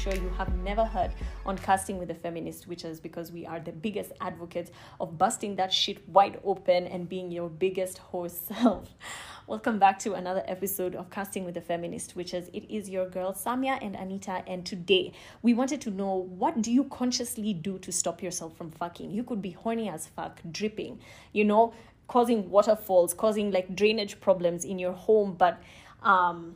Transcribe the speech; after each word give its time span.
sure 0.00 0.14
you 0.14 0.30
have 0.38 0.56
never 0.62 0.82
heard 0.82 1.10
on 1.44 1.58
Casting 1.58 1.98
with 1.98 2.10
a 2.10 2.14
Feminist, 2.14 2.66
which 2.66 2.86
is 2.86 2.98
because 2.98 3.30
we 3.30 3.44
are 3.44 3.60
the 3.60 3.72
biggest 3.72 4.12
advocates 4.22 4.70
of 4.98 5.18
busting 5.18 5.56
that 5.56 5.70
shit 5.70 6.08
wide 6.08 6.40
open 6.42 6.86
and 6.86 7.06
being 7.06 7.30
your 7.30 7.50
biggest 7.50 7.98
horse 7.98 8.32
self. 8.32 8.94
Welcome 9.46 9.78
back 9.78 9.98
to 9.98 10.14
another 10.14 10.42
episode 10.46 10.94
of 10.94 11.10
Casting 11.10 11.44
with 11.44 11.54
a 11.58 11.60
Feminist, 11.60 12.16
which 12.16 12.32
is 12.32 12.48
it 12.54 12.64
is 12.70 12.88
your 12.88 13.10
girl 13.10 13.34
Samia 13.34 13.78
and 13.82 13.94
Anita. 13.94 14.42
And 14.46 14.64
today 14.64 15.12
we 15.42 15.52
wanted 15.52 15.82
to 15.82 15.90
know 15.90 16.14
what 16.30 16.62
do 16.62 16.72
you 16.72 16.84
consciously 16.84 17.52
do 17.52 17.78
to 17.80 17.92
stop 17.92 18.22
yourself 18.22 18.56
from 18.56 18.70
fucking? 18.70 19.10
You 19.10 19.22
could 19.22 19.42
be 19.42 19.50
horny 19.50 19.90
as 19.90 20.06
fuck, 20.06 20.40
dripping, 20.50 20.98
you 21.34 21.44
know, 21.44 21.74
causing 22.08 22.48
waterfalls, 22.48 23.12
causing 23.12 23.50
like 23.50 23.76
drainage 23.76 24.18
problems 24.18 24.64
in 24.64 24.78
your 24.78 24.92
home, 24.92 25.34
but 25.36 25.62
um, 26.02 26.54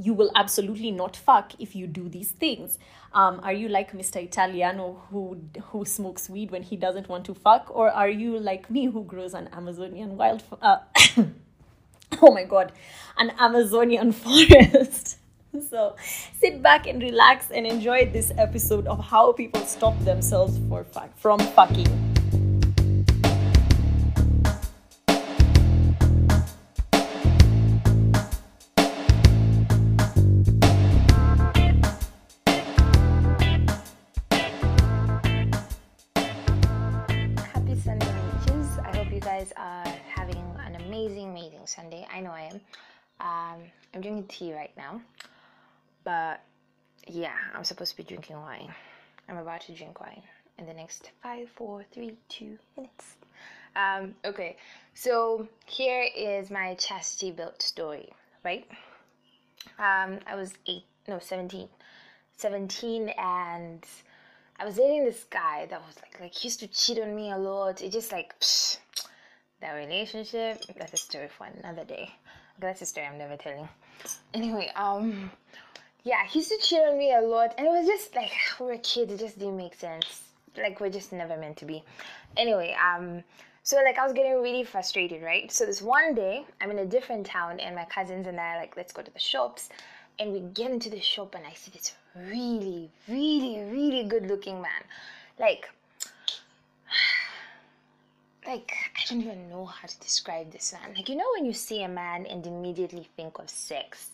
you 0.00 0.14
will 0.14 0.30
absolutely 0.34 0.90
not 0.90 1.14
fuck 1.14 1.52
if 1.58 1.76
you 1.76 1.86
do 1.86 2.08
these 2.08 2.30
things. 2.30 2.78
Um, 3.12 3.40
are 3.42 3.52
you 3.52 3.68
like 3.68 3.92
Mr. 3.92 4.22
Italiano 4.22 5.02
who 5.10 5.38
who 5.64 5.84
smokes 5.84 6.30
weed 6.30 6.50
when 6.50 6.62
he 6.62 6.76
doesn't 6.76 7.08
want 7.08 7.26
to 7.26 7.34
fuck, 7.34 7.70
or 7.70 7.90
are 7.90 8.08
you 8.08 8.38
like 8.38 8.70
me 8.70 8.86
who 8.86 9.04
grows 9.04 9.34
an 9.34 9.48
Amazonian 9.52 10.16
wild? 10.16 10.42
Uh, 10.62 10.78
oh 12.22 12.32
my 12.32 12.44
god, 12.44 12.72
an 13.18 13.32
Amazonian 13.38 14.12
forest. 14.22 15.18
So 15.68 15.96
sit 16.38 16.62
back 16.62 16.86
and 16.86 17.02
relax 17.02 17.50
and 17.50 17.66
enjoy 17.66 18.06
this 18.06 18.32
episode 18.38 18.86
of 18.86 19.04
how 19.04 19.32
people 19.32 19.60
stop 19.62 19.98
themselves 20.04 20.58
for 20.68 20.84
fuck 20.84 21.16
from 21.18 21.40
fucking. 21.40 22.09
Sunday. 41.80 42.06
I 42.12 42.20
know 42.20 42.30
I 42.30 42.42
am. 42.42 42.60
Um, 43.20 43.62
I'm 43.94 44.00
drinking 44.00 44.26
tea 44.28 44.52
right 44.52 44.72
now, 44.76 45.00
but 46.04 46.42
yeah, 47.06 47.32
I'm 47.54 47.64
supposed 47.64 47.92
to 47.92 47.96
be 47.96 48.02
drinking 48.02 48.36
wine. 48.36 48.72
I'm 49.28 49.38
about 49.38 49.62
to 49.62 49.72
drink 49.72 50.00
wine 50.00 50.22
in 50.58 50.66
the 50.66 50.74
next 50.74 51.10
five, 51.22 51.48
four, 51.48 51.84
three, 51.92 52.16
two 52.28 52.58
minutes. 52.76 53.16
Um, 53.76 54.14
okay, 54.24 54.56
so 54.94 55.48
here 55.66 56.06
is 56.14 56.50
my 56.50 56.74
chastity 56.74 57.30
built 57.30 57.62
story, 57.62 58.10
right? 58.44 58.66
Um, 59.78 60.18
I 60.26 60.34
was 60.34 60.52
eight, 60.66 60.84
no, 61.08 61.18
17. 61.18 61.68
17 62.36 63.08
and 63.10 63.86
I 64.58 64.64
was 64.66 64.76
dating 64.76 65.04
this 65.04 65.24
guy 65.30 65.66
that 65.70 65.80
was 65.86 65.96
like, 66.02 66.20
like 66.20 66.34
he 66.34 66.48
used 66.48 66.60
to 66.60 66.68
cheat 66.68 66.98
on 66.98 67.14
me 67.14 67.30
a 67.30 67.38
lot. 67.38 67.80
It 67.80 67.92
just 67.92 68.12
like, 68.12 68.38
psh, 68.40 68.78
that 69.60 69.72
relationship, 69.72 70.64
that's 70.76 70.92
a 70.92 70.96
story 70.96 71.28
for 71.28 71.46
another 71.46 71.84
day. 71.84 72.10
That's 72.58 72.82
a 72.82 72.86
story 72.86 73.06
I'm 73.06 73.18
never 73.18 73.36
telling. 73.36 73.68
Anyway, 74.34 74.70
um, 74.76 75.30
yeah, 76.02 76.26
he 76.26 76.38
used 76.38 76.50
to 76.50 76.58
cheat 76.62 76.80
on 76.80 76.98
me 76.98 77.14
a 77.14 77.20
lot, 77.20 77.54
and 77.58 77.66
it 77.66 77.70
was 77.70 77.86
just 77.86 78.14
like 78.14 78.32
we 78.58 78.66
were 78.66 78.78
kids, 78.78 79.12
it 79.12 79.18
just 79.18 79.38
didn't 79.38 79.56
make 79.56 79.74
sense. 79.74 80.22
Like 80.56 80.80
we're 80.80 80.90
just 80.90 81.12
never 81.12 81.36
meant 81.36 81.56
to 81.58 81.64
be. 81.64 81.84
Anyway, 82.36 82.74
um, 82.74 83.22
so 83.62 83.76
like 83.84 83.98
I 83.98 84.04
was 84.04 84.12
getting 84.12 84.42
really 84.42 84.64
frustrated, 84.64 85.22
right? 85.22 85.50
So 85.52 85.66
this 85.66 85.82
one 85.82 86.14
day, 86.14 86.44
I'm 86.60 86.70
in 86.70 86.78
a 86.78 86.86
different 86.86 87.26
town, 87.26 87.60
and 87.60 87.76
my 87.76 87.84
cousins 87.84 88.26
and 88.26 88.40
I 88.40 88.54
are 88.56 88.60
like, 88.60 88.76
let's 88.76 88.92
go 88.92 89.02
to 89.02 89.10
the 89.10 89.18
shops, 89.18 89.68
and 90.18 90.32
we 90.32 90.40
get 90.40 90.70
into 90.70 90.90
the 90.90 91.00
shop, 91.00 91.34
and 91.34 91.46
I 91.46 91.52
see 91.52 91.70
this 91.70 91.94
really, 92.14 92.90
really, 93.08 93.62
really 93.70 94.04
good-looking 94.04 94.60
man, 94.60 94.82
like 95.38 95.70
like 98.50 98.74
I 98.96 99.08
don't 99.08 99.20
even 99.20 99.48
know 99.48 99.64
how 99.64 99.86
to 99.86 100.00
describe 100.00 100.50
this 100.50 100.72
man. 100.72 100.94
Like 100.96 101.08
you 101.08 101.14
know 101.14 101.28
when 101.36 101.44
you 101.44 101.52
see 101.52 101.84
a 101.84 101.88
man 101.88 102.26
and 102.26 102.44
immediately 102.44 103.08
think 103.16 103.38
of 103.38 103.48
sex. 103.48 104.10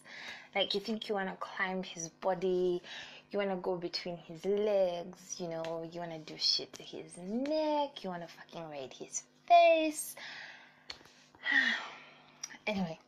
Like 0.54 0.74
you 0.74 0.80
think 0.80 1.08
you 1.08 1.14
wanna 1.14 1.36
climb 1.40 1.82
his 1.82 2.08
body, 2.08 2.82
you 3.30 3.38
wanna 3.38 3.56
go 3.56 3.76
between 3.76 4.18
his 4.18 4.44
legs, 4.44 5.36
you 5.38 5.48
know, 5.48 5.88
you 5.90 6.00
wanna 6.00 6.18
do 6.18 6.34
shit 6.36 6.70
to 6.74 6.82
his 6.82 7.16
neck, 7.16 8.04
you 8.04 8.10
wanna 8.10 8.28
fucking 8.28 8.68
raid 8.68 8.92
his 8.92 9.22
face. 9.48 10.16
anyway, 12.66 12.98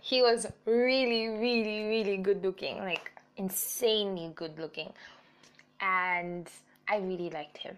he 0.00 0.22
was 0.22 0.46
really, 0.66 1.28
really, 1.28 1.88
really 1.88 2.16
good 2.16 2.44
looking, 2.44 2.78
like 2.78 3.10
insanely 3.36 4.30
good 4.36 4.56
looking. 4.56 4.92
And 5.80 6.48
I 6.88 6.98
really 6.98 7.30
liked 7.30 7.58
him 7.58 7.76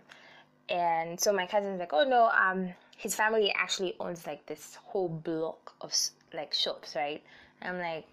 and 0.70 1.20
so 1.20 1.32
my 1.32 1.46
cousin's 1.46 1.80
like, 1.80 1.92
oh 1.92 2.04
no, 2.04 2.30
um, 2.30 2.72
his 2.96 3.14
family 3.14 3.52
actually 3.52 3.96
owns 3.98 4.26
like 4.26 4.46
this 4.46 4.76
whole 4.76 5.08
block 5.08 5.74
of 5.80 5.92
like 6.32 6.54
shops, 6.54 6.94
right? 6.94 7.22
And 7.60 7.76
I'm 7.76 7.82
like, 7.82 8.06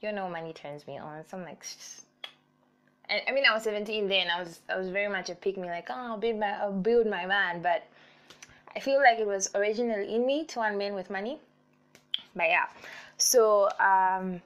you 0.00 0.12
know, 0.12 0.28
money 0.28 0.52
turns 0.52 0.86
me 0.86 0.98
on. 0.98 1.24
So 1.26 1.38
I'm 1.38 1.44
like, 1.44 1.64
and 3.08 3.22
I 3.26 3.32
mean, 3.32 3.44
I 3.48 3.54
was 3.54 3.62
17 3.62 4.08
then. 4.08 4.28
I 4.28 4.40
was 4.40 4.60
I 4.68 4.76
was 4.76 4.90
very 4.90 5.08
much 5.08 5.30
a 5.30 5.34
pick 5.34 5.56
me, 5.56 5.68
like, 5.68 5.88
oh, 5.90 5.94
I'll 5.94 6.18
build 6.18 6.38
my 6.38 6.50
I'll 6.60 6.72
build 6.72 7.06
my 7.06 7.24
man. 7.24 7.62
But 7.62 7.84
I 8.76 8.80
feel 8.80 8.98
like 8.98 9.18
it 9.18 9.26
was 9.26 9.50
originally 9.54 10.14
in 10.14 10.26
me 10.26 10.44
to 10.46 10.58
want 10.58 10.76
men 10.76 10.94
with 10.94 11.10
money. 11.10 11.38
But 12.34 12.48
yeah, 12.48 12.66
so 13.16 13.68
um, 13.78 14.40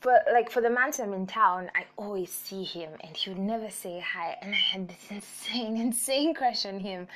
for 0.00 0.18
like 0.32 0.50
for 0.50 0.60
the 0.60 0.70
months 0.70 0.98
I'm 0.98 1.12
in 1.12 1.26
town, 1.26 1.70
I 1.74 1.84
always 1.96 2.30
see 2.30 2.64
him 2.64 2.90
and 3.02 3.16
he 3.16 3.30
would 3.30 3.38
never 3.38 3.70
say 3.70 4.00
hi, 4.00 4.36
and 4.42 4.54
I 4.54 4.58
had 4.58 4.88
this 4.88 5.06
insane, 5.10 5.76
insane 5.76 6.34
crush 6.34 6.66
on 6.66 6.80
him. 6.80 7.06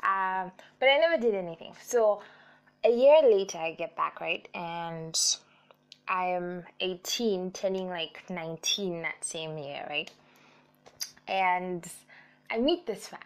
Um, 0.00 0.50
but 0.80 0.88
I 0.88 0.98
never 0.98 1.20
did 1.20 1.34
anything. 1.34 1.74
So 1.84 2.22
a 2.84 2.90
year 2.90 3.22
later, 3.22 3.58
I 3.58 3.72
get 3.72 3.94
back 3.94 4.20
right, 4.20 4.48
and 4.54 5.16
I 6.08 6.26
am 6.26 6.64
18, 6.80 7.52
turning 7.52 7.88
like 7.88 8.24
19 8.28 9.02
that 9.02 9.24
same 9.24 9.56
year, 9.56 9.86
right? 9.88 10.10
And 11.28 11.86
I 12.50 12.58
meet 12.58 12.86
this 12.86 13.12
man 13.12 13.20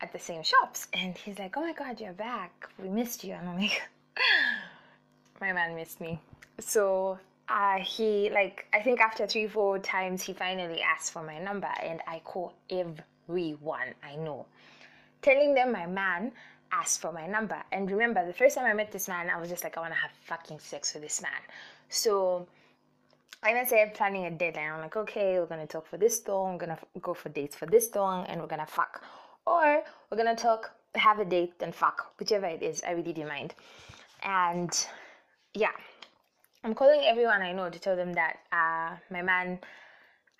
at 0.00 0.12
the 0.12 0.18
same 0.18 0.42
shops, 0.42 0.88
and 0.92 1.16
he's 1.16 1.38
like, 1.38 1.56
"Oh 1.56 1.60
my 1.60 1.72
God, 1.72 2.00
you're 2.00 2.12
back! 2.12 2.68
We 2.78 2.88
missed 2.88 3.22
you." 3.22 3.34
And 3.34 3.48
I'm 3.48 3.60
like, 3.60 3.82
"My 5.40 5.52
man 5.52 5.76
missed 5.76 6.00
me." 6.00 6.18
So 6.58 7.18
uh, 7.48 7.78
he 7.78 8.30
like 8.30 8.66
I 8.72 8.80
think 8.80 9.00
after 9.00 9.26
three 9.26 9.46
four 9.46 9.78
times 9.78 10.22
he 10.22 10.32
finally 10.32 10.82
asked 10.82 11.12
for 11.12 11.22
my 11.22 11.38
number 11.38 11.70
and 11.82 12.00
I 12.06 12.20
call 12.24 12.54
everyone 12.70 13.94
I 14.02 14.16
know, 14.16 14.46
telling 15.22 15.54
them 15.54 15.72
my 15.72 15.86
man 15.86 16.32
asked 16.72 17.00
for 17.00 17.12
my 17.12 17.26
number. 17.26 17.62
And 17.72 17.90
remember, 17.90 18.26
the 18.26 18.32
first 18.32 18.56
time 18.56 18.66
I 18.66 18.74
met 18.74 18.90
this 18.90 19.08
man, 19.08 19.30
I 19.30 19.40
was 19.40 19.48
just 19.48 19.64
like 19.64 19.76
I 19.76 19.80
want 19.80 19.92
to 19.92 19.98
have 19.98 20.10
fucking 20.24 20.58
sex 20.58 20.94
with 20.94 21.02
this 21.02 21.22
man. 21.22 21.40
So 21.88 22.46
I 23.42 23.52
then 23.52 23.66
said 23.66 23.94
planning 23.94 24.26
a 24.26 24.30
deadline. 24.30 24.72
I'm 24.72 24.80
like, 24.80 24.96
okay, 24.96 25.38
we're 25.38 25.46
gonna 25.46 25.66
talk 25.66 25.86
for 25.86 25.98
this 25.98 26.26
long. 26.26 26.52
I'm 26.52 26.58
gonna 26.58 26.78
go 27.00 27.14
for 27.14 27.28
dates 27.28 27.54
for 27.54 27.66
this 27.66 27.94
long, 27.94 28.26
and 28.26 28.40
we're 28.40 28.48
gonna 28.48 28.66
fuck, 28.66 29.04
or 29.46 29.82
we're 30.10 30.16
gonna 30.16 30.34
talk, 30.34 30.72
have 30.94 31.20
a 31.20 31.24
date, 31.24 31.58
then 31.58 31.70
fuck, 31.72 32.12
whichever 32.18 32.46
it 32.46 32.62
is. 32.62 32.82
I 32.82 32.92
really 32.92 33.12
didn't 33.12 33.28
mind. 33.28 33.54
And 34.22 34.86
yeah, 35.54 35.70
I'm 36.66 36.74
calling 36.74 37.02
everyone 37.04 37.42
I 37.42 37.52
know 37.52 37.70
to 37.70 37.78
tell 37.78 37.94
them 37.94 38.12
that 38.14 38.40
uh, 38.50 38.96
my 39.08 39.22
man 39.22 39.60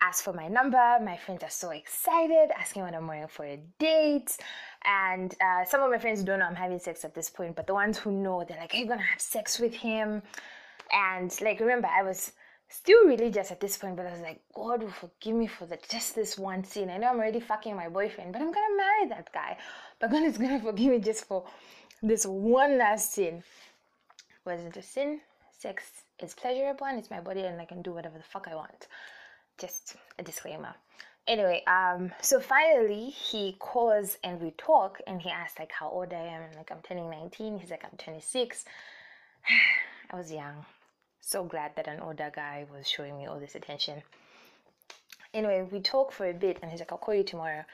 asked 0.01 0.25
for 0.25 0.33
my 0.33 0.49
number. 0.49 0.99
My 1.01 1.15
friends 1.15 1.41
are 1.41 1.49
so 1.49 1.69
excited, 1.69 2.49
asking 2.53 2.81
what 2.81 2.93
I'm 2.93 3.07
wearing 3.07 3.29
for 3.29 3.45
a 3.45 3.55
date. 3.79 4.35
And 4.83 5.33
uh, 5.39 5.63
some 5.63 5.81
of 5.81 5.89
my 5.89 5.97
friends 5.97 6.23
don't 6.23 6.39
know 6.39 6.45
I'm 6.45 6.53
having 6.53 6.79
sex 6.79 7.05
at 7.05 7.15
this 7.15 7.29
point, 7.29 7.55
but 7.55 7.65
the 7.65 7.73
ones 7.73 7.97
who 7.97 8.11
know, 8.11 8.43
they're 8.45 8.59
like, 8.59 8.73
Are 8.73 8.77
you 8.77 8.87
gonna 8.87 9.03
have 9.03 9.21
sex 9.21 9.57
with 9.57 9.73
him? 9.73 10.21
And 10.91 11.33
like, 11.39 11.61
remember, 11.61 11.87
I 11.87 12.03
was 12.03 12.33
still 12.67 13.05
religious 13.05 13.49
at 13.49 13.61
this 13.61 13.77
point, 13.77 13.95
but 13.95 14.05
I 14.05 14.11
was 14.11 14.19
like, 14.19 14.41
God 14.53 14.83
will 14.83 14.91
forgive 14.91 15.33
me 15.33 15.47
for 15.47 15.65
the, 15.65 15.79
just 15.89 16.13
this 16.13 16.37
one 16.37 16.65
sin. 16.65 16.89
I 16.89 16.97
know 16.97 17.07
I'm 17.07 17.19
already 17.19 17.39
fucking 17.39 17.73
my 17.73 17.87
boyfriend, 17.87 18.33
but 18.33 18.41
I'm 18.41 18.51
gonna 18.51 18.75
marry 18.75 19.07
that 19.07 19.31
guy. 19.31 19.57
But 20.01 20.11
God 20.11 20.23
is 20.23 20.37
gonna 20.37 20.59
forgive 20.59 20.91
me 20.91 20.99
just 20.99 21.23
for 21.23 21.45
this 22.03 22.25
one 22.25 22.77
last 22.77 23.13
sin. 23.13 23.45
Was 24.43 24.59
it 24.59 24.75
a 24.75 24.81
sin? 24.81 25.21
Sex 25.57 26.03
is 26.21 26.33
pleasurable 26.33 26.85
and 26.85 26.97
it's 26.97 27.11
my 27.11 27.19
body 27.19 27.41
and 27.41 27.59
I 27.61 27.65
can 27.65 27.81
do 27.81 27.93
whatever 27.93 28.17
the 28.17 28.23
fuck 28.23 28.47
I 28.49 28.55
want. 28.55 28.87
Just 29.57 29.95
a 30.19 30.23
disclaimer. 30.23 30.75
Anyway, 31.27 31.61
um, 31.67 32.11
so 32.21 32.39
finally 32.39 33.09
he 33.09 33.55
calls 33.59 34.17
and 34.23 34.39
we 34.39 34.51
talk 34.51 34.99
and 35.05 35.21
he 35.21 35.29
asks 35.29 35.59
like 35.59 35.71
how 35.71 35.89
old 35.89 36.13
I 36.13 36.21
am 36.21 36.41
and 36.43 36.55
like 36.55 36.71
I'm 36.71 36.81
turning 36.81 37.09
19. 37.09 37.59
He's 37.59 37.69
like 37.69 37.83
I'm 37.83 37.97
26. 37.97 38.65
I 40.11 40.15
was 40.15 40.31
young. 40.31 40.65
So 41.19 41.43
glad 41.43 41.75
that 41.75 41.87
an 41.87 41.99
older 41.99 42.31
guy 42.33 42.65
was 42.73 42.87
showing 42.87 43.17
me 43.17 43.25
all 43.25 43.39
this 43.39 43.55
attention. 43.55 44.01
Anyway, 45.33 45.67
we 45.69 45.81
talk 45.81 46.13
for 46.13 46.29
a 46.29 46.33
bit 46.33 46.59
and 46.61 46.71
he's 46.71 46.79
like, 46.79 46.91
I'll 46.91 46.97
call 46.97 47.13
you 47.13 47.23
tomorrow. 47.23 47.65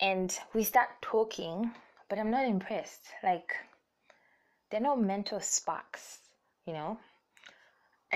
And 0.00 0.36
we 0.54 0.62
start 0.62 0.90
talking, 1.02 1.72
but 2.08 2.18
I'm 2.20 2.30
not 2.30 2.46
impressed. 2.46 3.02
Like, 3.24 3.54
there 4.70 4.80
are 4.80 4.84
no 4.84 4.96
mental 4.96 5.40
sparks, 5.40 6.18
you 6.66 6.72
know? 6.72 6.98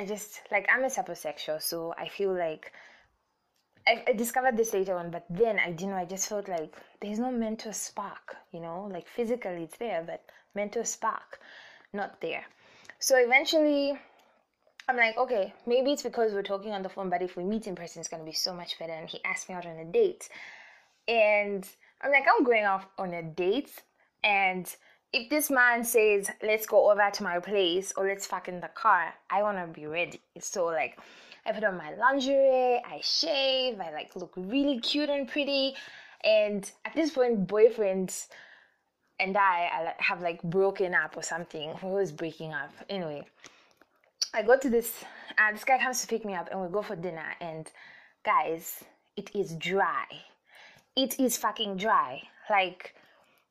I 0.00 0.06
just 0.06 0.41
like 0.50 0.67
I'm 0.73 0.82
a 0.82 0.87
sapiosexual, 0.87 1.61
so 1.61 1.93
I 1.99 2.08
feel 2.08 2.32
like 2.32 2.73
I, 3.87 4.02
I 4.08 4.12
discovered 4.12 4.56
this 4.56 4.73
later 4.73 4.97
on, 4.97 5.11
but 5.11 5.26
then 5.29 5.58
I 5.58 5.73
didn't 5.73 5.91
know. 5.91 5.97
I 5.97 6.06
just 6.06 6.26
felt 6.26 6.49
like 6.49 6.75
there's 7.02 7.19
no 7.19 7.31
mental 7.31 7.75
spark, 7.75 8.37
you 8.50 8.61
know, 8.61 8.88
like 8.91 9.06
physically 9.06 9.64
it's 9.64 9.76
there, 9.76 10.02
but 10.06 10.25
mental 10.55 10.85
spark 10.85 11.41
not 11.93 12.19
there. 12.23 12.44
So 12.99 13.17
eventually, 13.19 13.93
I'm 14.88 14.97
like, 14.97 15.19
okay, 15.19 15.52
maybe 15.67 15.93
it's 15.93 16.02
because 16.02 16.32
we're 16.32 16.44
talking 16.44 16.73
on 16.73 16.82
the 16.82 16.88
phone, 16.88 17.11
but 17.11 17.20
if 17.20 17.37
we 17.37 17.44
meet 17.44 17.67
in 17.67 17.75
person, 17.75 18.00
it's 18.00 18.08
gonna 18.08 18.25
be 18.25 18.32
so 18.32 18.55
much 18.55 18.79
better. 18.79 18.94
And 18.94 19.06
he 19.06 19.23
asked 19.26 19.50
me 19.50 19.55
out 19.55 19.67
on 19.67 19.76
a 19.76 19.85
date, 19.85 20.31
and 21.08 21.69
I'm 22.00 22.11
like, 22.11 22.25
I'm 22.25 22.43
going 22.43 22.64
off 22.64 22.87
on 22.97 23.12
a 23.12 23.23
date, 23.23 23.82
and 24.25 24.64
if 25.12 25.29
this 25.29 25.51
man 25.51 25.85
says, 25.85 26.31
let's 26.43 26.67
go 26.67 26.91
over 26.91 27.11
to 27.12 27.23
my 27.23 27.39
place 27.41 27.93
or 27.97 28.07
let's 28.07 28.27
fuck 28.27 28.49
in 28.49 28.61
the 28.61 28.69
car, 28.69 29.12
I 29.29 29.43
wanna 29.43 29.67
be 29.67 29.87
ready. 29.87 30.21
So 30.39 30.67
like 30.67 30.99
I 31.45 31.53
put 31.53 31.65
on 31.65 31.77
my 31.77 31.95
lingerie, 31.95 32.83
I 32.85 33.01
shave, 33.03 33.81
I 33.81 33.93
like 33.93 34.15
look 34.15 34.33
really 34.37 34.79
cute 34.81 35.11
and 35.11 35.27
pretty. 35.27 35.75
And 36.23 36.71
at 36.85 36.95
this 36.95 37.11
point, 37.11 37.47
boyfriends 37.47 38.29
and 39.19 39.37
I, 39.37 39.95
have 39.99 40.23
like 40.23 40.43
broken 40.43 40.95
up 40.95 41.17
or 41.17 41.23
something. 41.23 41.75
We 41.83 41.91
was 41.91 42.12
breaking 42.12 42.53
up. 42.53 42.73
Anyway, 42.89 43.25
I 44.33 44.43
go 44.43 44.59
to 44.59 44.71
this, 44.71 45.05
uh, 45.39 45.53
this 45.53 45.65
guy 45.65 45.79
comes 45.79 46.01
to 46.03 46.07
pick 46.07 46.25
me 46.25 46.35
up 46.35 46.49
and 46.51 46.61
we 46.61 46.69
go 46.69 46.83
for 46.83 46.97
dinner. 46.97 47.35
And 47.41 47.71
guys, 48.25 48.85
it 49.17 49.31
is 49.35 49.55
dry. 49.57 50.05
It 50.97 51.19
is 51.19 51.37
fucking 51.37 51.77
dry. 51.77 52.23
Like, 52.49 52.95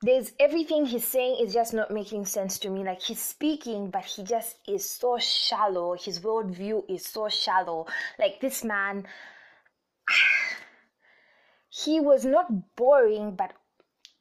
there's 0.01 0.31
everything 0.39 0.85
he's 0.85 1.05
saying 1.05 1.37
is 1.45 1.53
just 1.53 1.73
not 1.73 1.91
making 1.91 2.25
sense 2.25 2.57
to 2.59 2.69
me. 2.69 2.83
Like 2.83 3.01
he's 3.01 3.21
speaking, 3.21 3.89
but 3.89 4.05
he 4.05 4.23
just 4.23 4.57
is 4.67 4.89
so 4.89 5.17
shallow. 5.17 5.95
His 5.95 6.19
worldview 6.21 6.83
is 6.89 7.05
so 7.05 7.27
shallow. 7.27 7.85
Like 8.17 8.39
this 8.39 8.63
man, 8.63 9.05
he 11.69 11.99
was 11.99 12.23
not 12.23 12.75
boring, 12.75 13.35
but 13.35 13.53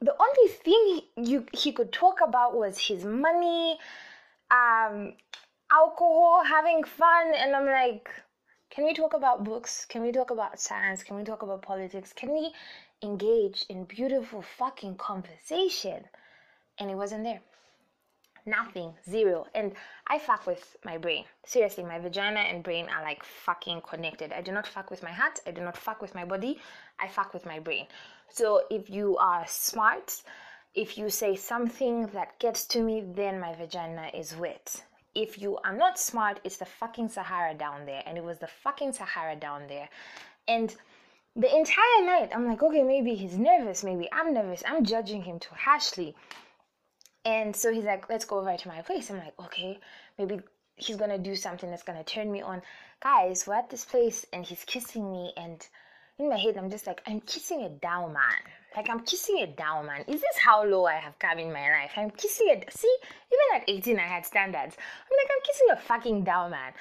the 0.01 0.15
only 0.19 0.51
thing 0.51 1.01
you 1.17 1.45
he 1.53 1.71
could 1.71 1.91
talk 1.93 2.19
about 2.25 2.55
was 2.55 2.77
his 2.77 3.05
money, 3.05 3.77
um, 4.51 5.13
alcohol, 5.71 6.43
having 6.45 6.83
fun, 6.83 7.33
and 7.35 7.55
I'm 7.55 7.65
like, 7.65 8.09
can 8.69 8.85
we 8.85 8.93
talk 8.93 9.13
about 9.13 9.43
books? 9.43 9.85
Can 9.85 10.01
we 10.03 10.11
talk 10.11 10.29
about 10.29 10.59
science? 10.59 11.03
Can 11.03 11.17
we 11.17 11.23
talk 11.23 11.41
about 11.41 11.61
politics? 11.61 12.13
Can 12.13 12.31
we 12.31 12.53
engage 13.01 13.65
in 13.69 13.85
beautiful 13.85 14.41
fucking 14.41 14.95
conversation? 14.95 16.03
And 16.77 16.91
it 16.91 16.95
wasn't 16.95 17.23
there. 17.23 17.41
Nothing, 18.45 18.93
zero. 19.09 19.47
And 19.53 19.73
I 20.07 20.17
fuck 20.19 20.47
with 20.47 20.77
my 20.85 20.97
brain. 20.97 21.25
Seriously, 21.45 21.83
my 21.83 21.99
vagina 21.99 22.39
and 22.39 22.63
brain 22.63 22.87
are 22.89 23.03
like 23.03 23.23
fucking 23.23 23.81
connected. 23.81 24.31
I 24.31 24.41
do 24.41 24.51
not 24.51 24.67
fuck 24.67 24.89
with 24.89 25.03
my 25.03 25.11
heart. 25.11 25.39
I 25.45 25.51
do 25.51 25.61
not 25.61 25.75
fuck 25.75 26.01
with 26.01 26.15
my 26.15 26.25
body. 26.25 26.59
I 26.99 27.07
fuck 27.07 27.33
with 27.33 27.45
my 27.45 27.59
brain. 27.59 27.87
So 28.29 28.61
if 28.69 28.89
you 28.89 29.17
are 29.17 29.45
smart, 29.47 30.21
if 30.73 30.97
you 30.97 31.09
say 31.09 31.35
something 31.35 32.07
that 32.07 32.39
gets 32.39 32.65
to 32.67 32.81
me, 32.81 33.03
then 33.15 33.39
my 33.39 33.55
vagina 33.55 34.09
is 34.13 34.35
wet. 34.35 34.83
If 35.15 35.39
you 35.41 35.57
are 35.57 35.75
not 35.75 35.99
smart, 35.99 36.39
it's 36.43 36.57
the 36.57 36.65
fucking 36.65 37.09
Sahara 37.09 37.53
down 37.53 37.85
there. 37.85 38.03
And 38.05 38.17
it 38.17 38.23
was 38.23 38.37
the 38.39 38.47
fucking 38.47 38.93
Sahara 38.93 39.35
down 39.35 39.67
there. 39.67 39.89
And 40.47 40.75
the 41.35 41.55
entire 41.55 42.05
night, 42.05 42.31
I'm 42.33 42.45
like, 42.45 42.61
okay, 42.61 42.83
maybe 42.83 43.15
he's 43.15 43.37
nervous. 43.37 43.83
Maybe 43.83 44.09
I'm 44.11 44.33
nervous. 44.33 44.63
I'm 44.65 44.83
judging 44.83 45.21
him 45.21 45.39
too 45.39 45.55
harshly. 45.55 46.15
And 47.25 47.55
so 47.55 47.71
he's 47.71 47.83
like, 47.83 48.09
let's 48.09 48.25
go 48.25 48.39
over 48.39 48.55
to 48.55 48.67
my 48.67 48.81
place. 48.81 49.09
I'm 49.09 49.17
like, 49.17 49.39
okay, 49.39 49.79
maybe 50.17 50.39
he's 50.75 50.95
gonna 50.95 51.17
do 51.17 51.35
something 51.35 51.69
that's 51.69 51.83
gonna 51.83 52.03
turn 52.03 52.31
me 52.31 52.41
on. 52.41 52.61
Guys, 53.01 53.45
we're 53.45 53.55
at 53.55 53.69
this 53.69 53.85
place 53.85 54.25
and 54.33 54.45
he's 54.45 54.63
kissing 54.63 55.11
me, 55.11 55.33
and 55.37 55.67
in 56.19 56.29
my 56.29 56.37
head, 56.37 56.57
I'm 56.57 56.69
just 56.69 56.87
like, 56.87 57.01
I'm 57.07 57.21
kissing 57.21 57.63
a 57.63 57.69
down 57.69 58.13
man. 58.13 58.41
Like, 58.75 58.89
I'm 58.89 58.99
kissing 59.01 59.39
a 59.39 59.47
down 59.47 59.87
man. 59.87 60.01
Is 60.07 60.21
this 60.21 60.37
how 60.37 60.63
low 60.63 60.85
I 60.85 60.95
have 60.95 61.17
come 61.17 61.39
in 61.39 61.51
my 61.51 61.69
life? 61.71 61.91
I'm 61.97 62.11
kissing 62.11 62.49
a. 62.49 62.71
See, 62.71 62.97
even 63.31 63.61
at 63.61 63.69
18, 63.69 63.97
I 63.97 64.03
had 64.03 64.25
standards. 64.25 64.75
I'm 64.77 65.17
like, 65.17 65.31
I'm 65.31 65.43
kissing 65.45 65.67
a 65.71 65.75
fucking 65.77 66.23
down 66.23 66.51
man. 66.51 66.73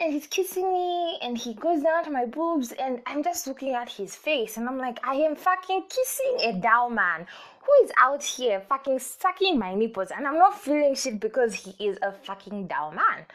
And 0.00 0.12
he's 0.12 0.26
kissing 0.26 0.72
me, 0.72 1.18
and 1.22 1.38
he 1.38 1.54
goes 1.54 1.82
down 1.82 2.04
to 2.04 2.10
my 2.10 2.26
boobs, 2.26 2.72
and 2.72 3.00
I'm 3.06 3.22
just 3.22 3.46
looking 3.46 3.74
at 3.74 3.88
his 3.88 4.16
face, 4.16 4.56
and 4.56 4.68
I'm 4.68 4.78
like, 4.78 4.98
I 5.06 5.14
am 5.14 5.36
fucking 5.36 5.84
kissing 5.88 6.50
a 6.50 6.60
down 6.60 6.96
man 6.96 7.26
who 7.64 7.84
is 7.84 7.92
out 7.98 8.22
here 8.22 8.60
fucking 8.68 8.98
sucking 8.98 9.58
my 9.58 9.74
nipples 9.74 10.10
and 10.14 10.26
I'm 10.26 10.38
not 10.38 10.60
feeling 10.60 10.94
shit 10.94 11.20
because 11.20 11.54
he 11.54 11.70
is 11.84 11.98
a 12.02 12.12
fucking 12.12 12.66
down 12.66 12.96
man. 12.96 13.26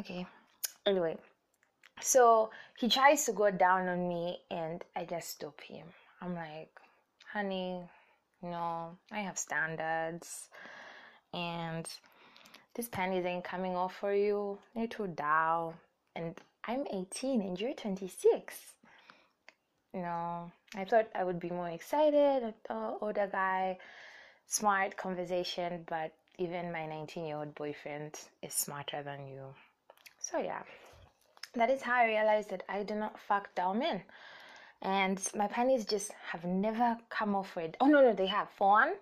Okay. 0.00 0.26
Anyway, 0.86 1.16
so 2.00 2.50
he 2.78 2.88
tries 2.88 3.24
to 3.26 3.32
go 3.32 3.50
down 3.50 3.88
on 3.88 4.08
me 4.08 4.38
and 4.50 4.84
I 4.96 5.04
just 5.04 5.30
stop 5.30 5.60
him. 5.60 5.86
I'm 6.20 6.34
like, 6.34 6.70
honey, 7.32 7.82
no, 8.42 8.96
I 9.10 9.20
have 9.20 9.38
standards 9.38 10.48
and 11.32 11.88
this 12.74 12.88
panties 12.88 13.24
ain't 13.24 13.44
coming 13.44 13.74
off 13.76 13.96
for 13.96 14.14
you. 14.14 14.58
You're 14.74 15.08
down. 15.08 15.74
And 16.14 16.34
I'm 16.64 16.86
18 16.92 17.40
and 17.40 17.60
you're 17.60 17.74
26. 17.74 18.54
You 19.94 20.00
know, 20.00 20.52
I 20.76 20.84
thought 20.84 21.08
I 21.14 21.24
would 21.24 21.40
be 21.40 21.50
more 21.50 21.70
excited. 21.70 22.54
Oh, 22.70 22.98
older 23.00 23.28
guy, 23.30 23.78
smart 24.46 24.96
conversation, 24.96 25.84
but 25.88 26.12
even 26.38 26.70
my 26.72 26.86
19 26.86 27.24
year 27.24 27.36
old 27.36 27.54
boyfriend 27.54 28.14
is 28.42 28.54
smarter 28.54 29.02
than 29.02 29.26
you. 29.26 29.42
So, 30.20 30.38
yeah, 30.38 30.62
that 31.54 31.70
is 31.70 31.82
how 31.82 31.94
I 31.94 32.06
realized 32.06 32.50
that 32.50 32.62
I 32.68 32.82
do 32.82 32.94
not 32.94 33.18
fuck 33.18 33.54
down 33.54 33.78
men. 33.78 34.02
And 34.82 35.20
my 35.34 35.48
panties 35.48 35.84
just 35.84 36.12
have 36.30 36.44
never 36.44 36.96
come 37.10 37.34
off 37.34 37.56
it. 37.56 37.76
Oh, 37.80 37.86
no, 37.86 38.00
no, 38.00 38.12
they 38.12 38.26
have 38.26 38.48
for 38.50 38.70
one. 38.70 38.94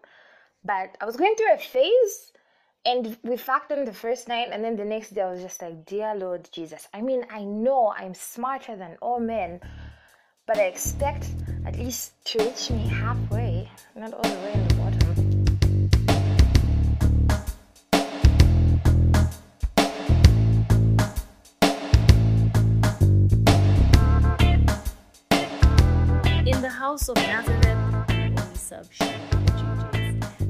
But 0.64 0.96
I 1.00 1.04
was 1.04 1.16
going 1.16 1.34
through 1.36 1.54
a 1.54 1.58
phase 1.58 2.32
and 2.84 3.16
we 3.22 3.36
fucked 3.36 3.68
them 3.68 3.84
the 3.84 3.92
first 3.92 4.28
night 4.28 4.48
and 4.52 4.64
then 4.64 4.76
the 4.76 4.84
next 4.84 5.12
day 5.12 5.20
i 5.20 5.28
was 5.28 5.42
just 5.42 5.60
like 5.60 5.84
dear 5.86 6.14
lord 6.14 6.48
jesus 6.52 6.86
i 6.94 7.00
mean 7.00 7.26
i 7.30 7.42
know 7.42 7.92
i'm 7.98 8.14
smarter 8.14 8.76
than 8.76 8.96
all 9.02 9.18
men 9.18 9.58
but 10.46 10.56
i 10.56 10.66
expect 10.66 11.26
at 11.66 11.76
least 11.76 12.12
to 12.24 12.38
reach 12.38 12.70
me 12.70 12.86
halfway, 12.86 13.68
not 13.96 14.14
all 14.14 14.22
the 14.22 14.36
way 14.36 14.52
in 14.52 14.68
the 14.68 14.74
bottom. 14.74 15.25
Sheep 26.98 27.14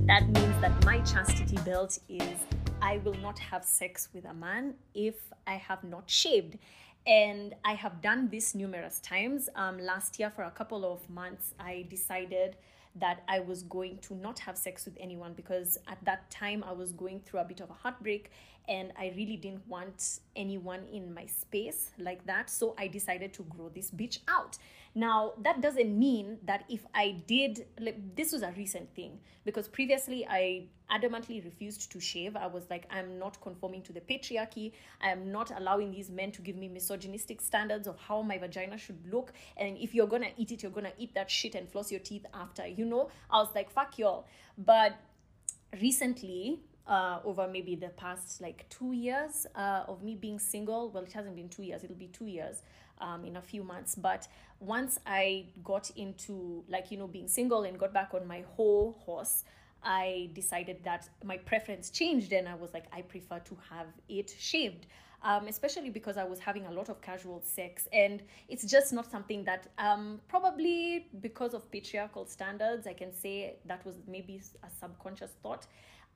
That 0.07 0.29
means 0.29 0.61
that 0.61 0.85
my 0.85 1.01
chastity 1.01 1.57
belt 1.65 1.99
is 2.09 2.39
I 2.81 2.99
will 2.99 3.15
not 3.15 3.37
have 3.41 3.65
sex 3.65 4.11
with 4.15 4.25
a 4.27 4.35
man 4.35 4.75
if 4.95 5.17
I 5.49 5.55
have 5.55 5.83
not 5.83 6.09
shaved 6.09 6.59
and 7.05 7.57
I 7.65 7.75
have 7.75 8.01
done 8.01 8.29
this 8.29 8.55
numerous 8.55 9.01
times. 9.01 9.49
Um, 9.57 9.79
last 9.79 10.21
year, 10.21 10.31
for 10.31 10.45
a 10.45 10.51
couple 10.53 10.85
of 10.85 11.11
months, 11.11 11.53
I 11.59 11.85
decided 11.91 12.55
that 12.95 13.25
I 13.29 13.41
was 13.41 13.65
going 13.65 13.99
to 14.03 14.15
not 14.15 14.39
have 14.39 14.57
sex 14.57 14.85
with 14.85 14.97
anyone 15.01 15.33
because 15.33 15.79
at 15.89 15.99
that 16.05 16.31
time 16.31 16.63
I 16.65 16.73
was 16.73 16.93
going 16.93 17.21
through 17.21 17.41
a 17.41 17.45
bit 17.45 17.61
of 17.61 17.71
a 17.71 17.75
heartbreak 17.75 18.31
and 18.69 18.93
I 18.99 19.13
really 19.17 19.37
didn't 19.37 19.67
want 19.67 20.21
anyone 20.35 20.87
in 20.93 21.13
my 21.13 21.27
space 21.27 21.91
like 21.99 22.25
that. 22.27 22.51
So 22.51 22.75
I 22.79 22.87
decided 22.87 23.33
to 23.35 23.43
grow 23.45 23.69
this 23.69 23.91
bitch 23.91 24.21
out. 24.29 24.59
Now, 24.97 25.35
that 25.43 25.61
doesn't 25.61 25.99
mean 25.99 26.39
that 26.47 26.65
if 26.71 26.87
I 26.95 27.23
did, 27.27 27.67
like, 27.79 28.17
this 28.17 28.33
was 28.33 28.41
a 28.41 28.51
recent 28.57 28.95
thing 28.97 29.21
because 29.45 29.69
previously 29.69 30.27
I 30.27 30.69
adamantly 30.91 31.45
refused 31.45 31.93
to 31.93 32.01
shave. 32.01 32.35
I 32.35 32.47
was 32.47 32.65
like, 32.71 32.87
I'm 32.91 33.19
not 33.19 33.39
conforming 33.43 33.83
to 33.83 33.93
the 33.93 34.01
patriarchy. 34.01 34.73
I 35.03 35.11
am 35.11 35.31
not 35.31 35.51
allowing 35.55 35.91
these 35.91 36.09
men 36.09 36.33
to 36.33 36.41
give 36.41 36.57
me 36.57 36.69
misogynistic 36.69 37.43
standards 37.43 37.87
of 37.87 37.99
how 37.99 38.23
my 38.23 38.39
vagina 38.39 38.79
should 38.79 38.99
look. 39.13 39.35
And 39.59 39.77
if 39.77 39.95
you're 39.95 40.07
gonna 40.07 40.31
eat 40.39 40.51
it, 40.51 40.63
you're 40.63 40.73
gonna 40.73 40.95
eat 40.97 41.13
that 41.15 41.31
shit 41.31 41.55
and 41.55 41.69
floss 41.69 41.91
your 41.91 42.01
teeth 42.01 42.25
after. 42.33 42.67
You 42.67 42.87
know, 42.87 43.11
I 43.31 43.37
was 43.37 43.51
like, 43.55 43.69
fuck 43.69 43.99
y'all. 43.99 44.27
But 44.57 44.97
recently, 45.79 46.61
uh, 46.87 47.19
over 47.23 47.47
maybe 47.47 47.75
the 47.75 47.89
past 47.89 48.41
like 48.41 48.67
two 48.71 48.93
years 48.93 49.47
uh, 49.55 49.83
of 49.89 50.03
me 50.03 50.15
being 50.15 50.39
single. 50.39 50.91
Well, 50.91 51.03
it 51.03 51.13
hasn't 51.13 51.37
been 51.37 51.51
two 51.51 51.65
years, 51.65 51.85
it'll 51.85 51.97
be 51.97 52.07
two 52.07 52.29
years 52.29 52.63
um, 53.01 53.25
in 53.25 53.37
a 53.37 53.43
few 53.43 53.63
months. 53.63 53.95
But 53.95 54.29
once 54.61 54.99
I 55.07 55.47
got 55.65 55.91
into 55.97 56.65
like, 56.69 56.91
you 56.91 56.99
know, 56.99 57.07
being 57.07 57.29
single 57.29 57.63
and 57.65 57.79
got 57.79 57.93
back 57.93 58.15
on 58.15 58.27
my 58.27 58.45
whole 58.57 58.97
horse, 59.05 59.45
I 59.83 60.31
decided 60.33 60.83
that 60.85 61.09
my 61.25 61.37
preference 61.37 61.91
changed 61.91 62.33
and 62.33 62.49
I 62.49 62.55
was 62.55 62.73
like, 62.75 62.87
I 62.93 63.03
prefer 63.03 63.39
to 63.41 63.57
have 63.71 63.87
it 64.09 64.35
shaved. 64.39 64.87
Um, 65.23 65.49
especially 65.49 65.91
because 65.91 66.19
I 66.19 66.25
was 66.25 66.39
having 66.39 66.67
a 66.67 66.71
lot 66.71 66.89
of 66.89 67.01
casual 67.01 67.43
sex, 67.43 67.89
and 67.93 68.23
it's 68.49 68.65
just 68.65 68.93
not 68.93 69.11
something 69.11 69.43
that, 69.45 69.67
um, 69.79 70.21
probably 70.29 71.09
because 71.21 71.53
of 71.53 71.69
patriarchal 71.73 72.27
standards, 72.27 72.87
I 72.87 72.93
can 72.93 73.13
say 73.13 73.57
that 73.65 73.85
was 73.85 73.97
maybe 74.07 74.41
a 74.63 74.69
subconscious 74.79 75.33
thought. 75.43 75.67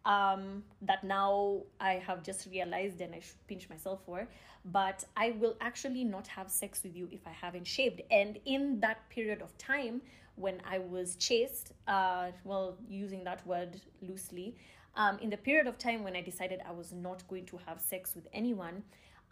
Um, 0.05 0.63
that 0.83 1.05
now 1.05 1.61
I 1.81 1.95
have 2.07 2.23
just 2.23 2.49
realized 2.51 3.01
and 3.01 3.15
I 3.15 3.21
should 3.21 3.47
pinch 3.47 3.69
myself 3.69 4.01
for. 4.07 4.29
But 4.65 5.05
I 5.17 5.33
will 5.33 5.57
actually 5.61 6.05
not 6.05 6.27
have 6.27 6.51
sex 6.51 6.83
with 6.83 6.95
you 6.95 7.09
if 7.11 7.27
I 7.27 7.31
haven't 7.33 7.67
shaved. 7.67 8.03
And 8.11 8.39
in 8.45 8.81
that 8.81 9.09
period 9.09 9.41
of 9.41 9.57
time, 9.57 10.03
when 10.37 10.61
I 10.69 10.79
was 10.79 11.17
chased, 11.17 11.73
uh, 11.89 12.29
well, 12.45 12.77
using 12.89 13.25
that 13.25 13.47
word 13.47 13.81
loosely, 14.03 14.57
um, 14.97 15.19
in 15.21 15.31
the 15.31 15.37
period 15.37 15.67
of 15.67 15.79
time 15.79 16.03
when 16.03 16.17
I 16.17 16.21
decided 16.21 16.61
I 16.67 16.73
was 16.73 16.93
not 16.93 17.27
going 17.29 17.47
to 17.47 17.59
have 17.67 17.81
sex 17.81 18.15
with 18.15 18.27
anyone, 18.33 18.83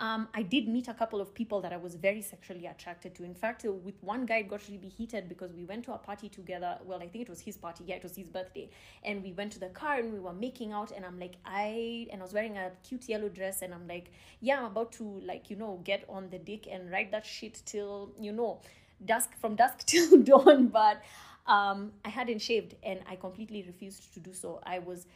um, 0.00 0.28
I 0.32 0.42
did 0.42 0.68
meet 0.68 0.86
a 0.86 0.94
couple 0.94 1.20
of 1.20 1.34
people 1.34 1.60
that 1.62 1.72
I 1.72 1.76
was 1.76 1.96
very 1.96 2.22
sexually 2.22 2.66
attracted 2.66 3.16
to. 3.16 3.24
In 3.24 3.34
fact, 3.34 3.64
uh, 3.64 3.72
with 3.72 3.96
one 4.00 4.26
guy, 4.26 4.38
it 4.38 4.48
got 4.48 4.60
really 4.68 4.88
heated 4.88 5.28
because 5.28 5.52
we 5.52 5.64
went 5.64 5.84
to 5.86 5.92
a 5.92 5.98
party 5.98 6.28
together. 6.28 6.78
Well, 6.84 7.02
I 7.02 7.08
think 7.08 7.22
it 7.22 7.28
was 7.28 7.40
his 7.40 7.56
party. 7.56 7.84
Yeah, 7.86 7.96
it 7.96 8.04
was 8.04 8.14
his 8.14 8.28
birthday. 8.28 8.70
And 9.02 9.24
we 9.24 9.32
went 9.32 9.52
to 9.52 9.58
the 9.58 9.70
car 9.70 9.98
and 9.98 10.12
we 10.12 10.20
were 10.20 10.32
making 10.32 10.72
out. 10.72 10.92
And 10.92 11.04
I'm 11.04 11.18
like, 11.18 11.34
I, 11.44 12.06
and 12.12 12.20
I 12.20 12.24
was 12.24 12.32
wearing 12.32 12.56
a 12.56 12.70
cute 12.86 13.08
yellow 13.08 13.28
dress. 13.28 13.62
And 13.62 13.74
I'm 13.74 13.88
like, 13.88 14.12
yeah, 14.40 14.60
I'm 14.60 14.66
about 14.66 14.92
to, 14.92 15.02
like, 15.24 15.50
you 15.50 15.56
know, 15.56 15.80
get 15.82 16.04
on 16.08 16.30
the 16.30 16.38
dick 16.38 16.68
and 16.70 16.92
ride 16.92 17.10
that 17.10 17.26
shit 17.26 17.60
till, 17.66 18.12
you 18.20 18.30
know, 18.30 18.60
dusk, 19.04 19.30
from 19.40 19.56
dusk 19.56 19.78
till 19.86 20.22
dawn. 20.22 20.68
But 20.68 21.02
um, 21.48 21.90
I 22.04 22.10
hadn't 22.10 22.40
shaved 22.40 22.76
and 22.84 23.00
I 23.08 23.16
completely 23.16 23.64
refused 23.66 24.14
to 24.14 24.20
do 24.20 24.32
so. 24.32 24.60
I 24.64 24.78
was 24.78 25.06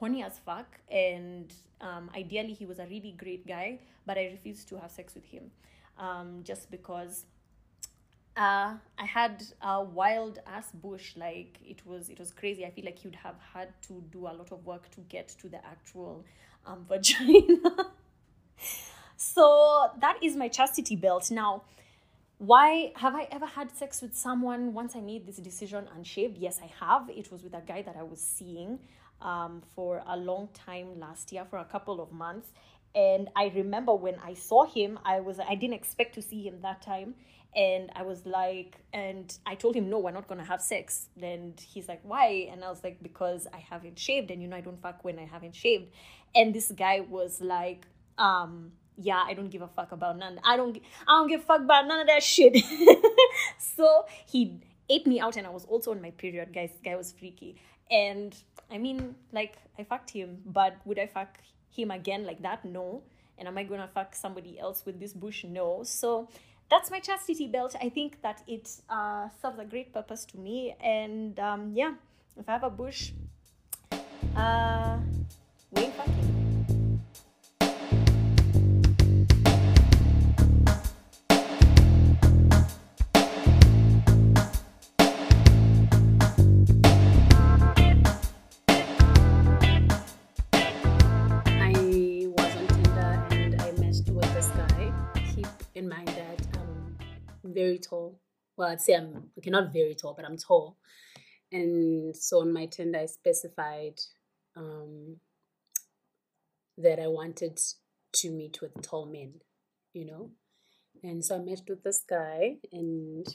horny 0.00 0.22
as 0.22 0.38
fuck 0.38 0.80
and 0.90 1.52
um, 1.80 2.10
ideally 2.16 2.52
he 2.52 2.66
was 2.66 2.78
a 2.78 2.86
really 2.86 3.14
great 3.16 3.46
guy 3.46 3.78
but 4.06 4.18
i 4.18 4.24
refused 4.24 4.68
to 4.68 4.76
have 4.76 4.90
sex 4.90 5.14
with 5.14 5.24
him 5.24 5.50
um, 5.98 6.40
just 6.42 6.70
because 6.70 7.26
uh, 8.36 8.74
I 8.98 9.04
had 9.04 9.42
a 9.60 9.82
wild 9.82 10.38
ass 10.46 10.70
bush. 10.72 11.16
Like 11.16 11.58
it 11.64 11.84
was, 11.86 12.08
it 12.08 12.18
was 12.18 12.32
crazy. 12.32 12.64
I 12.64 12.70
feel 12.70 12.84
like 12.84 13.04
you'd 13.04 13.16
have 13.16 13.36
had 13.52 13.68
to 13.88 14.02
do 14.10 14.20
a 14.20 14.32
lot 14.32 14.50
of 14.50 14.64
work 14.64 14.90
to 14.92 15.00
get 15.02 15.28
to 15.40 15.48
the 15.48 15.64
actual 15.64 16.24
um, 16.66 16.86
vagina. 16.88 17.92
so 19.16 19.90
that 20.00 20.18
is 20.22 20.36
my 20.36 20.48
chastity 20.48 20.96
belt. 20.96 21.30
Now, 21.30 21.64
why 22.38 22.92
have 22.96 23.14
I 23.14 23.28
ever 23.30 23.44
had 23.44 23.70
sex 23.76 24.00
with 24.00 24.16
someone 24.16 24.72
once 24.72 24.96
I 24.96 25.00
made 25.00 25.26
this 25.26 25.36
decision 25.36 25.86
unshaved? 25.94 26.38
Yes, 26.38 26.58
I 26.62 26.72
have. 26.82 27.10
It 27.10 27.30
was 27.30 27.42
with 27.42 27.52
a 27.52 27.60
guy 27.60 27.82
that 27.82 27.96
I 27.96 28.02
was 28.02 28.20
seeing 28.20 28.78
um, 29.22 29.62
for 29.74 30.02
a 30.06 30.16
long 30.16 30.48
time 30.54 30.98
last 30.98 31.32
year, 31.32 31.44
for 31.48 31.58
a 31.58 31.64
couple 31.64 32.00
of 32.00 32.12
months. 32.12 32.48
And 32.94 33.28
I 33.36 33.52
remember 33.54 33.94
when 33.94 34.16
I 34.18 34.34
saw 34.34 34.64
him, 34.64 34.98
I 35.04 35.20
was 35.20 35.38
I 35.38 35.54
didn't 35.54 35.74
expect 35.74 36.14
to 36.16 36.22
see 36.22 36.42
him 36.42 36.60
that 36.62 36.82
time. 36.82 37.14
And 37.54 37.90
I 37.96 38.02
was 38.02 38.26
like, 38.26 38.76
and 38.92 39.36
I 39.44 39.56
told 39.56 39.74
him, 39.74 39.90
no, 39.90 39.98
we're 39.98 40.12
not 40.12 40.28
gonna 40.28 40.44
have 40.44 40.62
sex. 40.62 41.08
And 41.20 41.58
he's 41.60 41.88
like, 41.88 42.00
why? 42.04 42.48
And 42.50 42.64
I 42.64 42.70
was 42.70 42.82
like, 42.84 43.02
because 43.02 43.46
I 43.52 43.58
haven't 43.58 43.98
shaved, 43.98 44.30
and 44.30 44.40
you 44.40 44.48
know, 44.48 44.56
I 44.56 44.60
don't 44.60 44.80
fuck 44.80 45.04
when 45.04 45.18
I 45.18 45.24
haven't 45.24 45.54
shaved. 45.54 45.92
And 46.34 46.54
this 46.54 46.70
guy 46.70 47.00
was 47.00 47.40
like, 47.40 47.86
um, 48.18 48.72
yeah, 48.96 49.24
I 49.26 49.34
don't 49.34 49.48
give 49.48 49.62
a 49.62 49.68
fuck 49.68 49.92
about 49.92 50.18
none. 50.18 50.38
I 50.44 50.56
don't, 50.56 50.78
I 51.08 51.18
don't 51.18 51.28
give 51.28 51.40
a 51.40 51.44
fuck 51.44 51.60
about 51.60 51.86
none 51.86 52.00
of 52.00 52.06
that 52.06 52.22
shit. 52.22 52.56
so 53.58 54.04
he 54.26 54.60
ate 54.88 55.06
me 55.06 55.20
out, 55.20 55.36
and 55.36 55.46
I 55.46 55.50
was 55.50 55.64
also 55.64 55.92
on 55.92 56.02
my 56.02 56.10
period, 56.10 56.52
guys. 56.52 56.70
Guy 56.84 56.94
was 56.96 57.12
freaky, 57.12 57.56
and 57.90 58.36
I 58.70 58.78
mean, 58.78 59.16
like, 59.32 59.56
I 59.78 59.84
fucked 59.84 60.10
him, 60.10 60.42
but 60.46 60.76
would 60.84 60.98
I 60.98 61.06
fuck 61.06 61.38
him 61.70 61.90
again 61.90 62.24
like 62.24 62.42
that? 62.42 62.64
No. 62.64 63.02
And 63.38 63.48
am 63.48 63.56
I 63.58 63.64
gonna 63.64 63.88
fuck 63.92 64.14
somebody 64.14 64.58
else 64.58 64.84
with 64.84 65.00
this 65.00 65.12
bush? 65.12 65.44
No. 65.44 65.82
So 65.82 66.28
that's 66.70 66.90
my 66.90 67.00
chastity 67.00 67.48
belt. 67.48 67.74
I 67.80 67.88
think 67.88 68.22
that 68.22 68.42
it 68.46 68.70
uh, 68.88 69.28
serves 69.42 69.58
a 69.58 69.64
great 69.64 69.92
purpose 69.92 70.24
to 70.26 70.38
me. 70.38 70.76
And 70.80 71.38
um, 71.40 71.72
yeah, 71.74 71.94
if 72.36 72.48
I 72.48 72.52
have 72.52 72.64
a 72.64 72.70
bush, 72.70 73.12
uh, 74.36 74.98
we 75.72 75.82
ain't 75.82 75.94
fucking. 75.94 76.39
Very 97.60 97.78
tall. 97.78 98.20
Well, 98.56 98.68
I'd 98.68 98.80
say 98.80 98.94
I'm 98.94 99.30
okay, 99.38 99.50
not 99.50 99.72
very 99.72 99.94
tall, 99.94 100.14
but 100.14 100.24
I'm 100.24 100.36
tall. 100.36 100.76
And 101.52 102.16
so 102.16 102.40
on 102.40 102.52
my 102.52 102.66
Tinder, 102.66 103.00
I 103.00 103.06
specified 103.06 103.98
um, 104.56 105.16
that 106.78 107.00
I 107.00 107.08
wanted 107.08 107.60
to 108.12 108.30
meet 108.30 108.60
with 108.60 108.80
tall 108.82 109.06
men, 109.06 109.32
you 109.92 110.06
know. 110.06 110.30
And 111.02 111.24
so 111.24 111.36
I 111.36 111.38
met 111.38 111.62
with 111.68 111.82
this 111.82 112.04
guy, 112.08 112.56
and 112.72 113.26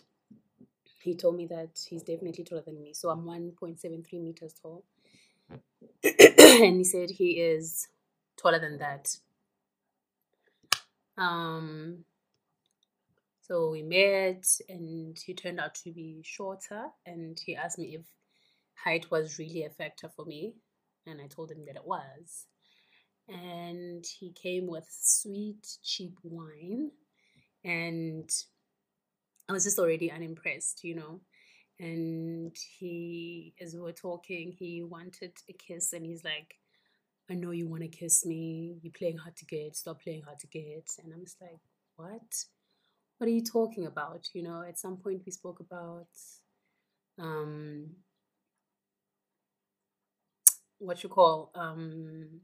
he 1.01 1.15
told 1.15 1.36
me 1.36 1.48
that 1.48 1.79
he's 1.89 2.03
definitely 2.03 2.44
taller 2.44 2.63
than 2.65 2.82
me. 2.82 2.94
So 2.94 3.10
I'm 3.10 3.25
1.73 3.25 4.22
meters 4.22 4.53
tall. 4.62 4.86
and 6.03 6.77
he 6.77 6.84
said 6.84 7.10
he 7.10 7.32
is 7.41 7.88
taller 8.38 8.60
than 8.60 8.77
that. 8.77 9.17
Um, 11.17 12.05
so 13.48 13.70
we 13.70 13.84
met, 13.84 14.44
and 14.70 15.16
he 15.24 15.34
turned 15.36 15.60
out 15.60 15.75
to 15.75 15.92
be 15.92 16.22
shorter. 16.24 16.86
And 17.06 17.40
he 17.46 17.56
asked 17.56 17.78
me 17.78 17.96
if 17.96 18.06
height 18.75 19.12
was 19.12 19.38
really 19.38 19.64
a 19.66 19.70
factor 19.70 20.10
for 20.10 20.25
me. 20.25 20.56
And 21.06 21.22
I 21.22 21.28
told 21.28 21.52
him 21.52 21.64
that 21.68 21.75
it 21.75 21.86
was. 21.86 22.48
And 23.30 24.04
he 24.20 24.32
came 24.32 24.66
with 24.66 24.88
sweet, 24.90 25.68
cheap 25.84 26.18
wine. 26.24 26.92
And 27.64 28.30
I 29.48 29.54
was 29.54 29.64
just 29.64 29.78
already 29.78 30.12
unimpressed, 30.12 30.84
you 30.84 30.96
know. 30.96 31.22
And 31.80 32.56
he, 32.80 33.54
as 33.62 33.75
we 33.75 33.82
were 33.82 33.92
talking, 33.92 34.54
he 34.58 34.82
wanted 34.82 35.34
a 35.48 35.54
kiss. 35.54 35.94
And 35.94 36.04
he's 36.04 36.24
like, 36.24 36.56
I 37.30 37.36
know 37.36 37.52
you 37.52 37.68
want 37.68 37.84
to 37.84 37.90
kiss 37.90 38.25
me. 38.25 38.80
You're 38.82 38.94
playing 38.98 39.18
hard 39.18 39.36
to 39.38 39.46
get. 39.46 39.75
Stop 39.75 40.02
playing 40.02 40.24
hard 40.24 40.40
to 40.40 40.48
get. 40.48 40.90
And 41.04 41.14
I'm 41.14 41.24
just 41.24 41.40
like, 41.40 41.60
what? 41.96 42.46
What 43.17 43.27
are 43.27 43.31
you 43.31 43.43
talking 43.43 43.86
about? 43.86 44.27
You 44.34 44.43
know, 44.43 44.63
at 44.67 44.79
some 44.79 44.98
point 44.98 45.22
we 45.25 45.31
spoke 45.31 45.60
about 45.60 46.07
um, 47.19 47.88
what 50.79 51.01
you 51.03 51.10
call 51.10 51.51
um, 51.55 52.41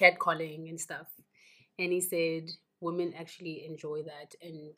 catcalling 0.00 0.68
and 0.68 0.80
stuff. 0.80 1.08
And 1.78 1.92
he 1.92 2.00
said 2.00 2.50
women 2.80 3.14
actually 3.18 3.66
enjoy 3.66 4.02
that, 4.04 4.34
and 4.40 4.76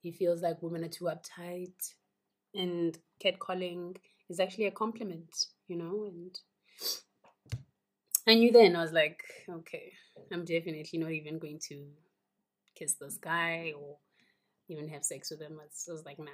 he 0.00 0.12
feels 0.12 0.42
like 0.42 0.62
women 0.62 0.84
are 0.84 0.88
too 0.88 1.04
uptight, 1.04 1.94
and 2.54 2.98
catcalling 3.24 3.96
is 4.28 4.40
actually 4.40 4.66
a 4.66 4.72
compliment, 4.72 5.46
you 5.68 5.76
know. 5.76 6.04
And 6.04 6.38
I 8.26 8.34
knew 8.34 8.52
then 8.52 8.76
I 8.76 8.82
was 8.82 8.92
like, 8.92 9.22
okay, 9.48 9.92
I'm 10.32 10.44
definitely 10.44 10.98
not 10.98 11.12
even 11.12 11.38
going 11.38 11.60
to 11.68 11.86
kiss 12.76 12.94
this 12.94 13.18
guy 13.18 13.72
or 13.78 13.98
even 14.70 14.88
have 14.88 15.04
sex 15.04 15.30
with 15.30 15.40
him. 15.40 15.58
I 15.60 15.92
was 15.92 16.02
like, 16.04 16.18
nah, 16.18 16.30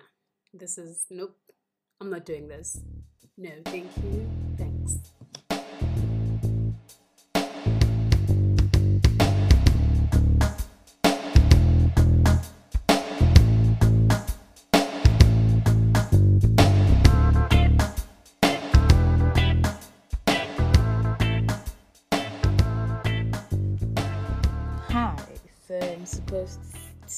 this 0.54 0.78
is 0.78 1.06
nope. 1.10 1.36
I'm 2.00 2.10
not 2.10 2.24
doing 2.24 2.48
this. 2.48 2.80
No, 3.38 3.50
thank 3.64 3.86
you. 3.98 4.28
Thanks. 4.58 4.75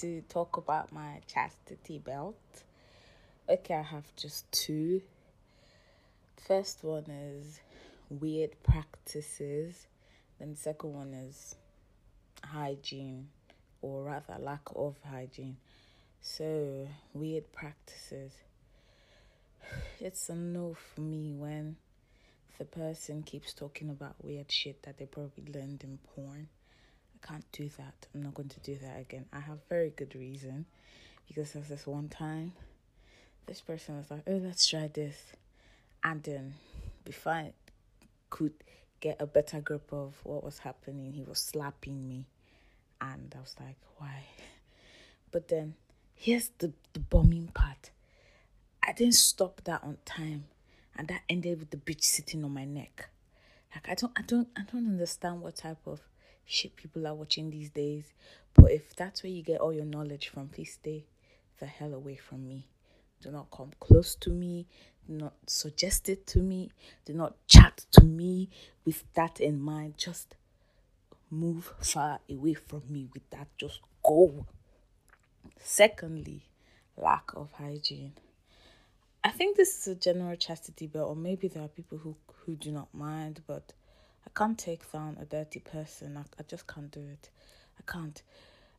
To 0.01 0.23
talk 0.29 0.57
about 0.57 0.93
my 0.93 1.21
chastity 1.27 1.99
belt. 1.99 2.37
Okay, 3.49 3.75
I 3.75 3.83
have 3.83 4.15
just 4.15 4.51
two. 4.53 5.03
First 6.47 6.85
one 6.85 7.07
is 7.11 7.61
weird 8.09 8.63
practices, 8.63 9.89
then 10.39 10.53
the 10.53 10.57
second 10.57 10.95
one 10.95 11.15
is 11.15 11.57
hygiene, 12.45 13.29
or 13.83 14.05
rather 14.05 14.37
lack 14.39 14.63
of 14.77 14.95
hygiene. 15.05 15.57
So, 16.21 16.87
weird 17.13 17.53
practices. 17.53 18.33
It's 20.01 20.29
a 20.29 20.37
no 20.37 20.75
for 20.75 21.01
me 21.01 21.35
when 21.35 21.77
the 22.59 22.65
person 22.65 23.25
keeps 23.25 23.53
talking 23.53 23.91
about 23.91 24.15
weird 24.23 24.51
shit 24.53 24.83
that 24.85 24.99
they 24.99 25.07
probably 25.07 25.53
learned 25.53 25.83
in 25.83 25.99
porn 26.15 26.49
I 27.23 27.27
can't 27.27 27.45
do 27.53 27.69
that. 27.79 28.07
I'm 28.15 28.23
not 28.23 28.35
going 28.35 28.49
to 28.51 28.61
do 28.61 28.77
that 28.83 29.01
again. 29.01 29.27
I 29.33 29.41
have 29.41 29.59
very 29.69 29.91
good 29.91 30.15
reason 30.15 30.67
because 31.27 31.53
there's 31.53 31.69
this 31.69 31.87
one 31.87 32.09
time 32.09 32.53
this 33.47 33.61
person 33.61 33.97
was 33.97 34.11
like, 34.11 34.23
Oh, 34.27 34.37
let's 34.37 34.67
try 34.67 34.89
this 34.89 35.17
and 36.05 36.23
then 36.23 36.55
before 37.05 37.33
I 37.33 37.53
could 38.31 38.53
get 39.01 39.17
a 39.21 39.27
better 39.27 39.61
grip 39.61 39.93
of 39.93 40.15
what 40.25 40.45
was 40.45 40.59
happening. 40.59 41.13
He 41.13 41.25
was 41.25 41.39
slapping 41.39 42.09
me, 42.09 42.27
and 43.01 43.33
I 43.37 43.41
was 43.41 43.57
like, 43.61 43.77
why? 43.97 44.25
But 45.31 45.49
then 45.49 45.75
here's 46.15 46.49
the, 46.57 46.73
the 46.95 47.01
bombing 47.01 47.49
part. 47.49 47.91
I 48.83 48.93
didn't 48.95 49.15
stop 49.15 49.61
that 49.65 49.85
on 49.85 49.99
time, 50.07 50.45
and 50.97 51.07
that 51.09 51.21
ended 51.29 51.61
with 51.61 51.71
the 51.71 51.77
bitch 51.77 52.03
sitting 52.03 52.43
on 52.45 52.55
my 52.55 52.65
neck. 52.65 53.11
Like 53.75 53.91
I 53.91 53.95
don't, 53.95 54.13
I 54.17 54.23
don't, 54.23 54.49
I 54.57 54.63
don't 54.73 54.87
understand 54.87 55.43
what 55.43 55.57
type 55.57 55.87
of 55.87 56.01
shit 56.49 56.75
people 56.75 57.07
are 57.07 57.15
watching 57.15 57.51
these 57.51 57.71
days. 57.71 58.15
But 58.55 58.73
if 58.73 58.97
that's 58.97 59.23
where 59.23 59.31
you 59.31 59.43
get 59.43 59.61
all 59.61 59.73
your 59.73 59.85
knowledge 59.85 60.29
from, 60.29 60.49
please 60.49 60.73
stay 60.73 61.05
the 61.61 61.67
hell 61.67 61.95
away 61.95 62.17
from 62.17 62.49
me. 62.49 62.67
Do 63.21 63.31
not 63.31 63.51
come 63.51 63.71
close 63.79 64.15
to 64.17 64.31
me. 64.31 64.67
Do 65.07 65.15
not 65.15 65.35
suggest 65.47 66.09
it 66.09 66.27
to 66.29 66.39
me. 66.41 66.71
Do 67.05 67.13
not 67.13 67.37
chat 67.47 67.85
to 67.93 68.05
me 68.05 68.49
with 68.85 69.05
that 69.15 69.41
in 69.41 69.61
mind. 69.61 69.99
Just 69.99 70.35
move 71.31 71.73
far 71.81 72.21
away 72.31 72.55
from 72.55 72.83
me 72.89 73.09
with 73.13 73.29
that. 73.31 73.49
Just 73.59 73.81
go. 74.03 74.47
Secondly, 75.61 76.45
lack 76.97 77.31
of 77.35 77.53
hygiene. 77.53 78.13
I 79.23 79.31
think 79.31 79.57
this 79.57 79.79
is 79.79 79.89
a 79.89 79.95
general 79.95 80.37
chastity 80.37 80.87
belt, 80.87 81.11
or 81.11 81.17
maybe 81.17 81.49
there 81.49 81.65
are 81.65 81.69
people 81.69 81.99
who 81.99 82.17
who 82.45 82.57
do 82.57 82.71
not 82.71 82.89
mind, 82.95 83.43
but 83.47 83.75
I 84.29 84.31
can't 84.39 84.59
take 84.59 84.93
down 84.93 85.17
a 85.19 85.25
dirty 85.25 85.61
person. 85.61 86.19
I, 86.19 86.21
I 86.39 86.43
just 86.47 86.67
can't 86.67 86.91
do 86.91 87.01
it. 87.01 87.31
I 87.79 87.91
can't. 87.91 88.23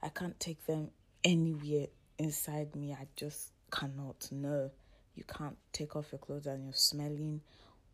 I 0.04 0.10
can't 0.10 0.40
take 0.40 0.64
them 0.68 0.92
anywhere 1.24 1.88
inside 2.20 2.76
me. 2.76 2.94
I 2.94 3.08
just 3.16 3.50
cannot. 3.72 4.28
No, 4.32 4.70
you 5.16 5.24
can't 5.24 5.58
take 5.74 5.96
off 5.96 6.12
your 6.12 6.20
clothes 6.20 6.46
and 6.46 6.66
you're 6.66 6.74
smelling, 6.74 7.42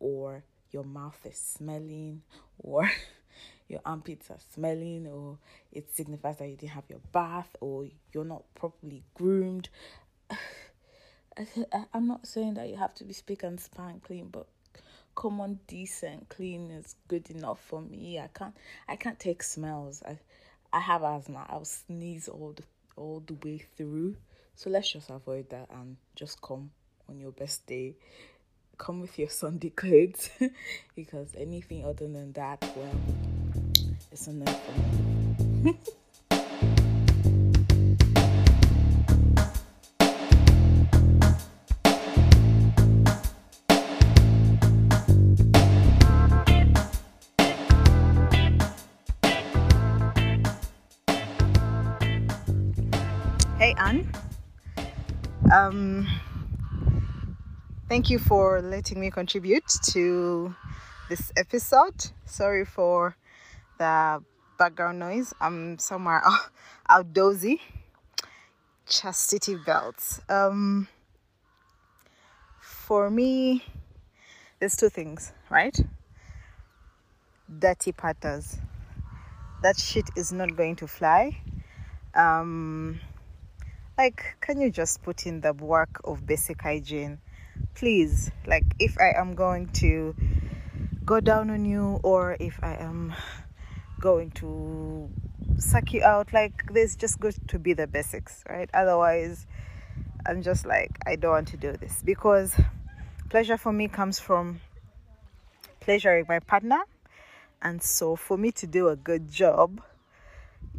or 0.01 0.43
your 0.71 0.83
mouth 0.83 1.17
is 1.23 1.37
smelling, 1.37 2.23
or 2.59 2.91
your 3.69 3.79
armpits 3.85 4.29
are 4.29 4.39
smelling, 4.53 5.07
or 5.07 5.37
it 5.71 5.95
signifies 5.95 6.37
that 6.37 6.49
you 6.49 6.57
didn't 6.57 6.73
have 6.73 6.89
your 6.89 7.01
bath, 7.13 7.55
or 7.61 7.85
you're 8.11 8.25
not 8.25 8.43
properly 8.53 9.03
groomed. 9.13 9.69
I, 11.37 11.47
I'm 11.93 12.07
not 12.07 12.27
saying 12.27 12.55
that 12.55 12.67
you 12.67 12.75
have 12.75 12.95
to 12.95 13.05
be 13.05 13.13
spick 13.13 13.43
and 13.43 13.59
span 13.61 14.01
clean, 14.01 14.27
but 14.29 14.47
common 15.15 15.59
decent 15.67 16.29
clean 16.29 16.69
is 16.71 16.95
good 17.07 17.29
enough 17.31 17.59
for 17.59 17.81
me. 17.81 18.19
I 18.19 18.27
can't 18.27 18.55
I 18.87 18.95
can't 18.95 19.19
take 19.19 19.41
smells. 19.41 20.03
I 20.05 20.19
I 20.71 20.79
have 20.79 21.03
asthma. 21.03 21.45
I'll 21.49 21.65
sneeze 21.65 22.27
all 22.27 22.53
the 22.55 22.63
all 22.95 23.23
the 23.25 23.35
way 23.45 23.59
through. 23.77 24.17
So 24.55 24.69
let's 24.69 24.91
just 24.91 25.09
avoid 25.09 25.49
that 25.49 25.69
and 25.71 25.97
just 26.15 26.41
come 26.41 26.71
on 27.09 27.19
your 27.19 27.31
best 27.31 27.65
day. 27.65 27.95
Come 28.77 29.01
with 29.01 29.17
your 29.17 29.29
Sunday 29.41 29.69
clothes 29.69 30.29
because 30.95 31.29
anything 31.37 31.85
other 31.85 32.07
than 32.07 32.33
that, 32.33 32.61
well, 32.75 32.95
it's 34.11 34.27
enough 34.27 34.61
for 34.65 35.63
me. 35.63 35.77
thank 57.95 58.09
you 58.09 58.19
for 58.19 58.61
letting 58.61 58.99
me 58.99 59.09
contribute 59.09 59.63
to 59.81 60.53
this 61.07 61.31
episode. 61.37 62.11
Sorry 62.25 62.65
for 62.65 63.15
the 63.77 64.21
background 64.59 64.99
noise. 64.99 65.33
I'm 65.39 65.79
somewhere 65.79 66.21
out, 66.89 67.13
outdoorsy. 67.13 67.61
Chastity 68.85 69.55
belts. 69.65 70.19
Um, 70.27 70.89
for 72.59 73.09
me, 73.09 73.63
there's 74.59 74.75
two 74.75 74.89
things, 74.89 75.31
right? 75.49 75.79
Dirty 77.47 77.93
patterns. 77.93 78.57
That 79.63 79.77
shit 79.77 80.09
is 80.17 80.33
not 80.33 80.57
going 80.57 80.75
to 80.75 80.87
fly. 80.87 81.37
Um, 82.13 82.99
like 83.97 84.35
can 84.41 84.59
you 84.59 84.69
just 84.69 85.01
put 85.01 85.25
in 85.25 85.39
the 85.39 85.53
work 85.53 86.01
of 86.03 86.27
basic 86.27 86.61
hygiene 86.61 87.19
please 87.73 88.31
like 88.45 88.63
if 88.79 88.97
i 88.99 89.11
am 89.15 89.35
going 89.35 89.67
to 89.67 90.15
go 91.05 91.19
down 91.19 91.49
on 91.49 91.65
you 91.65 91.99
or 92.03 92.37
if 92.39 92.59
i 92.63 92.75
am 92.75 93.13
going 93.99 94.31
to 94.31 95.09
suck 95.57 95.93
you 95.93 96.03
out 96.03 96.31
like 96.33 96.63
there's 96.73 96.95
just 96.95 97.19
good 97.19 97.35
to 97.47 97.59
be 97.59 97.73
the 97.73 97.87
basics 97.87 98.43
right 98.49 98.69
otherwise 98.73 99.47
i'm 100.25 100.41
just 100.41 100.65
like 100.65 100.97
i 101.05 101.15
don't 101.15 101.31
want 101.31 101.47
to 101.47 101.57
do 101.57 101.71
this 101.73 102.01
because 102.03 102.53
pleasure 103.29 103.57
for 103.57 103.71
me 103.71 103.87
comes 103.87 104.19
from 104.19 104.59
pleasuring 105.79 106.25
my 106.27 106.39
partner 106.39 106.81
and 107.61 107.81
so 107.81 108.15
for 108.15 108.37
me 108.37 108.51
to 108.51 108.67
do 108.67 108.89
a 108.89 108.95
good 108.95 109.31
job 109.31 109.81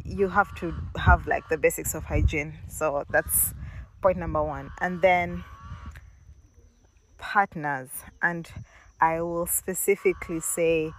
you 0.07 0.29
have 0.29 0.53
to 0.55 0.73
have 0.95 1.27
like 1.27 1.47
the 1.49 1.57
basics 1.57 1.93
of 1.93 2.03
hygiene. 2.05 2.57
So 2.67 3.03
that's 3.09 3.53
point 4.01 4.17
number 4.17 4.43
one. 4.43 4.71
And 4.79 5.01
then 5.01 5.43
partners. 7.17 7.89
And 8.21 8.49
I 8.99 9.21
will 9.21 9.45
specifically 9.45 10.39
say 10.39 10.91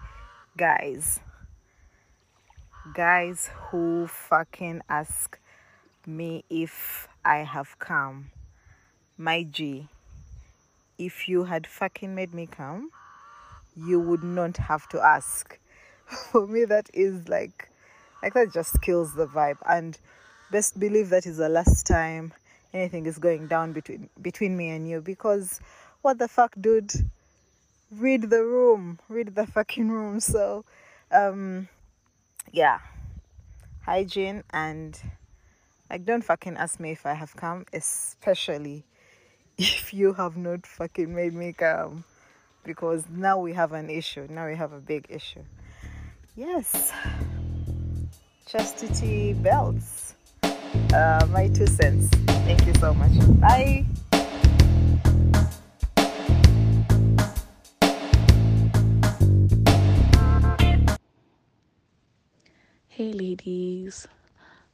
guys. 0.57 1.20
Guys 2.94 3.50
who 3.70 4.07
fucking 4.07 4.83
ask 4.88 5.38
me 6.07 6.44
if 6.48 7.09
I 7.24 7.38
have 7.38 7.78
come. 7.78 8.31
My 9.16 9.42
G, 9.42 9.88
if 10.96 11.28
you 11.28 11.44
had 11.44 11.66
fucking 11.66 12.14
made 12.14 12.33
me 12.33 12.46
come, 12.46 12.90
you 13.76 14.00
would 14.00 14.22
not 14.22 14.57
have 14.57 14.88
to 14.90 15.00
ask. 15.00 15.59
For 16.07 16.46
me, 16.46 16.64
that 16.64 16.88
is 16.94 17.28
like 17.28 17.68
like 18.22 18.35
that 18.35 18.52
just 18.52 18.81
kills 18.81 19.14
the 19.14 19.26
vibe 19.26 19.59
and 19.68 19.98
best 20.50 20.78
believe 20.81 21.11
that 21.11 21.26
is 21.26 21.37
the 21.37 21.48
last 21.48 21.87
time 21.87 22.33
anything 22.72 23.07
is 23.07 23.18
going 23.18 23.46
down 23.46 23.72
between 23.72 24.09
between 24.20 24.57
me 24.57 24.70
and 24.70 24.88
you 24.88 25.00
because 25.00 25.61
what 26.02 26.18
the 26.18 26.28
fuck 26.28 26.54
dude 26.61 26.92
read 27.90 28.30
the 28.30 28.44
room 28.44 28.98
read 29.08 29.34
the 29.34 29.46
fucking 29.46 29.90
room 29.90 30.20
so 30.34 30.64
um 31.11 31.68
yeah 32.52 32.78
hygiene 33.84 34.42
and 34.50 35.00
like 35.90 36.04
don't 36.04 36.22
fucking 36.22 36.56
ask 36.56 36.78
me 36.78 36.90
if 36.90 37.06
i 37.06 37.14
have 37.14 37.34
come 37.37 37.64
especially 37.72 38.84
if 39.58 39.92
you 39.92 40.12
have 40.12 40.37
not 40.37 40.66
fucking 40.66 41.14
made 41.14 41.34
me 41.34 41.52
come 41.52 42.04
because 42.64 43.04
now 43.11 43.38
we 43.38 43.52
have 43.52 43.72
an 43.72 43.88
issue 43.88 44.26
now 44.28 44.46
we 44.46 44.54
have 44.54 44.72
a 44.72 44.80
big 44.80 45.06
issue 45.08 45.42
yes 46.37 46.92
chastity 48.48 49.34
belts. 49.34 50.14
Uh, 50.92 51.26
my 51.30 51.48
two 51.48 51.66
cents. 51.66 52.08
Thank 52.46 52.66
you 52.66 52.74
so 52.74 52.94
much. 52.94 53.12
Bye. 53.40 53.84
Hey, 62.98 63.12
ladies. 63.12 64.08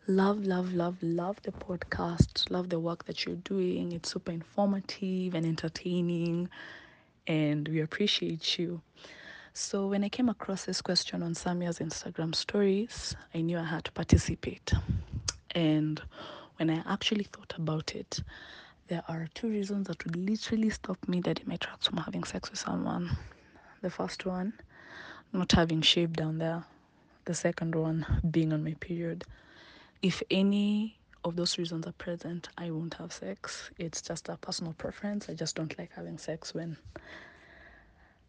Love, 0.07 0.47
love, 0.47 0.73
love, 0.73 0.97
love 1.03 1.37
the 1.43 1.53
podcast. 1.53 2.51
Love 2.51 2.71
the 2.71 2.81
work 2.81 3.05
that 3.05 3.27
you're 3.27 3.35
doing. 3.35 3.93
It's 3.93 4.13
super 4.13 4.33
informative 4.33 5.35
and 5.35 5.45
entertaining, 5.45 6.49
and 7.27 7.69
we 7.69 7.83
appreciate 7.83 8.59
you. 8.59 8.81
So, 9.53 9.89
when 9.89 10.03
I 10.05 10.09
came 10.09 10.31
across 10.31 10.65
this 10.65 10.81
question 10.81 11.23
on 11.23 11.35
Samia's 11.35 11.81
Instagram 11.81 12.35
stories, 12.35 13.15
I 13.35 13.43
knew 13.43 13.59
I 13.59 13.65
had 13.65 13.85
to 13.85 13.93
participate. 13.93 14.73
And 15.51 16.01
when 16.57 16.71
I 16.71 16.83
actually 16.91 17.25
thought 17.25 17.53
about 17.59 17.95
it, 17.95 18.23
there 18.89 19.03
are 19.07 19.29
two 19.35 19.49
reasons 19.49 19.89
that 19.89 20.03
would 20.03 20.17
literally 20.17 20.71
stop 20.71 20.97
me 21.07 21.21
dead 21.21 21.41
in 21.41 21.49
my 21.51 21.57
tracks 21.57 21.89
from 21.89 21.99
having 21.99 22.25
sex 22.25 22.49
with 22.49 22.59
someone. 22.59 23.19
The 23.83 23.91
first 23.91 24.25
one, 24.25 24.55
not 25.35 25.53
having 25.53 25.83
shape 25.83 26.17
down 26.17 26.39
there. 26.39 26.65
The 27.27 27.35
second 27.35 27.75
one, 27.75 28.05
being 28.31 28.53
on 28.53 28.63
my 28.63 28.75
period. 28.81 29.25
If 30.03 30.23
any 30.31 30.99
of 31.25 31.37
those 31.37 31.57
reasons 31.57 31.87
are 31.87 31.93
present, 31.93 32.49
I 32.59 32.71
won't 32.71 32.95
have 32.95 33.13
sex. 33.13 33.71
It's 33.79 34.03
just 34.03 34.29
a 34.29 34.37
personal 34.37 34.75
preference. 34.75 35.29
I 35.31 35.35
just 35.35 35.57
don't 35.57 35.77
like 35.79 35.91
having 35.93 36.19
sex 36.19 36.53
when 36.53 36.77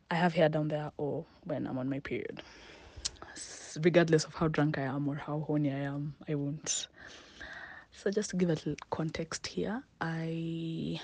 I 0.10 0.16
have 0.16 0.34
hair 0.34 0.48
down 0.48 0.70
there 0.70 0.92
or 0.98 1.26
when 1.44 1.68
I'm 1.68 1.78
on 1.78 1.90
my 1.90 2.00
period. 2.00 2.42
Regardless 3.82 4.24
of 4.24 4.34
how 4.34 4.48
drunk 4.48 4.78
I 4.78 4.84
am 4.84 5.10
or 5.10 5.16
how 5.16 5.40
horny 5.42 5.72
I 5.72 5.80
am, 5.80 6.16
I 6.30 6.36
won't. 6.36 6.88
So, 7.92 8.12
just 8.12 8.30
to 8.30 8.38
give 8.38 8.50
a 8.50 8.54
little 8.54 8.76
context 8.92 9.48
here, 9.48 9.84
I 10.00 11.02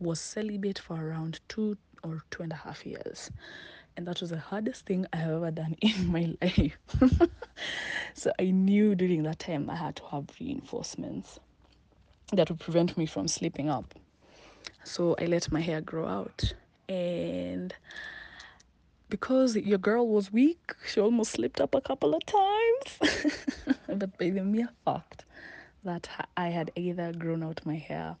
was 0.00 0.20
celibate 0.20 0.80
for 0.80 0.96
around 0.96 1.38
two 1.48 1.76
or 2.02 2.22
two 2.30 2.42
and 2.42 2.52
a 2.52 2.56
half 2.56 2.84
years. 2.84 3.30
And 3.96 4.06
that 4.06 4.20
was 4.20 4.30
the 4.30 4.38
hardest 4.38 4.86
thing 4.86 5.06
I 5.12 5.18
have 5.18 5.32
ever 5.32 5.50
done 5.50 5.76
in 5.82 6.06
my 6.10 6.34
life. 6.42 6.78
so 8.14 8.32
I 8.38 8.50
knew 8.50 8.94
during 8.94 9.22
that 9.24 9.38
time 9.38 9.70
I 9.70 9.76
had 9.76 9.96
to 9.96 10.04
have 10.06 10.26
reinforcements 10.40 11.40
that 12.32 12.48
would 12.48 12.60
prevent 12.60 12.96
me 12.96 13.06
from 13.06 13.28
slipping 13.28 13.68
up. 13.68 13.94
So 14.82 15.14
I 15.20 15.26
let 15.26 15.50
my 15.52 15.60
hair 15.60 15.80
grow 15.80 16.06
out. 16.06 16.54
And 16.88 17.74
because 19.08 19.56
your 19.56 19.78
girl 19.78 20.06
was 20.08 20.32
weak, 20.32 20.74
she 20.86 21.00
almost 21.00 21.32
slipped 21.32 21.60
up 21.60 21.74
a 21.74 21.80
couple 21.80 22.14
of 22.14 22.24
times. 22.26 23.16
but 23.86 24.18
by 24.18 24.30
the 24.30 24.42
mere 24.42 24.70
fact 24.84 25.24
that 25.84 26.08
I 26.36 26.48
had 26.48 26.72
either 26.76 27.12
grown 27.12 27.42
out 27.42 27.60
my 27.64 27.76
hair 27.76 28.16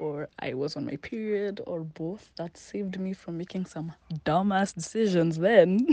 or 0.00 0.28
I 0.38 0.54
was 0.54 0.76
on 0.76 0.86
my 0.86 0.96
period 0.96 1.60
or 1.66 1.80
both, 1.80 2.30
that 2.36 2.56
saved 2.56 2.98
me 2.98 3.12
from 3.12 3.36
making 3.36 3.66
some 3.66 3.92
dumbass 4.24 4.74
decisions 4.74 5.38
then. 5.38 5.86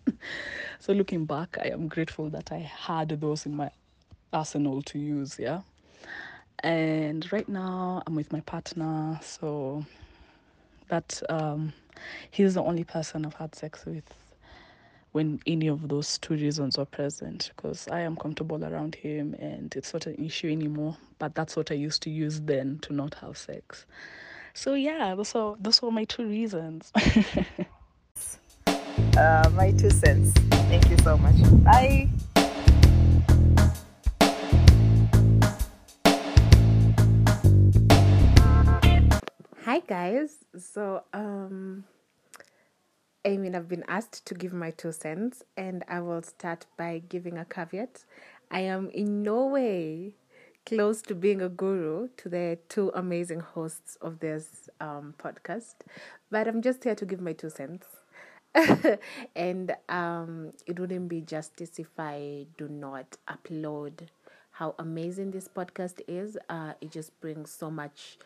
so 0.80 0.92
looking 0.92 1.24
back, 1.24 1.56
I 1.60 1.68
am 1.68 1.86
grateful 1.86 2.28
that 2.30 2.50
I 2.50 2.58
had 2.58 3.08
those 3.20 3.46
in 3.46 3.54
my 3.54 3.70
arsenal 4.32 4.82
to 4.82 4.98
use, 4.98 5.38
yeah. 5.38 5.60
And 6.58 7.30
right 7.32 7.48
now 7.48 8.02
I'm 8.06 8.16
with 8.16 8.32
my 8.32 8.40
partner, 8.40 9.18
so 9.22 9.84
that 10.88 11.22
um 11.28 11.72
he's 12.30 12.54
the 12.54 12.62
only 12.62 12.84
person 12.84 13.24
I've 13.24 13.34
had 13.34 13.54
sex 13.54 13.86
with 13.86 14.21
when 15.12 15.40
any 15.46 15.68
of 15.68 15.88
those 15.88 16.18
two 16.18 16.34
reasons 16.34 16.78
are 16.78 16.86
present 16.86 17.52
because 17.54 17.86
I 17.88 18.00
am 18.00 18.16
comfortable 18.16 18.64
around 18.64 18.94
him 18.94 19.34
and 19.38 19.74
it's 19.76 19.92
not 19.92 20.06
an 20.06 20.14
issue 20.16 20.50
anymore. 20.50 20.96
But 21.18 21.34
that's 21.34 21.54
what 21.54 21.70
I 21.70 21.74
used 21.74 22.02
to 22.02 22.10
use 22.10 22.40
then 22.40 22.78
to 22.82 22.94
not 22.94 23.14
have 23.16 23.36
sex. 23.36 23.84
So 24.54 24.74
yeah, 24.74 25.14
those 25.14 25.34
are 25.34 25.56
those 25.60 25.80
were 25.82 25.90
my 25.90 26.04
two 26.04 26.26
reasons. 26.26 26.92
uh, 29.16 29.50
my 29.54 29.72
two 29.72 29.90
cents. 29.90 30.32
Thank 30.50 30.90
you 30.90 30.96
so 30.98 31.18
much. 31.18 31.36
Bye. 31.62 32.08
Hi 39.64 39.80
guys. 39.86 40.36
So 40.58 41.04
um 41.12 41.84
I 43.24 43.36
mean 43.36 43.54
I've 43.54 43.68
been 43.68 43.84
asked 43.86 44.26
to 44.26 44.34
give 44.34 44.52
my 44.52 44.72
two 44.72 44.90
cents 44.90 45.44
and 45.56 45.84
I 45.86 46.00
will 46.00 46.22
start 46.22 46.66
by 46.76 47.02
giving 47.08 47.38
a 47.38 47.44
caveat. 47.44 48.04
I 48.50 48.60
am 48.60 48.90
in 48.90 49.22
no 49.22 49.46
way 49.46 50.14
close 50.66 51.02
to 51.02 51.14
being 51.14 51.40
a 51.40 51.48
guru 51.48 52.08
to 52.16 52.28
the 52.28 52.58
two 52.68 52.90
amazing 52.94 53.40
hosts 53.40 53.96
of 54.00 54.18
this 54.18 54.68
um, 54.80 55.14
podcast, 55.18 55.74
but 56.30 56.48
I'm 56.48 56.62
just 56.62 56.82
here 56.82 56.94
to 56.96 57.06
give 57.06 57.20
my 57.20 57.32
two 57.32 57.50
cents. 57.50 57.86
and 59.36 59.74
um, 59.88 60.50
it 60.66 60.78
wouldn't 60.78 61.08
be 61.08 61.20
justice 61.20 61.78
if 61.78 61.88
I 61.98 62.46
do 62.58 62.68
not 62.68 63.16
upload 63.28 64.08
how 64.50 64.74
amazing 64.78 65.30
this 65.30 65.48
podcast 65.48 66.00
is. 66.06 66.36
Uh, 66.48 66.74
it 66.80 66.90
just 66.90 67.18
brings 67.20 67.50
so 67.50 67.70
much 67.70 68.18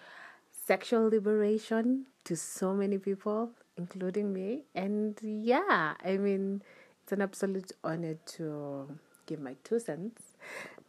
sexual 0.50 1.08
liberation 1.08 2.06
to 2.24 2.34
so 2.34 2.74
many 2.74 2.98
people, 2.98 3.50
including 3.76 4.32
me. 4.32 4.64
And 4.74 5.18
yeah, 5.22 5.94
I 6.04 6.16
mean, 6.16 6.62
it's 7.02 7.12
an 7.12 7.22
absolute 7.22 7.72
honor 7.84 8.16
to 8.36 8.88
give 9.26 9.40
my 9.40 9.56
two 9.64 9.78
cents 9.78 10.32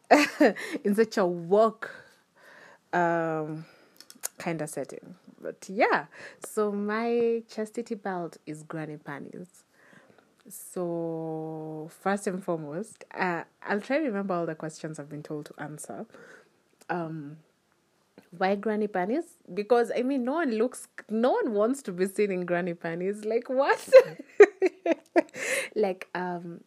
in 0.83 0.95
such 0.95 1.17
a 1.17 1.25
work 1.25 1.91
um, 2.93 3.65
kind 4.37 4.61
of 4.61 4.69
setting. 4.69 5.15
But 5.39 5.67
yeah, 5.69 6.05
so 6.43 6.71
my 6.71 7.43
chastity 7.49 7.95
belt 7.95 8.37
is 8.45 8.63
granny 8.63 8.97
panties. 8.97 9.63
So 10.49 11.89
first 12.01 12.25
and 12.27 12.43
foremost, 12.43 13.03
uh, 13.13 13.43
I'll 13.63 13.81
try 13.81 13.97
to 13.97 14.05
remember 14.05 14.33
all 14.33 14.45
the 14.45 14.55
questions 14.55 14.97
I've 14.97 15.09
been 15.09 15.23
told 15.23 15.47
to 15.47 15.53
answer. 15.61 16.05
Um, 16.89 17.37
why 18.31 18.55
granny 18.55 18.87
panties? 18.87 19.25
Because 19.53 19.91
I 19.95 20.01
mean, 20.03 20.23
no 20.25 20.33
one 20.33 20.51
looks, 20.51 20.87
no 21.09 21.31
one 21.31 21.53
wants 21.53 21.81
to 21.83 21.91
be 21.91 22.07
seen 22.07 22.31
in 22.31 22.45
granny 22.45 22.73
panties. 22.73 23.25
Like 23.25 23.49
what? 23.49 23.87
like 25.75 26.07
um, 26.15 26.61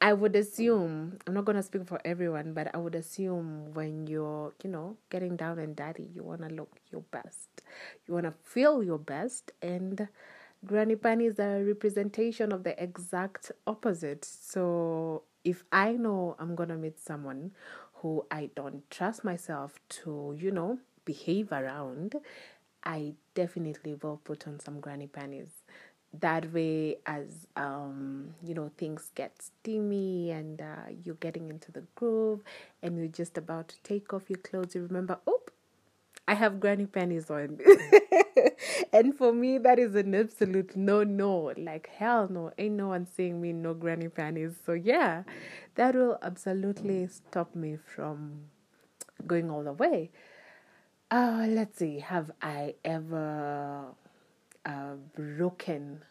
I 0.00 0.12
would 0.14 0.34
assume 0.34 1.18
I'm 1.26 1.34
not 1.34 1.44
gonna 1.44 1.62
speak 1.62 1.86
for 1.86 2.00
everyone, 2.04 2.54
but 2.54 2.74
I 2.74 2.78
would 2.78 2.94
assume 2.94 3.74
when 3.74 4.06
you're, 4.06 4.54
you 4.64 4.70
know, 4.70 4.96
getting 5.10 5.36
down 5.36 5.58
and 5.58 5.76
dirty, 5.76 6.08
you 6.14 6.22
wanna 6.22 6.48
look 6.48 6.70
your 6.90 7.02
best, 7.10 7.48
you 8.06 8.14
wanna 8.14 8.32
feel 8.42 8.82
your 8.82 8.98
best, 8.98 9.52
and 9.60 10.08
granny 10.64 10.96
panties 10.96 11.38
are 11.38 11.58
a 11.58 11.64
representation 11.64 12.50
of 12.52 12.64
the 12.64 12.82
exact 12.82 13.52
opposite. 13.66 14.24
So 14.24 15.24
if 15.44 15.64
I 15.70 15.92
know 15.92 16.34
I'm 16.38 16.54
gonna 16.54 16.76
meet 16.78 16.98
someone 16.98 17.52
who 18.00 18.24
I 18.30 18.50
don't 18.54 18.88
trust 18.90 19.24
myself 19.24 19.78
to, 19.90 20.36
you 20.38 20.50
know, 20.50 20.78
behave 21.04 21.52
around, 21.52 22.16
I 22.84 23.14
definitely 23.34 23.94
will 23.94 24.20
put 24.24 24.46
on 24.46 24.60
some 24.60 24.80
granny 24.80 25.06
panties. 25.06 25.50
That 26.12 26.52
way, 26.52 26.96
as 27.06 27.46
um, 27.56 28.34
you 28.42 28.54
know, 28.54 28.70
things 28.76 29.12
get 29.14 29.40
steamy 29.40 30.30
and 30.30 30.60
uh, 30.60 30.90
you're 31.04 31.14
getting 31.16 31.50
into 31.50 31.70
the 31.70 31.84
groove 31.94 32.40
and 32.82 32.96
you're 32.98 33.06
just 33.06 33.38
about 33.38 33.68
to 33.68 33.76
take 33.84 34.12
off 34.12 34.28
your 34.28 34.38
clothes, 34.38 34.74
you 34.74 34.82
remember, 34.82 35.18
oh, 35.26 35.42
I 36.26 36.34
have 36.34 36.58
granny 36.58 36.86
panties 36.86 37.30
on. 37.30 37.58
and 38.92 39.16
for 39.16 39.32
me, 39.32 39.58
that 39.58 39.78
is 39.78 39.94
an 39.94 40.14
absolute 40.14 40.76
no 40.76 41.02
no. 41.04 41.52
Like, 41.56 41.88
hell 41.96 42.28
no. 42.30 42.52
Ain't 42.58 42.76
no 42.76 42.88
one 42.88 43.06
seeing 43.06 43.40
me 43.40 43.52
no 43.52 43.74
granny 43.74 44.08
panties. 44.08 44.54
So, 44.64 44.72
yeah, 44.72 45.24
that 45.74 45.94
will 45.94 46.18
absolutely 46.22 47.06
stop 47.08 47.54
me 47.54 47.76
from 47.94 48.44
going 49.26 49.50
all 49.50 49.62
the 49.62 49.72
way. 49.72 50.10
Uh, 51.10 51.46
let's 51.48 51.78
see. 51.78 51.98
Have 51.98 52.30
I 52.40 52.74
ever 52.84 53.86
uh, 54.64 54.94
broken 55.14 56.02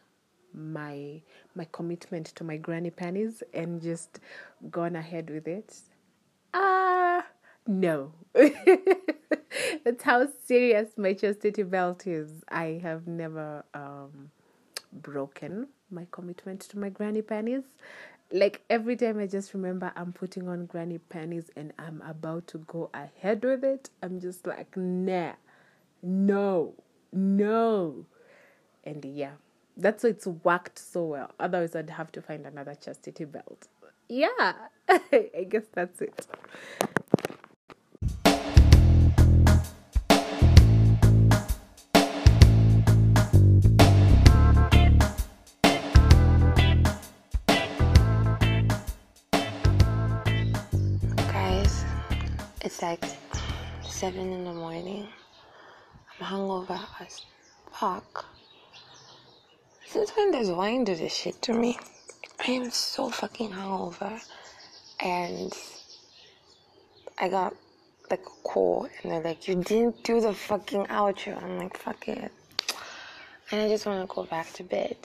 my 0.52 1.22
my 1.54 1.66
commitment 1.72 2.26
to 2.26 2.44
my 2.44 2.56
granny 2.56 2.90
panties 2.90 3.42
and 3.54 3.80
just 3.80 4.20
gone 4.70 4.96
ahead 4.96 5.30
with 5.30 5.48
it? 5.48 5.74
Ah, 6.52 7.18
uh, 7.18 7.22
no. 7.66 8.12
That's 8.34 10.02
how 10.02 10.28
serious 10.44 10.88
my 10.96 11.14
chastity 11.14 11.62
belt 11.62 12.06
is. 12.06 12.30
I 12.48 12.80
have 12.82 13.06
never 13.06 13.64
um, 13.74 14.30
broken 14.92 15.68
my 15.90 16.06
commitment 16.10 16.60
to 16.60 16.78
my 16.78 16.88
granny 16.88 17.22
panties. 17.22 17.64
Like 18.32 18.62
every 18.70 18.96
time 18.96 19.18
I 19.18 19.26
just 19.26 19.54
remember 19.54 19.92
I'm 19.96 20.12
putting 20.12 20.48
on 20.48 20.66
granny 20.66 20.98
panties 20.98 21.50
and 21.56 21.72
I'm 21.78 22.00
about 22.06 22.46
to 22.48 22.58
go 22.58 22.90
ahead 22.94 23.42
with 23.44 23.64
it, 23.64 23.90
I'm 24.02 24.20
just 24.20 24.46
like, 24.46 24.76
nah, 24.76 25.32
no, 26.02 26.74
no. 27.12 28.06
And 28.84 29.04
yeah, 29.04 29.32
that's 29.76 30.04
why 30.04 30.10
it's 30.10 30.26
worked 30.26 30.78
so 30.78 31.04
well. 31.04 31.32
Otherwise, 31.40 31.74
I'd 31.74 31.90
have 31.90 32.12
to 32.12 32.22
find 32.22 32.46
another 32.46 32.74
chastity 32.74 33.24
belt. 33.24 33.66
Yeah, 34.08 34.54
I 34.88 35.46
guess 35.48 35.64
that's 35.72 36.00
it. 36.00 36.26
Like 52.90 53.04
seven 53.82 54.32
in 54.32 54.44
the 54.44 54.52
morning. 54.52 55.06
I'm 56.18 56.26
hungover 56.26 56.80
as 57.00 57.24
fuck. 57.72 58.26
Since 59.86 60.10
when 60.16 60.32
does 60.32 60.50
wine 60.50 60.82
do 60.82 60.96
this 60.96 61.14
shit 61.14 61.40
to 61.42 61.52
me? 61.52 61.78
I 62.44 62.50
am 62.50 62.70
so 62.70 63.08
fucking 63.08 63.50
hungover. 63.50 64.20
And 64.98 65.52
I 67.16 67.28
got 67.28 67.54
like 68.10 68.26
a 68.26 68.48
call 68.48 68.88
and 69.02 69.12
they're 69.12 69.20
like, 69.20 69.46
you 69.46 69.54
didn't 69.54 70.02
do 70.02 70.20
the 70.20 70.34
fucking 70.34 70.86
outro. 70.86 71.40
I'm 71.40 71.58
like, 71.58 71.76
fuck 71.76 72.08
it. 72.08 72.32
And 73.52 73.60
I 73.60 73.68
just 73.68 73.86
want 73.86 74.00
to 74.02 74.12
go 74.12 74.24
back 74.24 74.52
to 74.54 74.64
bed. 74.64 74.96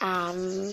Um, 0.00 0.72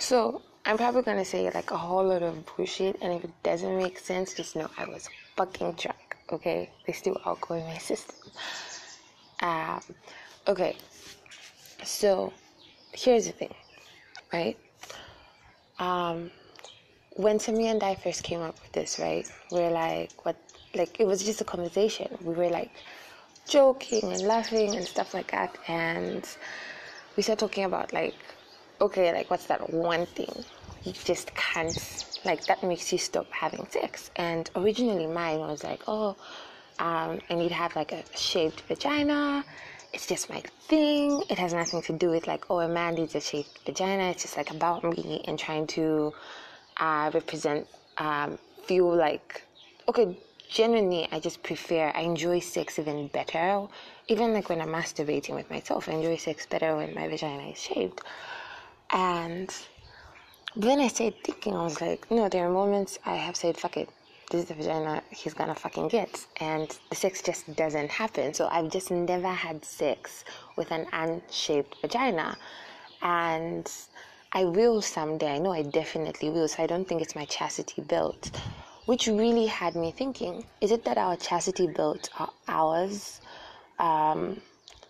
so 0.00 0.42
I'm 0.68 0.76
probably 0.76 1.00
gonna 1.00 1.24
say 1.24 1.50
like 1.50 1.70
a 1.70 1.78
whole 1.78 2.04
lot 2.04 2.22
of 2.22 2.44
bullshit, 2.44 2.98
and 3.00 3.14
if 3.14 3.24
it 3.24 3.30
doesn't 3.42 3.78
make 3.78 3.98
sense, 3.98 4.34
just 4.34 4.54
know 4.54 4.68
I 4.76 4.84
was 4.84 5.08
fucking 5.38 5.72
drunk. 5.72 6.16
Okay, 6.30 6.68
they 6.86 6.92
still 6.92 7.16
alcohol 7.24 7.56
in 7.58 7.66
my 7.66 7.78
system. 7.78 8.16
Um, 9.40 9.80
okay, 10.46 10.76
so 11.84 12.32
here's 12.92 13.26
the 13.26 13.32
thing, 13.32 13.54
right? 14.32 14.58
Um, 15.78 16.30
when 17.12 17.38
Sammy 17.38 17.68
and 17.68 17.82
I 17.82 17.94
first 17.94 18.24
came 18.24 18.40
up 18.40 18.56
with 18.60 18.72
this, 18.72 18.98
right, 18.98 19.26
we 19.52 19.60
are 19.60 19.70
like, 19.70 20.10
what? 20.26 20.36
Like 20.74 21.00
it 21.00 21.06
was 21.06 21.24
just 21.24 21.40
a 21.40 21.44
conversation. 21.44 22.08
We 22.20 22.34
were 22.34 22.50
like 22.50 22.72
joking 23.48 24.12
and 24.12 24.22
laughing 24.22 24.76
and 24.76 24.84
stuff 24.84 25.14
like 25.14 25.30
that, 25.30 25.56
and 25.68 26.28
we 27.16 27.22
start 27.22 27.38
talking 27.38 27.64
about 27.64 27.92
like, 27.92 28.16
okay, 28.80 29.12
like 29.12 29.30
what's 29.30 29.46
that 29.46 29.72
one 29.72 30.04
thing 30.04 30.44
you 30.84 30.92
just 31.04 31.34
can't 31.34 31.72
like 32.24 32.46
that 32.46 32.62
makes 32.62 32.92
you 32.92 32.98
stop 32.98 33.30
having 33.30 33.66
sex? 33.70 34.10
And 34.16 34.50
originally 34.56 35.06
mine 35.06 35.40
was 35.40 35.64
like, 35.64 35.82
oh, 35.86 36.16
um, 36.78 37.20
I 37.28 37.34
need 37.34 37.48
to 37.48 37.54
have 37.54 37.74
like 37.76 37.92
a 37.92 38.02
shaped 38.16 38.60
vagina. 38.62 39.44
It's 39.92 40.06
just 40.06 40.28
my 40.30 40.42
thing. 40.68 41.22
It 41.30 41.38
has 41.38 41.54
nothing 41.54 41.82
to 41.82 41.92
do 41.92 42.10
with 42.10 42.26
like, 42.26 42.44
oh, 42.50 42.60
a 42.60 42.68
man 42.68 42.94
needs 42.94 43.14
a 43.14 43.20
shaped 43.20 43.64
vagina. 43.64 44.10
It's 44.10 44.22
just 44.22 44.36
like 44.36 44.50
about 44.50 44.84
me 44.84 45.24
and 45.26 45.38
trying 45.38 45.66
to 45.68 46.12
uh, 46.76 47.10
represent, 47.14 47.66
um, 47.96 48.38
feel 48.64 48.94
like, 48.94 49.42
okay, 49.88 50.16
genuinely, 50.48 51.08
I 51.10 51.20
just 51.20 51.42
prefer, 51.42 51.90
I 51.94 52.00
enjoy 52.02 52.40
sex 52.40 52.78
even 52.78 53.08
better. 53.08 53.66
Even 54.08 54.34
like 54.34 54.48
when 54.48 54.60
I'm 54.60 54.68
masturbating 54.68 55.34
with 55.34 55.50
myself, 55.50 55.88
I 55.88 55.92
enjoy 55.92 56.16
sex 56.16 56.46
better 56.46 56.76
when 56.76 56.94
my 56.94 57.08
vagina 57.08 57.48
is 57.48 57.58
shaved. 57.58 58.00
And 58.90 59.54
then 60.56 60.80
I 60.80 60.88
started 60.88 61.22
thinking, 61.22 61.54
I 61.54 61.62
was 61.62 61.80
like, 61.80 62.10
no, 62.10 62.28
there 62.28 62.46
are 62.46 62.52
moments 62.52 62.98
I 63.04 63.14
have 63.14 63.36
said, 63.36 63.56
fuck 63.56 63.76
it, 63.76 63.88
this 64.30 64.42
is 64.42 64.48
the 64.48 64.54
vagina 64.54 65.02
he's 65.10 65.34
gonna 65.34 65.54
fucking 65.54 65.88
get. 65.88 66.26
And 66.40 66.76
the 66.90 66.96
sex 66.96 67.22
just 67.22 67.54
doesn't 67.56 67.90
happen. 67.90 68.34
So 68.34 68.48
I've 68.50 68.70
just 68.70 68.90
never 68.90 69.28
had 69.28 69.64
sex 69.64 70.24
with 70.56 70.70
an 70.70 70.86
unshaped 70.92 71.76
vagina. 71.80 72.36
And 73.00 73.70
I 74.32 74.44
will 74.44 74.82
someday. 74.82 75.34
I 75.34 75.38
know 75.38 75.52
I 75.52 75.62
definitely 75.62 76.28
will. 76.28 76.48
So 76.48 76.62
I 76.62 76.66
don't 76.66 76.86
think 76.86 77.00
it's 77.00 77.14
my 77.14 77.24
chastity 77.24 77.80
belt. 77.82 78.30
Which 78.84 79.06
really 79.06 79.46
had 79.46 79.74
me 79.76 79.92
thinking 79.92 80.44
is 80.60 80.72
it 80.72 80.84
that 80.84 80.98
our 80.98 81.16
chastity 81.16 81.66
belt 81.66 82.10
are 82.18 82.30
ours? 82.48 83.20
Um, 83.78 84.40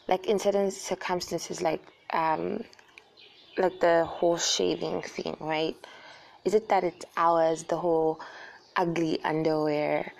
like 0.09 0.27
in 0.27 0.39
certain 0.39 0.71
circumstances, 0.71 1.61
like 1.63 1.83
um, 2.13 2.65
like 3.59 3.81
the 3.81 4.05
whole 4.05 4.39
shaving 4.39 5.03
thing, 5.03 5.37
right? 5.41 5.77
Is 6.45 6.55
it 6.55 6.69
that 6.69 6.85
it's 6.85 7.05
ours, 7.17 7.65
the 7.65 7.77
whole 7.77 8.21
ugly 8.77 9.23
underwear? 9.25 10.13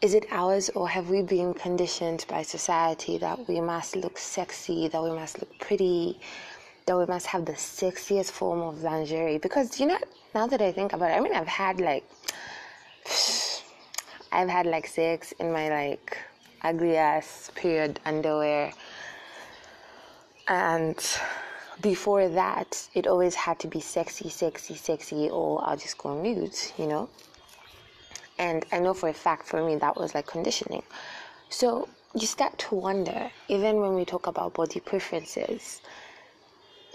Is 0.00 0.14
it 0.14 0.26
ours, 0.30 0.70
or 0.70 0.88
have 0.88 1.10
we 1.10 1.22
been 1.22 1.54
conditioned 1.54 2.24
by 2.28 2.42
society 2.42 3.18
that 3.18 3.48
we 3.48 3.60
must 3.60 3.96
look 3.96 4.18
sexy, 4.18 4.86
that 4.88 5.02
we 5.02 5.10
must 5.10 5.40
look 5.40 5.58
pretty, 5.58 6.20
that 6.86 6.96
we 6.96 7.06
must 7.06 7.26
have 7.26 7.44
the 7.44 7.54
sexiest 7.54 8.30
form 8.30 8.60
of 8.60 8.82
lingerie? 8.82 9.38
Because, 9.38 9.80
you 9.80 9.86
know, 9.86 9.98
now 10.34 10.46
that 10.46 10.62
I 10.62 10.70
think 10.70 10.92
about 10.92 11.10
it, 11.10 11.14
I 11.14 11.20
mean, 11.20 11.34
I've 11.34 11.48
had 11.48 11.80
like, 11.80 12.04
I've 14.32 14.48
had 14.48 14.66
like 14.66 14.86
sex 14.86 15.32
in 15.40 15.50
my 15.50 15.68
like 15.70 16.18
ugly 16.62 16.96
ass 16.96 17.50
period 17.54 17.98
underwear. 18.04 18.72
And 20.46 20.96
before 21.80 22.28
that, 22.28 22.88
it 22.94 23.06
always 23.06 23.34
had 23.34 23.58
to 23.60 23.68
be 23.68 23.80
sexy, 23.80 24.28
sexy, 24.28 24.74
sexy, 24.74 25.30
or 25.30 25.62
I'll 25.64 25.76
just 25.76 25.98
go 25.98 26.20
mute, 26.20 26.72
you 26.76 26.86
know? 26.86 27.08
And 28.38 28.64
I 28.72 28.78
know 28.78 28.94
for 28.94 29.08
a 29.08 29.14
fact 29.14 29.46
for 29.46 29.64
me 29.64 29.76
that 29.76 29.96
was 29.96 30.14
like 30.14 30.26
conditioning. 30.26 30.82
So 31.50 31.88
you 32.14 32.26
start 32.26 32.58
to 32.58 32.74
wonder, 32.74 33.30
even 33.48 33.80
when 33.80 33.94
we 33.94 34.04
talk 34.04 34.26
about 34.26 34.54
body 34.54 34.80
preferences, 34.80 35.80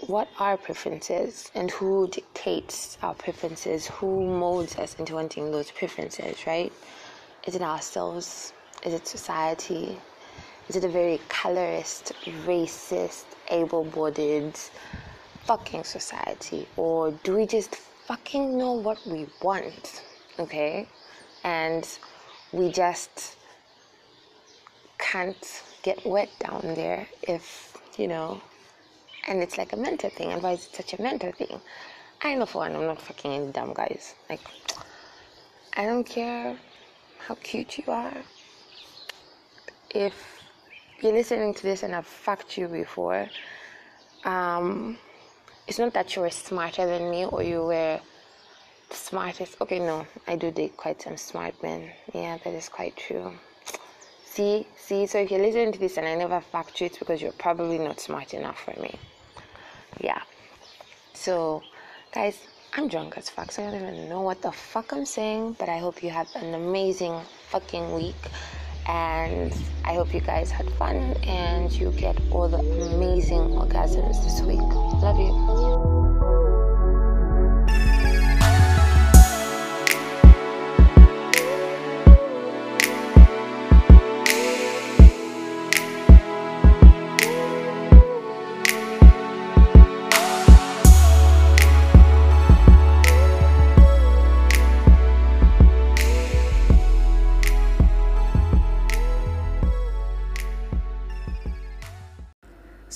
what 0.06 0.28
are 0.38 0.56
preferences 0.56 1.50
and 1.54 1.70
who 1.70 2.08
dictates 2.08 2.98
our 3.02 3.14
preferences? 3.14 3.86
Who 3.86 4.26
molds 4.26 4.76
us 4.76 4.94
into 4.98 5.14
wanting 5.14 5.50
those 5.50 5.70
preferences, 5.70 6.46
right? 6.46 6.72
Is 7.46 7.54
it 7.54 7.62
ourselves? 7.62 8.52
Is 8.84 8.92
it 8.92 9.06
society? 9.06 9.98
Is 10.68 10.76
it 10.76 10.84
a 10.84 10.88
very 10.88 11.20
colorist, 11.28 12.12
racist, 12.44 13.24
able 13.50 13.84
bodied 13.84 14.58
fucking 15.44 15.84
society? 15.84 16.66
Or 16.76 17.12
do 17.22 17.36
we 17.36 17.46
just 17.46 17.74
fucking 17.74 18.56
know 18.56 18.72
what 18.72 18.98
we 19.06 19.26
want? 19.42 20.02
Okay? 20.38 20.88
And 21.42 21.86
we 22.52 22.70
just 22.70 23.36
can't 24.98 25.62
get 25.82 26.04
wet 26.06 26.30
down 26.40 26.62
there 26.74 27.06
if, 27.22 27.76
you 27.98 28.08
know, 28.08 28.40
and 29.26 29.42
it's 29.42 29.58
like 29.58 29.72
a 29.72 29.76
mental 29.76 30.10
thing, 30.10 30.32
and 30.32 30.42
why 30.42 30.52
is 30.52 30.66
it 30.66 30.74
such 30.74 30.98
a 30.98 31.02
mental 31.02 31.32
thing? 31.32 31.60
I 32.22 32.34
know 32.34 32.46
for 32.46 32.58
one, 32.58 32.74
I'm 32.74 32.86
not 32.86 33.00
fucking 33.00 33.32
any 33.32 33.52
dumb 33.52 33.74
guys. 33.74 34.14
Like, 34.30 34.40
I 35.76 35.84
don't 35.84 36.04
care 36.04 36.56
how 37.26 37.34
cute 37.36 37.78
you 37.78 37.84
are. 37.92 38.16
If 39.90 40.43
you're 41.04 41.12
listening 41.12 41.52
to 41.52 41.62
this 41.62 41.82
and 41.82 41.94
I've 41.94 42.06
fucked 42.06 42.56
you 42.56 42.66
before, 42.66 43.28
um, 44.24 44.96
it's 45.68 45.78
not 45.78 45.92
that 45.92 46.16
you 46.16 46.22
were 46.22 46.30
smarter 46.30 46.86
than 46.86 47.10
me 47.10 47.26
or 47.26 47.42
you 47.42 47.62
were 47.62 48.00
the 48.88 48.96
smartest. 48.96 49.56
Okay, 49.60 49.78
no, 49.78 50.06
I 50.26 50.36
do 50.36 50.50
date 50.50 50.76
quite 50.76 51.02
some 51.02 51.18
smart 51.18 51.62
men. 51.62 51.90
Yeah, 52.14 52.38
that 52.42 52.54
is 52.54 52.68
quite 52.68 52.96
true. 52.96 53.32
See, 54.24 54.66
see, 54.76 55.06
so 55.06 55.18
if 55.18 55.30
you're 55.30 55.40
listening 55.40 55.72
to 55.72 55.78
this 55.78 55.98
and 55.98 56.08
I 56.08 56.14
never 56.14 56.40
fucked 56.40 56.80
you, 56.80 56.86
it's 56.86 56.98
because 56.98 57.20
you're 57.20 57.32
probably 57.32 57.78
not 57.78 58.00
smart 58.00 58.34
enough 58.34 58.58
for 58.64 58.78
me. 58.80 58.98
Yeah. 60.00 60.20
So, 61.12 61.62
guys, 62.12 62.46
I'm 62.72 62.88
drunk 62.88 63.16
as 63.16 63.28
fuck, 63.28 63.52
so 63.52 63.62
I 63.62 63.70
don't 63.70 63.82
even 63.82 64.08
know 64.08 64.22
what 64.22 64.42
the 64.42 64.50
fuck 64.50 64.92
I'm 64.92 65.06
saying, 65.06 65.56
but 65.58 65.68
I 65.68 65.78
hope 65.78 66.02
you 66.02 66.10
have 66.10 66.28
an 66.34 66.54
amazing 66.54 67.20
fucking 67.50 67.94
week. 67.94 68.16
And 68.86 69.54
I 69.84 69.94
hope 69.94 70.12
you 70.12 70.20
guys 70.20 70.50
had 70.50 70.70
fun 70.72 70.96
and 71.24 71.72
you 71.72 71.90
get 71.92 72.16
all 72.30 72.48
the 72.48 72.58
amazing 72.58 73.50
orgasms 73.50 74.22
this 74.24 74.40
week. 74.42 74.60
Love 75.02 75.18
you. 75.18 75.93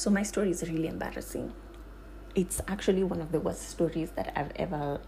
So 0.09 0.15
my 0.15 0.23
story 0.23 0.51
is 0.53 0.63
really 0.63 0.87
embarrassing. 0.87 1.53
It's 2.35 2.63
actually 2.67 3.05
one 3.05 3.21
of 3.21 3.31
the 3.31 3.41
worst 3.41 3.69
stories 3.69 4.13
that 4.13 4.33
I've 4.35 4.53
ever 4.57 5.01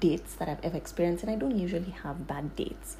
dates 0.00 0.32
that 0.36 0.48
I've 0.48 0.64
ever 0.64 0.78
experienced, 0.78 1.24
and 1.24 1.30
I 1.30 1.36
don't 1.36 1.58
usually 1.58 1.90
have 1.90 2.26
bad 2.26 2.56
dates. 2.56 2.96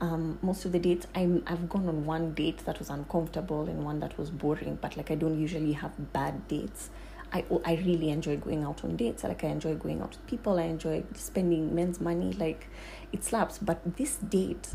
Um, 0.00 0.38
most 0.40 0.64
of 0.64 0.72
the 0.72 0.78
dates 0.78 1.06
I'm 1.14 1.42
I've 1.46 1.68
gone 1.68 1.86
on 1.88 2.06
one 2.06 2.32
date 2.32 2.64
that 2.64 2.78
was 2.78 2.88
uncomfortable 2.88 3.68
and 3.68 3.84
one 3.84 4.00
that 4.00 4.16
was 4.16 4.30
boring, 4.30 4.78
but 4.80 4.96
like 4.96 5.10
I 5.10 5.14
don't 5.14 5.38
usually 5.38 5.72
have 5.72 6.10
bad 6.14 6.48
dates. 6.48 6.88
I 7.32 7.44
I 7.64 7.74
really 7.76 8.10
enjoy 8.10 8.36
going 8.36 8.62
out 8.64 8.84
on 8.84 8.96
dates. 8.96 9.24
Like 9.24 9.44
I 9.44 9.48
enjoy 9.48 9.74
going 9.74 10.02
out 10.02 10.10
with 10.10 10.26
people. 10.26 10.58
I 10.58 10.64
enjoy 10.64 11.04
spending 11.14 11.74
men's 11.74 12.00
money. 12.00 12.32
Like 12.32 12.68
it 13.12 13.24
slaps. 13.24 13.58
But 13.58 13.96
this 13.96 14.16
date, 14.16 14.68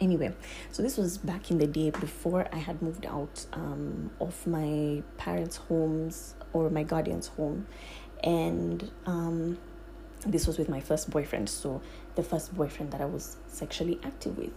anyway. 0.00 0.34
So 0.70 0.82
this 0.82 0.96
was 0.96 1.18
back 1.18 1.50
in 1.50 1.58
the 1.58 1.66
day 1.66 1.90
before 1.90 2.46
I 2.52 2.58
had 2.58 2.80
moved 2.82 3.06
out 3.06 3.46
um, 3.52 4.10
of 4.20 4.46
my 4.46 5.02
parents' 5.16 5.56
homes 5.56 6.34
or 6.52 6.70
my 6.70 6.84
guardian's 6.84 7.26
home, 7.28 7.66
and 8.22 8.90
um, 9.06 9.58
this 10.24 10.46
was 10.46 10.58
with 10.58 10.68
my 10.68 10.80
first 10.80 11.10
boyfriend. 11.10 11.48
So 11.48 11.82
the 12.14 12.22
first 12.22 12.54
boyfriend 12.54 12.92
that 12.92 13.00
I 13.00 13.06
was 13.06 13.36
sexually 13.48 13.98
active 14.04 14.38
with, 14.38 14.52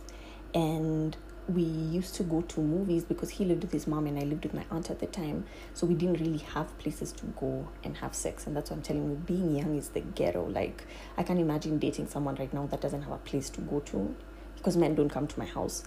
and 0.54 1.18
we 1.50 1.64
used 1.64 2.14
to 2.16 2.24
go 2.24 2.42
to 2.42 2.60
movies 2.60 3.04
because 3.04 3.32
he 3.32 3.46
lived 3.46 3.64
with 3.64 3.72
his 3.72 3.88
mom 3.88 4.06
and 4.06 4.20
I 4.20 4.24
lived 4.24 4.44
with 4.44 4.54
my 4.54 4.66
aunt 4.70 4.90
at 4.90 5.00
the 5.00 5.08
time. 5.08 5.46
So 5.74 5.88
we 5.88 5.96
didn't 5.96 6.20
really 6.20 6.38
have 6.38 6.78
places 6.78 7.12
to 7.14 7.26
go 7.26 7.68
and 7.84 7.98
have 7.98 8.14
sex. 8.14 8.46
And 8.46 8.56
that's 8.56 8.70
what 8.70 8.78
I'm 8.78 8.84
telling 8.84 9.10
you, 9.10 9.16
being 9.16 9.56
young 9.56 9.76
is 9.76 9.90
the 9.90 10.02
ghetto. 10.02 10.48
Like, 10.48 10.86
I 11.18 11.24
can't 11.24 11.40
imagine 11.40 11.80
dating 11.80 12.08
someone 12.08 12.36
right 12.36 12.54
now 12.54 12.68
that 12.68 12.82
doesn't 12.82 13.02
have 13.02 13.14
a 13.14 13.18
place 13.18 13.50
to 13.52 13.62
go 13.62 13.80
to 13.80 14.16
because 14.56 14.78
men 14.78 14.94
don't 14.94 15.10
come 15.10 15.26
to 15.28 15.40
my 15.40 15.46
house. 15.46 15.84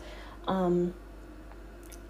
Um, 0.49 0.95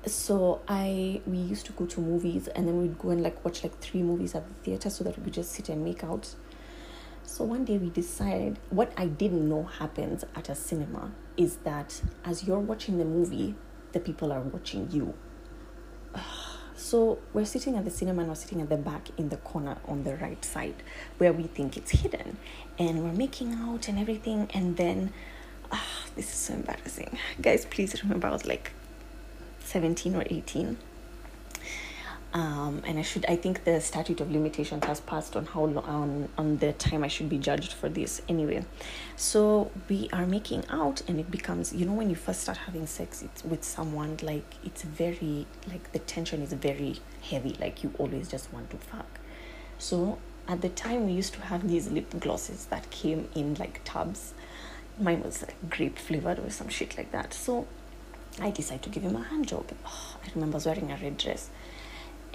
so 0.07 0.61
I 0.67 1.21
we 1.27 1.39
used 1.39 1.67
to 1.67 1.73
go 1.73 1.87
to 1.87 2.01
movies 2.01 2.49
and 2.49 2.67
then 2.67 2.81
we'd 2.81 2.99
go 2.99 3.11
and 3.11 3.23
like 3.23 3.45
watch 3.45 3.63
like 3.63 3.79
three 3.79 4.03
movies 4.03 4.35
at 4.35 4.47
the 4.49 4.55
theater 4.65 4.91
so 4.91 5.05
that 5.05 5.17
we 5.17 5.25
could 5.25 5.35
just 5.35 5.53
sit 5.53 5.69
and 5.69 5.85
make 5.85 6.03
out. 6.03 6.35
So 7.33 7.45
one 7.45 7.65
day 7.65 7.79
we 7.79 7.89
decided 7.89 8.59
what 8.69 8.93
I 8.95 9.07
didn't 9.07 9.49
know 9.49 9.63
happens 9.63 10.23
at 10.37 10.51
a 10.51 10.55
cinema 10.55 11.13
is 11.39 11.57
that 11.65 12.03
as 12.27 12.45
you're 12.45 12.59
watching 12.59 12.99
the 12.99 13.07
movie, 13.07 13.55
the 13.93 14.01
people 14.01 14.31
are 14.33 14.43
watching 14.43 14.91
you. 14.91 15.15
So 16.75 17.21
we're 17.33 17.47
sitting 17.47 17.77
at 17.77 17.85
the 17.85 17.91
cinema 17.91 18.23
and 18.23 18.29
we're 18.29 18.35
sitting 18.35 18.61
at 18.61 18.69
the 18.69 18.77
back 18.77 19.09
in 19.17 19.29
the 19.29 19.37
corner 19.37 19.77
on 19.87 20.03
the 20.03 20.17
right 20.17 20.45
side 20.45 20.83
where 21.19 21.33
we 21.33 21.45
think 21.45 21.77
it's 21.77 21.93
hidden. 21.93 22.37
And 22.79 23.05
we're 23.05 23.13
making 23.13 23.55
out 23.55 23.89
and 23.89 23.99
everything. 23.99 24.51
And 24.53 24.77
then, 24.77 25.13
ah, 25.71 25.87
this 26.17 26.27
is 26.27 26.35
so 26.35 26.55
embarrassing. 26.55 27.17
Guys, 27.41 27.65
please 27.65 28.03
remember 28.03 28.27
I 28.27 28.33
was 28.33 28.45
like 28.45 28.73
17 29.61 30.17
or 30.17 30.25
18. 30.27 30.77
Um, 32.35 32.83
and 32.87 32.99
I 32.99 33.03
should 33.03 33.27
I 33.27 33.37
think 33.37 33.65
the 33.65 33.81
statute 33.81 34.21
of 34.21 34.31
limitations 34.31 34.85
has 34.87 35.01
passed 35.01 35.37
on 35.37 35.45
how 35.45 35.65
long 35.65 35.85
on, 35.85 36.29
on 36.39 36.57
the 36.59 36.73
time 36.73 37.05
I 37.05 37.09
should 37.09 37.29
be 37.29 37.37
judged 37.37 37.75
for 37.75 37.91
this 37.91 38.23
anyway. 38.29 38.65
So 39.17 39.71
we 39.89 40.09
are 40.13 40.25
making 40.25 40.65
out 40.71 41.03
and 41.07 41.21
it 41.21 41.31
becomes 41.31 41.75
you 41.75 41.85
know 41.85 41.93
when 41.93 42.09
you 42.09 42.17
first 42.17 42.41
start 42.41 42.59
having 42.59 42.87
sex 42.87 43.23
it's 43.23 43.45
with 43.45 43.63
someone 43.65 44.17
like 44.23 44.55
it's 44.65 44.83
very 44.83 45.47
like 45.69 45.93
the 45.93 45.99
tension 45.99 46.41
is 46.41 46.55
very 46.55 47.01
heavy 47.21 47.57
like 47.61 47.83
you 47.83 47.93
always 47.99 48.29
just 48.29 48.53
want 48.53 48.71
to 48.71 48.79
fuck. 48.79 49.21
So 49.79 50.19
at 50.49 50.63
the 50.63 50.71
time 50.71 51.07
we 51.07 51.13
used 51.13 51.35
to 51.35 51.41
have 51.43 51.69
these 51.69 51.91
lip 51.91 52.19
glosses 52.19 52.67
that 52.67 52.91
came 52.91 53.29
in 53.35 53.55
like 53.55 53.83
tubs. 53.85 54.33
Mine 54.99 55.23
was 55.23 55.43
like 55.43 55.57
grape 55.69 55.99
flavored 55.99 56.39
or 56.39 56.49
some 56.51 56.69
shit 56.69 56.97
like 56.97 57.13
that. 57.13 57.35
So 57.35 57.67
I 58.41 58.51
decided 58.51 58.85
to 58.85 58.89
give 58.89 59.03
him 59.03 59.17
a 59.17 59.23
hand 59.23 59.49
job. 59.49 59.67
Oh, 59.87 60.17
I 60.25 60.29
remember 60.35 60.55
I 60.55 60.57
was 60.57 60.67
wearing 60.67 60.91
a 60.91 60.97
red 60.97 61.19
dress 61.19 61.51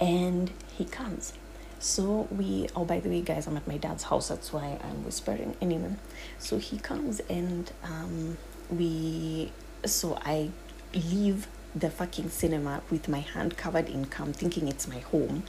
and 0.00 0.50
he 0.76 0.84
comes. 0.84 1.32
So 1.80 2.26
we, 2.30 2.68
oh, 2.74 2.84
by 2.84 3.00
the 3.00 3.08
way, 3.08 3.20
guys, 3.20 3.46
I'm 3.46 3.56
at 3.56 3.66
my 3.68 3.76
dad's 3.76 4.04
house. 4.04 4.28
That's 4.28 4.52
why 4.52 4.78
I'm 4.82 5.04
whispering. 5.04 5.56
Anyway, 5.60 5.94
so 6.38 6.58
he 6.58 6.78
comes 6.78 7.20
and 7.28 7.70
um, 7.84 8.36
we, 8.68 9.52
so 9.84 10.18
I 10.24 10.50
leave 10.92 11.46
the 11.74 11.90
fucking 11.90 12.30
cinema 12.30 12.82
with 12.90 13.08
my 13.08 13.20
hand 13.20 13.56
covered 13.56 13.88
in 13.88 14.06
cum, 14.06 14.32
thinking 14.32 14.66
it's 14.66 14.88
my 14.88 14.98
home. 14.98 15.44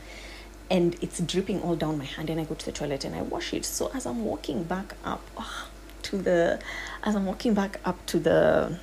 And 0.69 0.95
it's 1.01 1.19
dripping 1.19 1.63
all 1.63 1.75
down 1.75 1.97
my 1.97 2.05
hand, 2.05 2.29
and 2.29 2.39
I 2.39 2.43
go 2.43 2.53
to 2.53 2.65
the 2.65 2.71
toilet 2.71 3.03
and 3.03 3.15
I 3.15 3.23
wash 3.23 3.53
it. 3.55 3.65
So 3.65 3.89
as 3.95 4.05
I'm 4.05 4.23
walking 4.23 4.63
back 4.63 4.93
up 5.03 5.23
oh, 5.35 5.67
to 6.03 6.17
the, 6.17 6.59
as 7.01 7.15
I'm 7.15 7.25
walking 7.25 7.55
back 7.55 7.79
up 7.83 8.05
to 8.05 8.19
the, 8.19 8.77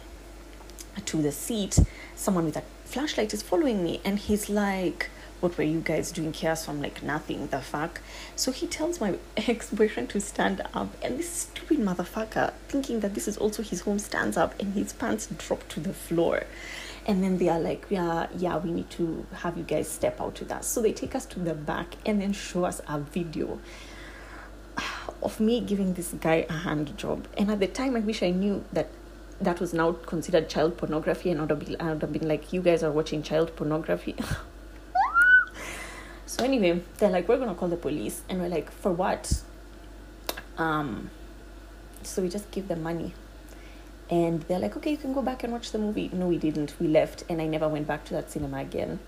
to 1.04 1.22
the 1.22 1.30
seat, 1.30 1.78
someone 2.16 2.44
with 2.44 2.56
a 2.56 2.62
flashlight 2.84 3.32
is 3.32 3.42
following 3.42 3.84
me, 3.84 4.00
and 4.04 4.18
he's 4.18 4.48
like, 4.48 5.10
what 5.46 5.56
were 5.58 5.62
you 5.62 5.78
guys 5.78 6.10
doing 6.10 6.32
here? 6.32 6.56
So 6.56 6.72
I'm 6.72 6.82
like, 6.82 7.04
nothing, 7.04 7.46
the 7.46 7.60
fuck. 7.60 8.00
So 8.34 8.50
he 8.50 8.66
tells 8.66 9.00
my 9.00 9.14
ex 9.36 9.70
boyfriend 9.70 10.10
to 10.10 10.20
stand 10.20 10.60
up, 10.74 10.88
and 11.00 11.20
this 11.20 11.30
stupid 11.30 11.78
motherfucker, 11.78 12.52
thinking 12.66 12.98
that 12.98 13.14
this 13.14 13.28
is 13.28 13.36
also 13.36 13.62
his 13.62 13.82
home, 13.82 14.00
stands 14.00 14.36
up 14.36 14.58
and 14.58 14.74
his 14.74 14.92
pants 14.92 15.28
drop 15.38 15.68
to 15.68 15.78
the 15.78 15.92
floor. 15.92 16.42
And 17.06 17.22
then 17.22 17.38
they 17.38 17.48
are 17.48 17.60
like, 17.60 17.86
yeah, 17.90 18.26
yeah, 18.36 18.56
we 18.56 18.72
need 18.72 18.90
to 18.98 19.24
have 19.34 19.56
you 19.56 19.62
guys 19.62 19.88
step 19.88 20.20
out 20.20 20.40
with 20.40 20.50
us. 20.50 20.66
So 20.66 20.82
they 20.82 20.92
take 20.92 21.14
us 21.14 21.24
to 21.26 21.38
the 21.38 21.54
back 21.54 21.94
and 22.04 22.20
then 22.20 22.32
show 22.32 22.64
us 22.64 22.80
a 22.88 22.98
video 22.98 23.60
of 25.22 25.38
me 25.38 25.60
giving 25.60 25.94
this 25.94 26.12
guy 26.14 26.44
a 26.48 26.52
hand 26.52 26.98
job. 26.98 27.28
And 27.38 27.52
at 27.52 27.60
the 27.60 27.68
time, 27.68 27.94
I 27.94 28.00
wish 28.00 28.20
I 28.24 28.30
knew 28.30 28.64
that 28.72 28.88
that 29.40 29.60
was 29.60 29.72
now 29.72 29.92
considered 29.92 30.48
child 30.48 30.76
pornography, 30.76 31.30
and 31.30 31.38
I 31.38 31.42
would 31.44 31.50
have 31.50 31.60
been, 31.60 31.80
I 31.80 31.92
would 31.92 32.02
have 32.02 32.12
been 32.12 32.26
like, 32.26 32.52
you 32.52 32.62
guys 32.62 32.82
are 32.82 32.90
watching 32.90 33.22
child 33.22 33.54
pornography. 33.54 34.16
So 36.26 36.44
anyway, 36.44 36.82
they're 36.98 37.10
like, 37.10 37.28
we're 37.28 37.38
gonna 37.38 37.54
call 37.54 37.68
the 37.68 37.76
police, 37.76 38.22
and 38.28 38.40
we're 38.40 38.48
like, 38.48 38.70
for 38.70 38.92
what? 38.92 39.42
Um, 40.58 41.10
so 42.02 42.20
we 42.20 42.28
just 42.28 42.50
give 42.50 42.66
them 42.68 42.82
money, 42.82 43.14
and 44.10 44.42
they're 44.42 44.58
like, 44.58 44.76
okay, 44.76 44.90
you 44.90 44.96
can 44.96 45.12
go 45.12 45.22
back 45.22 45.44
and 45.44 45.52
watch 45.52 45.70
the 45.70 45.78
movie. 45.78 46.10
No, 46.12 46.26
we 46.26 46.38
didn't. 46.38 46.74
We 46.80 46.88
left, 46.88 47.24
and 47.28 47.40
I 47.40 47.46
never 47.46 47.68
went 47.68 47.86
back 47.86 48.04
to 48.06 48.14
that 48.14 48.30
cinema 48.30 48.58
again. 48.58 48.98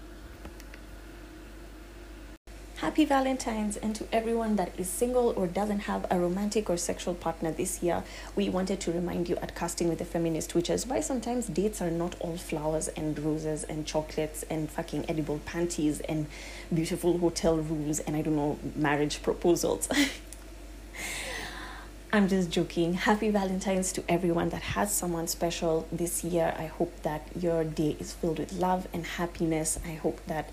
Happy 2.81 3.05
Valentine's, 3.05 3.77
and 3.77 3.93
to 3.97 4.07
everyone 4.13 4.55
that 4.55 4.71
is 4.79 4.89
single 4.89 5.35
or 5.37 5.49
doesn't 5.49 5.81
have 5.81 6.07
a 6.13 6.21
romantic 6.21 6.71
or 6.71 6.77
sexual 6.77 7.13
partner 7.13 7.51
this 7.51 7.83
year, 7.83 8.05
we 8.37 8.49
wanted 8.49 8.79
to 8.79 8.93
remind 8.93 9.29
you 9.29 9.35
at 9.39 9.57
Casting 9.57 9.89
with 9.89 10.01
a 10.01 10.05
Feminist, 10.05 10.55
which 10.55 10.71
is 10.71 10.87
why 10.87 11.01
sometimes 11.01 11.49
dates 11.49 11.83
are 11.83 11.91
not 11.91 12.15
all 12.21 12.37
flowers 12.37 12.87
and 12.87 13.19
roses 13.19 13.65
and 13.65 13.85
chocolates 13.85 14.45
and 14.45 14.71
fucking 14.71 15.11
edible 15.11 15.41
panties 15.45 15.99
and 16.03 16.29
beautiful 16.73 17.19
hotel 17.19 17.57
rooms 17.57 17.99
and 17.99 18.15
I 18.15 18.23
don't 18.23 18.37
know, 18.37 18.61
marriage 18.77 19.25
proposals. 19.25 19.89
I'm 22.13 22.29
just 22.29 22.49
joking. 22.49 22.95
Happy 22.95 23.31
Valentine's 23.31 23.91
to 23.95 24.05
everyone 24.09 24.51
that 24.51 24.63
has 24.63 24.95
someone 24.95 25.27
special 25.27 25.89
this 25.91 26.23
year. 26.23 26.55
I 26.57 26.67
hope 26.67 27.03
that 27.03 27.27
your 27.35 27.65
day 27.65 27.97
is 27.99 28.13
filled 28.13 28.39
with 28.39 28.53
love 28.53 28.87
and 28.93 29.05
happiness. 29.05 29.81
I 29.85 29.95
hope 29.95 30.25
that, 30.29 30.51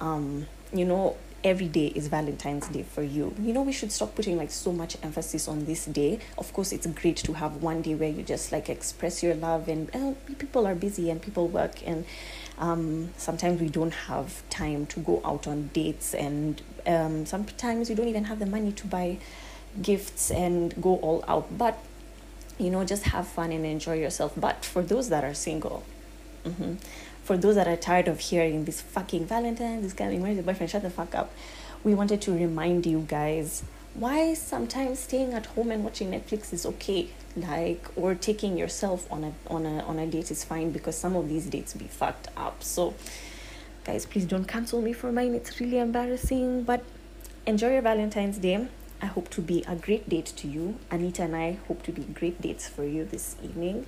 um, 0.00 0.48
you 0.72 0.84
know, 0.84 1.16
every 1.44 1.68
day 1.68 1.86
is 1.88 2.08
Valentine's 2.08 2.68
Day 2.68 2.82
for 2.82 3.02
you. 3.02 3.34
You 3.40 3.52
know, 3.52 3.62
we 3.62 3.72
should 3.72 3.92
stop 3.92 4.14
putting 4.14 4.36
like 4.36 4.50
so 4.50 4.72
much 4.72 4.96
emphasis 5.02 5.48
on 5.48 5.64
this 5.64 5.84
day. 5.86 6.18
Of 6.36 6.52
course, 6.52 6.72
it's 6.72 6.86
great 6.86 7.16
to 7.18 7.32
have 7.34 7.62
one 7.62 7.82
day 7.82 7.94
where 7.94 8.08
you 8.08 8.22
just 8.22 8.52
like 8.52 8.68
express 8.68 9.22
your 9.22 9.34
love, 9.34 9.68
and 9.68 9.94
uh, 9.94 10.14
people 10.38 10.66
are 10.66 10.74
busy 10.74 11.10
and 11.10 11.22
people 11.22 11.48
work, 11.48 11.86
and 11.86 12.04
um, 12.58 13.10
sometimes 13.16 13.60
we 13.60 13.68
don't 13.68 13.94
have 13.94 14.42
time 14.50 14.86
to 14.86 15.00
go 15.00 15.20
out 15.24 15.46
on 15.46 15.70
dates, 15.72 16.14
and 16.14 16.60
um, 16.86 17.26
sometimes 17.26 17.88
we 17.88 17.94
don't 17.94 18.08
even 18.08 18.24
have 18.24 18.38
the 18.38 18.46
money 18.46 18.72
to 18.72 18.86
buy 18.86 19.18
gifts 19.80 20.30
and 20.30 20.80
go 20.82 20.96
all 20.96 21.24
out. 21.28 21.56
But 21.56 21.78
you 22.58 22.70
know, 22.70 22.84
just 22.84 23.04
have 23.04 23.28
fun 23.28 23.52
and 23.52 23.64
enjoy 23.64 23.94
yourself. 24.00 24.32
But 24.36 24.64
for 24.64 24.82
those 24.82 25.08
that 25.10 25.22
are 25.24 25.34
single, 25.34 25.84
mm-hmm, 26.44 26.74
for 27.28 27.36
those 27.36 27.56
that 27.56 27.68
are 27.68 27.76
tired 27.76 28.08
of 28.08 28.18
hearing 28.20 28.64
this 28.64 28.80
fucking 28.80 29.26
Valentine, 29.26 29.82
this 29.82 29.92
guy, 29.92 30.16
where's 30.16 30.36
your 30.36 30.42
boyfriend? 30.42 30.70
Shut 30.70 30.80
the 30.80 30.88
fuck 30.88 31.14
up. 31.14 31.30
We 31.84 31.92
wanted 31.92 32.22
to 32.22 32.32
remind 32.32 32.86
you 32.86 33.00
guys 33.06 33.64
why 33.92 34.32
sometimes 34.32 35.00
staying 35.00 35.34
at 35.34 35.44
home 35.44 35.70
and 35.70 35.84
watching 35.84 36.10
Netflix 36.10 36.54
is 36.54 36.64
okay. 36.64 37.10
Like 37.36 37.86
or 37.96 38.14
taking 38.14 38.56
yourself 38.56 39.06
on 39.12 39.24
a 39.24 39.32
on 39.46 39.66
a 39.66 39.80
on 39.80 39.98
a 39.98 40.06
date 40.06 40.30
is 40.30 40.42
fine 40.42 40.70
because 40.70 40.96
some 40.96 41.14
of 41.16 41.28
these 41.28 41.44
dates 41.44 41.74
be 41.74 41.84
fucked 41.84 42.28
up. 42.34 42.62
So 42.62 42.94
guys, 43.84 44.06
please 44.06 44.24
don't 44.24 44.46
cancel 44.46 44.80
me 44.80 44.94
for 44.94 45.12
mine. 45.12 45.34
It's 45.34 45.60
really 45.60 45.78
embarrassing. 45.78 46.62
But 46.62 46.82
enjoy 47.44 47.72
your 47.74 47.82
Valentine's 47.82 48.38
Day. 48.38 48.68
I 49.02 49.06
hope 49.06 49.28
to 49.36 49.42
be 49.42 49.62
a 49.68 49.76
great 49.76 50.08
date 50.08 50.32
to 50.38 50.48
you. 50.48 50.78
Anita 50.90 51.24
and 51.24 51.36
I 51.36 51.58
hope 51.68 51.82
to 51.82 51.92
be 51.92 52.04
great 52.04 52.40
dates 52.40 52.66
for 52.66 52.84
you 52.84 53.04
this 53.04 53.36
evening. 53.44 53.84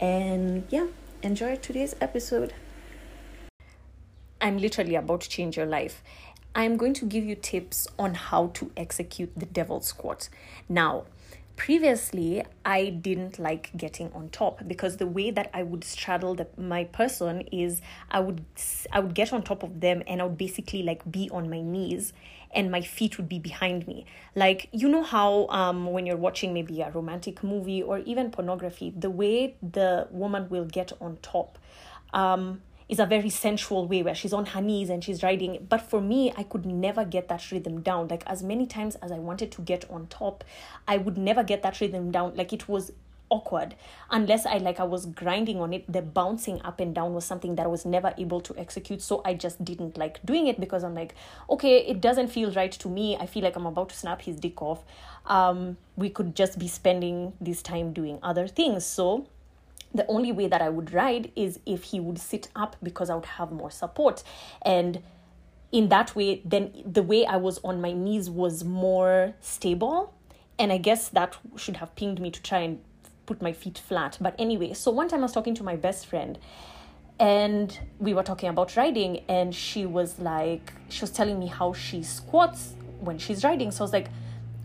And 0.00 0.64
yeah, 0.68 0.88
enjoy 1.22 1.54
today's 1.54 1.94
episode. 2.00 2.52
I'm 4.42 4.58
literally 4.58 4.96
about 4.96 5.22
to 5.22 5.28
change 5.28 5.56
your 5.56 5.66
life. 5.66 6.02
I'm 6.54 6.76
going 6.76 6.92
to 6.94 7.06
give 7.06 7.24
you 7.24 7.34
tips 7.36 7.86
on 7.98 8.14
how 8.14 8.48
to 8.54 8.70
execute 8.76 9.32
the 9.34 9.46
devil 9.46 9.80
squat. 9.80 10.28
Now, 10.68 11.04
previously 11.56 12.42
i 12.64 12.88
didn't 12.88 13.38
like 13.38 13.70
getting 13.76 14.10
on 14.14 14.28
top 14.30 14.66
because 14.66 14.96
the 14.96 15.06
way 15.06 15.30
that 15.30 15.50
i 15.52 15.62
would 15.62 15.84
straddle 15.84 16.34
the, 16.34 16.46
my 16.56 16.84
person 16.84 17.42
is 17.52 17.82
i 18.10 18.18
would 18.18 18.42
i 18.90 18.98
would 18.98 19.14
get 19.14 19.32
on 19.32 19.42
top 19.42 19.62
of 19.62 19.80
them 19.80 20.02
and 20.06 20.20
i 20.20 20.24
would 20.24 20.38
basically 20.38 20.82
like 20.82 21.08
be 21.12 21.28
on 21.30 21.50
my 21.50 21.60
knees 21.60 22.12
and 22.52 22.70
my 22.70 22.80
feet 22.80 23.16
would 23.18 23.28
be 23.28 23.38
behind 23.38 23.86
me 23.86 24.04
like 24.34 24.68
you 24.72 24.88
know 24.88 25.02
how 25.02 25.46
um 25.48 25.92
when 25.92 26.06
you're 26.06 26.16
watching 26.16 26.54
maybe 26.54 26.80
a 26.80 26.90
romantic 26.90 27.44
movie 27.44 27.82
or 27.82 27.98
even 28.00 28.30
pornography 28.30 28.92
the 28.96 29.10
way 29.10 29.54
the 29.62 30.08
woman 30.10 30.48
will 30.48 30.64
get 30.64 30.90
on 31.00 31.18
top 31.20 31.58
um 32.14 32.62
is 32.92 32.98
a 32.98 33.06
very 33.06 33.30
sensual 33.30 33.88
way 33.88 34.02
where 34.02 34.14
she's 34.14 34.34
on 34.34 34.44
her 34.44 34.60
knees 34.60 34.90
and 34.90 35.02
she's 35.02 35.22
riding. 35.22 35.66
But 35.66 35.80
for 35.80 35.98
me, 35.98 36.30
I 36.36 36.42
could 36.42 36.66
never 36.66 37.06
get 37.06 37.28
that 37.28 37.50
rhythm 37.50 37.80
down. 37.80 38.08
Like 38.08 38.22
as 38.26 38.42
many 38.42 38.66
times 38.66 38.96
as 38.96 39.10
I 39.10 39.18
wanted 39.18 39.50
to 39.52 39.62
get 39.62 39.90
on 39.90 40.08
top, 40.08 40.44
I 40.86 40.98
would 40.98 41.16
never 41.16 41.42
get 41.42 41.62
that 41.62 41.80
rhythm 41.80 42.10
down. 42.10 42.36
Like 42.36 42.52
it 42.52 42.68
was 42.68 42.92
awkward 43.30 43.74
unless 44.10 44.44
I 44.44 44.58
like 44.58 44.78
I 44.78 44.84
was 44.84 45.06
grinding 45.06 45.58
on 45.58 45.72
it. 45.72 45.90
The 45.90 46.02
bouncing 46.02 46.60
up 46.64 46.80
and 46.80 46.94
down 46.94 47.14
was 47.14 47.24
something 47.24 47.54
that 47.54 47.64
I 47.64 47.66
was 47.66 47.86
never 47.86 48.12
able 48.18 48.42
to 48.42 48.54
execute. 48.58 49.00
So 49.00 49.22
I 49.24 49.32
just 49.32 49.64
didn't 49.64 49.96
like 49.96 50.22
doing 50.26 50.46
it 50.46 50.60
because 50.60 50.84
I'm 50.84 50.94
like, 50.94 51.14
okay, 51.48 51.78
it 51.78 52.02
doesn't 52.02 52.28
feel 52.28 52.52
right 52.52 52.72
to 52.72 52.88
me. 52.90 53.16
I 53.16 53.24
feel 53.24 53.42
like 53.42 53.56
I'm 53.56 53.64
about 53.64 53.88
to 53.88 53.96
snap 53.96 54.20
his 54.20 54.36
dick 54.36 54.60
off. 54.60 54.84
Um, 55.24 55.78
we 55.96 56.10
could 56.10 56.36
just 56.36 56.58
be 56.58 56.68
spending 56.68 57.32
this 57.40 57.62
time 57.62 57.94
doing 57.94 58.18
other 58.22 58.46
things. 58.46 58.84
So 58.84 59.26
the 59.94 60.06
only 60.06 60.32
way 60.32 60.46
that 60.46 60.62
I 60.62 60.68
would 60.68 60.92
ride 60.92 61.30
is 61.36 61.60
if 61.66 61.84
he 61.84 62.00
would 62.00 62.18
sit 62.18 62.48
up 62.56 62.76
because 62.82 63.10
I 63.10 63.14
would 63.14 63.26
have 63.26 63.52
more 63.52 63.70
support. 63.70 64.22
And 64.62 65.02
in 65.70 65.88
that 65.88 66.14
way, 66.14 66.42
then 66.44 66.72
the 66.84 67.02
way 67.02 67.24
I 67.26 67.36
was 67.36 67.58
on 67.64 67.80
my 67.80 67.92
knees 67.92 68.28
was 68.28 68.64
more 68.64 69.34
stable. 69.40 70.14
And 70.58 70.72
I 70.72 70.78
guess 70.78 71.08
that 71.10 71.36
should 71.56 71.76
have 71.76 71.94
pinged 71.96 72.20
me 72.20 72.30
to 72.30 72.42
try 72.42 72.60
and 72.60 72.80
put 73.26 73.40
my 73.40 73.52
feet 73.52 73.78
flat. 73.78 74.18
But 74.20 74.34
anyway, 74.38 74.74
so 74.74 74.90
one 74.90 75.08
time 75.08 75.20
I 75.20 75.22
was 75.22 75.32
talking 75.32 75.54
to 75.56 75.64
my 75.64 75.76
best 75.76 76.06
friend 76.06 76.38
and 77.18 77.78
we 77.98 78.14
were 78.14 78.22
talking 78.22 78.48
about 78.48 78.76
riding, 78.76 79.22
and 79.28 79.54
she 79.54 79.86
was 79.86 80.18
like, 80.18 80.72
she 80.88 81.02
was 81.02 81.10
telling 81.10 81.38
me 81.38 81.46
how 81.46 81.72
she 81.72 82.02
squats 82.02 82.74
when 82.98 83.16
she's 83.18 83.44
riding. 83.44 83.70
So 83.70 83.82
I 83.82 83.84
was 83.84 83.92
like, 83.92 84.08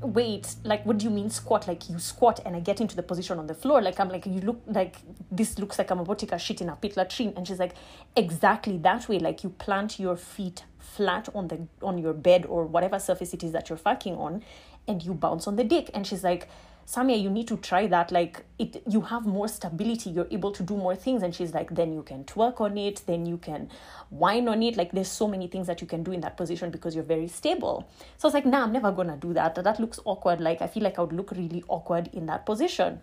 wait 0.01 0.55
like 0.63 0.85
what 0.85 0.97
do 0.97 1.05
you 1.05 1.11
mean 1.11 1.29
squat? 1.29 1.67
Like 1.67 1.89
you 1.89 1.99
squat 1.99 2.39
and 2.45 2.55
i 2.55 2.59
get 2.59 2.79
into 2.79 2.95
the 2.95 3.03
position 3.03 3.39
on 3.39 3.47
the 3.47 3.53
floor 3.55 3.81
like 3.81 3.99
i'm 3.99 4.09
like 4.09 4.25
you 4.25 4.41
look 4.41 4.61
like 4.67 4.97
this 5.31 5.57
looks 5.57 5.77
like 5.77 5.89
i'm 5.89 5.99
about 5.99 6.19
to 6.19 6.25
take 6.25 6.33
a 6.33 6.39
shit 6.39 6.61
in 6.61 6.69
a 6.69 6.75
pit 6.75 6.95
latrine. 6.97 7.33
And 7.35 7.47
she's 7.47 7.59
like 7.59 7.73
exactly 8.15 8.77
that 8.79 9.07
way. 9.09 9.19
Like 9.19 9.43
you 9.43 9.49
plant 9.49 9.99
your 9.99 10.15
feet 10.15 10.63
flat 10.79 11.29
on 11.35 11.47
the 11.47 11.67
on 11.81 11.97
your 11.97 12.13
bed 12.13 12.45
or 12.47 12.65
whatever 12.65 12.99
surface 12.99 13.33
it 13.33 13.43
is 13.43 13.51
that 13.51 13.69
you're 13.69 13.77
fucking 13.77 14.15
on 14.15 14.43
and 14.87 15.03
you 15.03 15.13
bounce 15.13 15.47
on 15.47 15.55
the 15.55 15.63
dick. 15.63 15.89
And 15.93 16.05
she's 16.07 16.23
like 16.23 16.47
Samia, 16.87 17.21
you 17.21 17.29
need 17.29 17.49
to 17.49 17.57
try 17.57 17.85
that. 17.87 18.13
Like 18.13 18.45
it, 18.57 18.81
you 18.87 19.01
have 19.01 19.25
more 19.25 19.49
stability. 19.49 20.09
You're 20.09 20.27
able 20.31 20.53
to 20.53 20.63
do 20.63 20.77
more 20.77 20.95
things. 20.95 21.21
And 21.21 21.35
she's 21.35 21.53
like, 21.53 21.75
then 21.75 21.91
you 21.91 22.01
can 22.01 22.23
twerk 22.23 22.61
on 22.61 22.77
it. 22.77 23.01
Then 23.05 23.25
you 23.25 23.37
can 23.37 23.69
whine 24.09 24.47
on 24.47 24.63
it. 24.63 24.77
Like 24.77 24.93
there's 24.93 25.11
so 25.11 25.27
many 25.27 25.47
things 25.47 25.67
that 25.67 25.81
you 25.81 25.87
can 25.87 26.01
do 26.01 26.13
in 26.13 26.21
that 26.21 26.37
position 26.37 26.71
because 26.71 26.95
you're 26.95 27.03
very 27.03 27.27
stable. 27.27 27.85
So 28.17 28.25
I 28.25 28.27
was 28.27 28.33
like, 28.33 28.45
nah, 28.45 28.63
I'm 28.63 28.71
never 28.71 28.93
gonna 28.93 29.17
do 29.17 29.33
that. 29.33 29.55
That 29.55 29.81
looks 29.81 29.99
awkward. 30.05 30.39
Like 30.39 30.61
I 30.61 30.67
feel 30.67 30.81
like 30.81 30.97
I 30.97 31.01
would 31.01 31.11
look 31.11 31.31
really 31.31 31.61
awkward 31.67 32.09
in 32.13 32.25
that 32.27 32.45
position. 32.45 33.01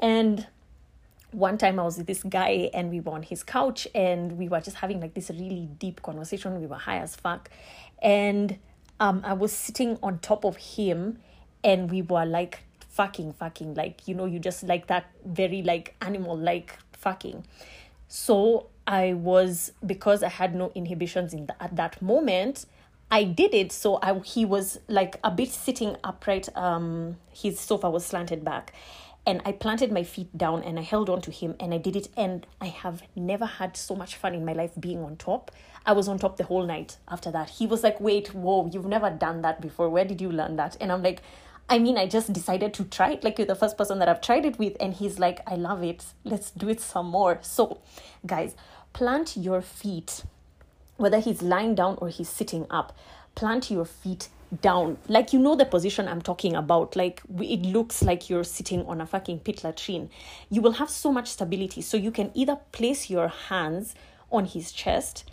And 0.00 0.44
one 1.30 1.56
time 1.56 1.78
I 1.78 1.84
was 1.84 1.98
with 1.98 2.08
this 2.08 2.24
guy 2.24 2.68
and 2.74 2.90
we 2.90 2.98
were 2.98 3.12
on 3.12 3.22
his 3.22 3.44
couch 3.44 3.86
and 3.94 4.36
we 4.38 4.48
were 4.48 4.60
just 4.60 4.78
having 4.78 5.00
like 5.00 5.14
this 5.14 5.30
really 5.30 5.68
deep 5.78 6.02
conversation. 6.02 6.60
We 6.60 6.66
were 6.66 6.76
high 6.76 6.98
as 6.98 7.14
fuck. 7.14 7.48
And 8.02 8.58
um, 8.98 9.22
I 9.24 9.34
was 9.34 9.52
sitting 9.52 9.98
on 10.02 10.18
top 10.18 10.44
of 10.44 10.56
him 10.56 11.20
and 11.62 11.88
we 11.92 12.02
were 12.02 12.24
like 12.24 12.64
fucking 12.94 13.32
fucking 13.32 13.74
like 13.74 14.06
you 14.06 14.14
know 14.14 14.24
you 14.24 14.38
just 14.38 14.62
like 14.62 14.86
that 14.86 15.10
very 15.24 15.62
like 15.62 15.94
animal 16.00 16.36
like 16.36 16.78
fucking. 16.92 17.44
So 18.08 18.68
i 18.86 19.14
was 19.14 19.72
because 19.86 20.22
i 20.22 20.28
had 20.28 20.54
no 20.54 20.70
inhibitions 20.74 21.32
in 21.32 21.46
the, 21.46 21.62
at 21.62 21.74
that 21.74 22.00
moment 22.02 22.66
i 23.10 23.24
did 23.24 23.52
it. 23.52 23.72
So 23.72 23.98
i 24.02 24.16
he 24.20 24.44
was 24.44 24.78
like 24.88 25.18
a 25.24 25.30
bit 25.30 25.50
sitting 25.50 25.96
upright 26.04 26.48
um 26.56 27.16
his 27.32 27.58
sofa 27.58 27.90
was 27.90 28.06
slanted 28.06 28.44
back. 28.44 28.72
And 29.26 29.40
i 29.44 29.52
planted 29.52 29.90
my 29.90 30.04
feet 30.04 30.36
down 30.36 30.62
and 30.62 30.78
i 30.78 30.82
held 30.82 31.10
on 31.10 31.20
to 31.22 31.32
him 31.32 31.56
and 31.58 31.74
i 31.74 31.78
did 31.78 31.96
it. 31.96 32.08
And 32.16 32.46
i 32.60 32.66
have 32.66 33.02
never 33.16 33.46
had 33.46 33.76
so 33.76 33.96
much 33.96 34.14
fun 34.14 34.34
in 34.34 34.44
my 34.44 34.52
life 34.52 34.72
being 34.78 35.02
on 35.02 35.16
top. 35.16 35.50
I 35.86 35.92
was 35.92 36.08
on 36.08 36.18
top 36.18 36.36
the 36.36 36.44
whole 36.44 36.64
night 36.64 36.96
after 37.08 37.30
that. 37.32 37.50
He 37.50 37.66
was 37.66 37.82
like 37.82 38.00
wait 38.00 38.34
whoa 38.34 38.70
you've 38.72 38.86
never 38.86 39.10
done 39.10 39.42
that 39.42 39.60
before. 39.60 39.88
Where 39.88 40.04
did 40.04 40.20
you 40.20 40.30
learn 40.30 40.56
that? 40.56 40.76
And 40.80 40.92
i'm 40.92 41.02
like 41.02 41.22
I 41.68 41.78
mean, 41.78 41.96
I 41.96 42.06
just 42.06 42.32
decided 42.32 42.74
to 42.74 42.84
try 42.84 43.12
it. 43.12 43.24
Like 43.24 43.38
you're 43.38 43.46
the 43.46 43.54
first 43.54 43.78
person 43.78 43.98
that 43.98 44.08
I've 44.08 44.20
tried 44.20 44.44
it 44.44 44.58
with, 44.58 44.76
and 44.80 44.92
he's 44.92 45.18
like, 45.18 45.40
I 45.46 45.54
love 45.54 45.82
it. 45.82 46.04
Let's 46.24 46.50
do 46.50 46.68
it 46.68 46.80
some 46.80 47.06
more. 47.06 47.38
So, 47.42 47.80
guys, 48.26 48.54
plant 48.92 49.36
your 49.36 49.62
feet, 49.62 50.24
whether 50.96 51.18
he's 51.20 51.42
lying 51.42 51.74
down 51.74 51.96
or 52.00 52.08
he's 52.08 52.28
sitting 52.28 52.66
up, 52.70 52.96
plant 53.34 53.70
your 53.70 53.86
feet 53.86 54.28
down. 54.60 54.98
Like 55.08 55.32
you 55.32 55.38
know 55.38 55.56
the 55.56 55.64
position 55.64 56.06
I'm 56.06 56.22
talking 56.22 56.54
about. 56.54 56.96
Like 56.96 57.22
it 57.38 57.62
looks 57.62 58.02
like 58.02 58.28
you're 58.28 58.44
sitting 58.44 58.84
on 58.86 59.00
a 59.00 59.06
fucking 59.06 59.40
pit 59.40 59.64
latrine. 59.64 60.10
You 60.50 60.60
will 60.60 60.72
have 60.72 60.90
so 60.90 61.12
much 61.12 61.28
stability. 61.28 61.80
So 61.80 61.96
you 61.96 62.10
can 62.10 62.30
either 62.34 62.58
place 62.72 63.10
your 63.10 63.28
hands 63.28 63.94
on 64.30 64.44
his 64.46 64.70
chest 64.70 65.24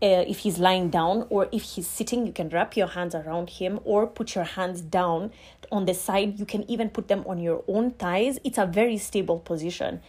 uh, 0.00 0.24
if 0.28 0.38
he's 0.38 0.58
lying 0.58 0.90
down 0.90 1.26
or 1.28 1.48
if 1.50 1.62
he's 1.62 1.86
sitting 1.86 2.26
you 2.26 2.32
can 2.32 2.48
wrap 2.50 2.76
your 2.76 2.86
hands 2.86 3.14
around 3.14 3.50
him 3.50 3.80
or 3.84 4.06
put 4.06 4.34
your 4.34 4.44
hands 4.44 4.80
down 4.80 5.32
on 5.72 5.86
the 5.86 5.94
side. 5.94 6.38
You 6.38 6.46
can 6.46 6.68
even 6.70 6.88
put 6.90 7.08
them 7.08 7.24
on 7.26 7.38
your 7.40 7.64
own 7.68 7.90
thighs. 7.92 8.38
It's 8.44 8.58
a 8.58 8.66
very 8.66 8.98
stable 8.98 9.40
position. 9.40 10.00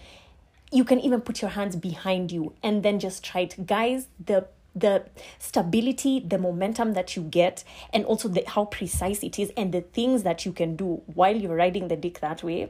You 0.72 0.84
can 0.84 1.00
even 1.00 1.22
put 1.22 1.42
your 1.42 1.52
hands 1.52 1.76
behind 1.76 2.32
you 2.32 2.54
and 2.62 2.84
then 2.84 3.00
just 3.00 3.24
try 3.24 3.42
it 3.42 3.66
guys 3.66 4.08
the 4.24 4.48
the 4.76 5.04
stability 5.40 6.20
the 6.20 6.38
momentum 6.38 6.94
that 6.94 7.16
you 7.16 7.24
get 7.24 7.64
and 7.92 8.06
also 8.06 8.28
the 8.30 8.44
how 8.46 8.66
precise 8.66 9.24
it 9.24 9.40
is 9.40 9.52
and 9.58 9.74
the 9.74 9.82
things 9.82 10.22
that 10.22 10.46
you 10.46 10.52
can 10.52 10.76
do 10.76 11.02
while 11.08 11.36
you're 11.36 11.56
riding 11.56 11.88
the 11.88 11.96
dick 11.96 12.20
that 12.20 12.44
way. 12.44 12.70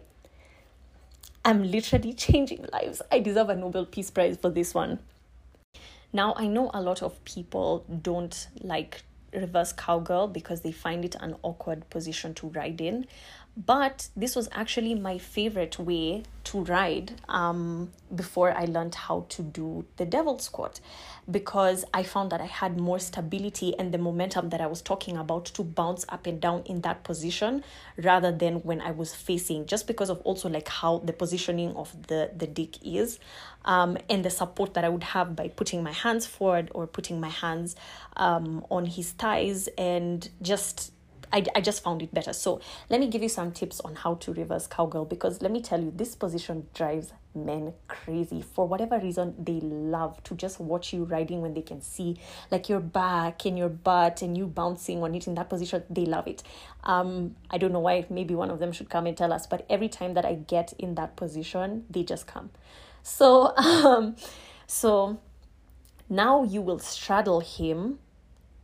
I'm 1.44 1.70
literally 1.70 2.14
changing 2.26 2.66
lives. 2.72 3.02
I 3.12 3.20
deserve 3.20 3.50
a 3.50 3.56
nobel 3.56 3.86
peace 3.86 4.10
prize 4.10 4.38
for 4.38 4.50
this 4.50 4.74
one 4.74 5.00
now, 6.12 6.34
I 6.36 6.48
know 6.48 6.72
a 6.74 6.82
lot 6.82 7.04
of 7.04 7.24
people 7.24 7.86
don't 8.02 8.48
like 8.62 9.04
reverse 9.34 9.74
cowgirl 9.74 10.28
because 10.28 10.62
they 10.62 10.72
find 10.72 11.06
it 11.06 11.16
an 11.20 11.36
awkward 11.44 11.88
position 11.90 12.34
to 12.36 12.48
ride 12.48 12.82
in. 12.82 13.06
But 13.56 14.08
this 14.16 14.36
was 14.36 14.48
actually 14.52 14.96
my 14.96 15.18
favorite 15.18 15.78
way 15.78 16.24
to 16.46 16.64
ride 16.64 17.14
um, 17.28 17.92
before 18.16 18.52
I 18.58 18.66
learned 18.66 18.96
how 18.96 19.26
to 19.30 19.42
do 19.42 19.86
the 19.98 20.06
devil 20.06 20.40
squat 20.40 20.80
because 21.30 21.86
I 21.94 22.04
found 22.04 22.32
that 22.32 22.42
I 22.42 22.46
had 22.46 22.80
more 22.80 23.00
stability 23.00 23.78
and 23.78 23.94
the 23.94 23.98
momentum 23.98 24.50
that 24.50 24.62
I 24.62 24.68
was 24.68 24.82
talking 24.82 25.18
about 25.18 25.46
to 25.46 25.64
bounce 25.64 26.06
up 26.10 26.26
and 26.26 26.42
down 26.42 26.64
in 26.66 26.82
that 26.82 27.04
position 27.04 27.64
rather 27.98 28.32
than 28.32 28.56
when 28.58 28.82
I 28.82 28.92
was 28.92 29.14
facing, 29.14 29.66
just 29.66 29.88
because 29.88 30.10
of 30.10 30.20
also 30.22 30.50
like 30.50 30.68
how 30.68 31.00
the 31.00 31.14
positioning 31.14 31.76
of 31.76 32.08
the, 32.08 32.32
the 32.36 32.48
dick 32.48 32.78
is 32.84 33.20
um, 33.66 33.98
and 34.10 34.26
the 34.26 34.30
support 34.30 34.74
that 34.74 34.84
I 34.84 34.90
would 34.90 35.04
have 35.04 35.36
by 35.36 35.50
putting 35.50 35.84
my 35.84 35.92
hands 35.92 36.26
forward 36.26 36.72
or 36.74 36.88
putting 36.88 37.20
my 37.20 37.30
hands 37.30 37.76
um, 38.18 38.66
on 38.70 38.86
his 38.86 39.12
thighs 39.12 39.68
and 39.78 40.28
just 40.42 40.94
I, 41.32 41.46
I 41.56 41.62
just 41.62 41.84
found 41.84 42.02
it 42.02 42.12
better. 42.14 42.34
So 42.34 42.60
let 42.90 43.00
me 43.00 43.08
give 43.08 43.22
you 43.22 43.30
some 43.30 43.52
tips 43.52 43.80
on 43.82 43.96
how 43.96 44.16
to 44.16 44.34
reverse 44.34 44.66
cowgirl 44.68 45.06
because 45.06 45.42
let 45.42 45.52
me 45.52 45.62
tell 45.62 45.80
you, 45.80 45.92
this 45.96 46.16
position 46.16 46.68
drives 46.74 47.14
men 47.36 47.74
crazy. 47.88 48.42
For 48.42 48.68
whatever 48.68 49.00
reason, 49.00 49.36
they 49.38 49.60
love 49.62 50.22
to 50.24 50.36
just 50.36 50.60
watch 50.60 50.94
you 50.94 51.04
riding 51.04 51.42
when 51.42 51.54
they 51.54 51.62
can 51.62 51.82
see 51.82 52.18
like 52.52 52.70
your 52.70 52.80
back 52.80 53.46
and 53.46 53.58
your 53.58 53.70
butt 53.70 54.22
and 54.22 54.38
you 54.38 54.48
bouncing 54.48 55.02
on 55.04 55.16
it 55.16 55.28
in 55.28 55.36
that 55.36 55.50
position. 55.50 55.84
They 55.90 56.06
love 56.06 56.28
it. 56.28 56.44
Um, 56.84 57.36
I 57.50 57.58
don't 57.58 57.72
know 57.72 57.80
why, 57.80 58.06
maybe 58.10 58.36
one 58.36 58.50
of 58.50 58.60
them 58.60 58.72
should 58.72 58.90
come 58.90 59.06
and 59.06 59.16
tell 59.16 59.32
us, 59.32 59.48
but 59.48 59.66
every 59.70 59.90
time 59.90 60.14
that 60.16 60.26
I 60.26 60.36
get 60.36 60.74
in 60.80 60.96
that 60.96 61.16
position, 61.16 61.86
they 61.90 62.04
just 62.04 62.28
come. 62.28 62.50
So, 63.04 63.56
um, 63.58 64.16
so 64.68 65.20
now 66.10 66.44
you 66.44 66.62
will 66.62 66.80
straddle 66.80 67.40
him 67.40 68.00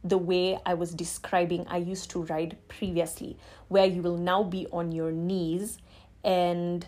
the 0.03 0.17
way 0.19 0.57
I 0.65 0.75
was 0.75 0.93
describing 0.93 1.65
I 1.67 1.77
used 1.77 2.11
to 2.11 2.21
ride 2.23 2.57
previously, 2.67 3.37
where 3.69 3.85
you 3.85 4.03
will 4.03 4.17
now 4.17 4.43
be 4.43 4.67
on 4.71 4.91
your 4.91 5.11
knees 5.11 5.79
and 6.23 6.85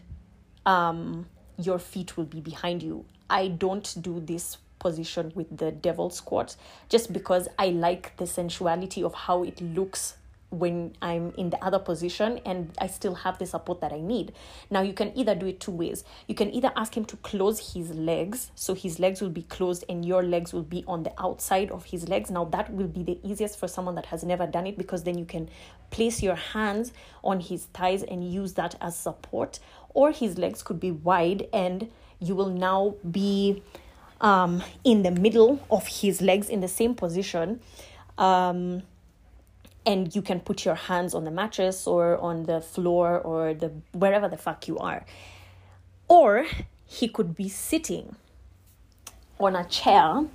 um, 0.67 1.25
your 1.57 1.79
feet 1.79 2.17
will 2.17 2.25
be 2.25 2.41
behind 2.41 2.83
you. 2.83 3.05
I 3.29 3.49
don't 3.49 3.95
do 4.01 4.19
this 4.19 4.57
position 4.79 5.31
with 5.35 5.57
the 5.57 5.71
devil 5.71 6.09
squat 6.09 6.55
just 6.87 7.11
because 7.11 7.47
I 7.57 7.69
like 7.69 8.15
the 8.17 8.27
sensuality 8.27 9.03
of 9.03 9.13
how 9.13 9.43
it 9.43 9.59
looks 9.61 10.15
when 10.49 10.95
I'm 11.01 11.33
in 11.37 11.49
the 11.49 11.61
other 11.63 11.79
position 11.79 12.39
and 12.45 12.71
I 12.79 12.87
still 12.87 13.15
have 13.15 13.37
the 13.37 13.45
support 13.45 13.81
that 13.81 13.91
I 13.91 13.99
need. 13.99 14.31
Now, 14.69 14.81
you 14.81 14.93
can 14.93 15.11
either 15.17 15.35
do 15.35 15.47
it 15.47 15.59
two 15.59 15.71
ways. 15.71 16.05
You 16.27 16.35
can 16.35 16.53
either 16.53 16.71
ask 16.75 16.95
him 16.95 17.03
to 17.05 17.17
close 17.17 17.73
his 17.73 17.91
legs, 17.91 18.51
so 18.55 18.73
his 18.73 18.97
legs 18.99 19.19
will 19.21 19.29
be 19.29 19.41
closed 19.43 19.83
and 19.89 20.05
your 20.05 20.23
legs 20.23 20.53
will 20.53 20.63
be 20.63 20.85
on 20.87 21.03
the 21.03 21.11
outside 21.21 21.69
of 21.69 21.85
his 21.85 22.07
legs. 22.07 22.31
Now, 22.31 22.45
that 22.45 22.71
will 22.71 22.87
be 22.87 23.03
the 23.03 23.19
easiest 23.23 23.59
for 23.59 23.67
someone 23.67 23.95
that 23.95 24.05
has 24.05 24.23
never 24.23 24.47
done 24.47 24.67
it 24.67 24.77
because 24.77 25.03
then 25.03 25.17
you 25.17 25.25
can 25.25 25.49
place 25.89 26.23
your 26.23 26.35
hands 26.35 26.93
on 27.23 27.41
his 27.41 27.65
thighs 27.65 28.03
and 28.03 28.31
use 28.31 28.53
that 28.53 28.75
as 28.79 28.97
support, 28.97 29.59
or 29.97 30.11
his 30.11 30.37
legs 30.37 30.61
could 30.61 30.79
be 30.79 30.91
wide 30.91 31.47
and 31.51 31.89
you 32.19 32.35
will 32.35 32.51
now 32.51 32.93
be 33.09 33.63
um, 34.21 34.63
in 34.83 35.01
the 35.01 35.09
middle 35.09 35.59
of 35.71 35.87
his 35.87 36.21
legs 36.21 36.49
in 36.49 36.59
the 36.61 36.67
same 36.67 36.93
position. 36.93 37.59
Um, 38.15 38.83
and 39.87 40.13
you 40.15 40.21
can 40.21 40.39
put 40.39 40.65
your 40.65 40.75
hands 40.75 41.15
on 41.15 41.23
the 41.23 41.31
mattress 41.31 41.87
or 41.87 42.17
on 42.19 42.43
the 42.43 42.61
floor 42.61 43.19
or 43.19 43.55
the 43.55 43.71
wherever 43.93 44.27
the 44.27 44.37
fuck 44.37 44.67
you 44.67 44.77
are 44.77 45.03
or 46.07 46.45
he 46.85 47.07
could 47.07 47.35
be 47.35 47.49
sitting 47.49 48.15
on 49.39 49.55
a 49.55 49.63
chair 49.65 50.25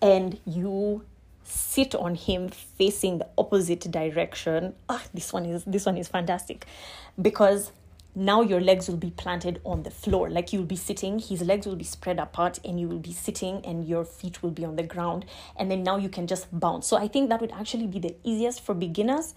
and 0.00 0.40
you 0.46 1.04
sit 1.44 1.94
on 1.94 2.14
him 2.14 2.48
facing 2.48 3.18
the 3.18 3.28
opposite 3.36 3.90
direction 3.90 4.72
oh, 4.88 5.02
this 5.12 5.32
one 5.32 5.44
is 5.44 5.62
this 5.64 5.84
one 5.84 5.98
is 5.98 6.08
fantastic 6.08 6.64
because 7.20 7.72
now 8.14 8.42
your 8.42 8.60
legs 8.60 8.88
will 8.88 8.96
be 8.96 9.10
planted 9.10 9.60
on 9.64 9.82
the 9.82 9.90
floor. 9.90 10.28
Like 10.28 10.52
you'll 10.52 10.64
be 10.64 10.76
sitting 10.76 11.18
his 11.18 11.42
legs 11.42 11.66
will 11.66 11.76
be 11.76 11.84
spread 11.84 12.18
apart 12.18 12.58
and 12.64 12.80
you 12.80 12.88
will 12.88 12.98
be 12.98 13.12
sitting 13.12 13.64
and 13.64 13.86
your 13.86 14.04
feet 14.04 14.42
will 14.42 14.50
be 14.50 14.64
on 14.64 14.76
the 14.76 14.82
ground. 14.82 15.24
And 15.56 15.70
then 15.70 15.82
now 15.82 15.96
you 15.96 16.08
can 16.08 16.26
just 16.26 16.46
bounce. 16.58 16.86
So 16.86 16.96
i 16.96 17.08
think 17.08 17.28
that 17.28 17.40
would 17.40 17.52
actually 17.52 17.86
be 17.86 17.98
the 17.98 18.14
easiest 18.24 18.60
for 18.62 18.74
beginners. 18.74 19.34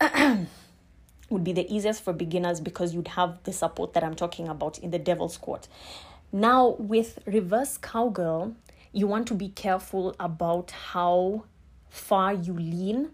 Would 1.30 1.44
be 1.44 1.52
the 1.52 1.70
easiest 1.70 2.02
for 2.02 2.14
beginners 2.14 2.58
because 2.58 2.94
you'd 2.94 3.08
have 3.08 3.42
the 3.44 3.52
support 3.52 3.92
that 3.92 4.02
i'm 4.02 4.14
talking 4.14 4.48
about 4.48 4.78
in 4.78 4.90
the 4.90 4.98
devil 4.98 5.28
squat. 5.28 5.68
Now 6.32 6.76
with 6.78 7.18
reverse 7.26 7.76
cowgirl 7.76 8.54
you 8.92 9.06
want 9.06 9.28
to 9.28 9.34
be 9.34 9.50
careful 9.50 10.16
about 10.18 10.70
how 10.70 11.44
far 11.90 12.32
you 12.32 12.54
lean 12.54 13.10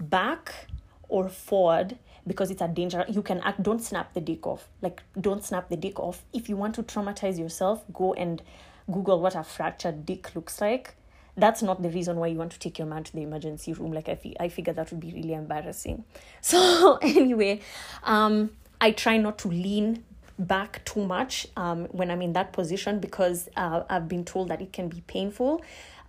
back 0.00 0.66
or 1.08 1.28
forward 1.28 1.98
because 2.26 2.50
it's 2.50 2.62
a 2.62 2.68
danger. 2.68 3.04
You 3.08 3.22
can 3.22 3.40
act 3.40 3.62
don't 3.62 3.82
snap 3.82 4.14
the 4.14 4.20
dick 4.20 4.46
off. 4.46 4.68
Like 4.80 5.02
don't 5.20 5.44
snap 5.44 5.68
the 5.68 5.76
dick 5.76 5.98
off. 5.98 6.24
If 6.32 6.48
you 6.48 6.56
want 6.56 6.74
to 6.76 6.82
traumatize 6.82 7.38
yourself 7.38 7.84
go 7.92 8.14
and 8.14 8.42
google 8.90 9.20
what 9.20 9.34
a 9.34 9.42
fractured 9.44 10.06
dick 10.06 10.34
looks 10.34 10.60
like. 10.60 10.94
That's 11.34 11.62
not 11.62 11.82
the 11.82 11.88
reason 11.88 12.16
why 12.16 12.26
you 12.26 12.36
want 12.36 12.52
to 12.52 12.58
take 12.58 12.78
your 12.78 12.86
man 12.86 13.04
to 13.04 13.12
the 13.12 13.22
emergency 13.22 13.72
room. 13.72 13.92
Like 13.92 14.08
i, 14.08 14.14
fi- 14.14 14.36
I 14.38 14.48
figured 14.48 14.76
that 14.76 14.90
would 14.90 15.00
be 15.00 15.12
really 15.12 15.34
embarrassing. 15.34 16.04
So 16.40 16.98
anyway 17.02 17.60
um 18.04 18.50
i 18.80 18.90
try 18.90 19.16
not 19.16 19.38
to 19.38 19.48
lean 19.48 20.04
back 20.38 20.84
too 20.84 21.04
much 21.06 21.46
um, 21.56 21.84
when 21.86 22.10
i'm 22.10 22.20
in 22.22 22.32
that 22.32 22.52
position 22.52 22.98
because 22.98 23.48
uh, 23.56 23.82
i've 23.88 24.08
been 24.08 24.24
told 24.24 24.48
that 24.48 24.60
it 24.60 24.72
can 24.72 24.88
be 24.88 25.02
painful 25.06 25.62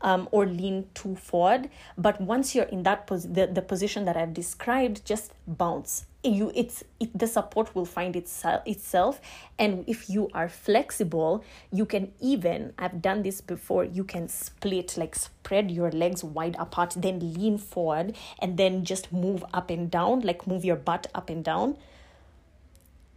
um, 0.04 0.28
or 0.32 0.45
lean 0.45 0.86
too 0.93 1.16
forward. 1.16 1.70
But 1.97 2.22
once 2.22 2.54
you're 2.54 2.66
in 2.66 2.84
that 2.84 3.08
pos- 3.08 3.24
the, 3.26 3.47
the 3.47 3.62
position 3.62 4.06
that 4.06 4.16
I've 4.16 4.34
described, 4.34 5.06
just 5.06 5.34
bounce. 5.47 6.06
You 6.26 6.54
it's 6.56 6.86
it, 7.01 7.18
the 7.18 7.28
support 7.28 7.76
will 7.76 7.86
find 7.86 8.16
itself 8.16 8.62
itself, 8.66 9.20
and 9.60 9.84
if 9.88 10.10
you 10.10 10.30
are 10.34 10.47
flexible, 10.47 11.43
you 11.70 11.86
can 11.86 12.14
even 12.22 12.72
I've 12.78 13.01
done 13.01 13.24
this 13.24 13.41
before. 13.41 13.84
You 13.84 14.06
can 14.06 14.30
split 14.30 14.95
like 14.95 15.16
spread 15.16 15.70
your 15.70 15.91
legs 15.91 16.24
wide 16.24 16.56
apart, 16.58 16.95
then 16.95 17.34
lean 17.34 17.58
forward, 17.58 18.16
and 18.39 18.56
then 18.56 18.86
just 18.86 19.12
move 19.12 19.43
up 19.54 19.70
and 19.70 19.91
down, 19.91 20.22
like 20.22 20.47
move 20.47 20.64
your 20.64 20.78
butt 20.78 21.08
up 21.14 21.30
and 21.30 21.43
down. 21.43 21.76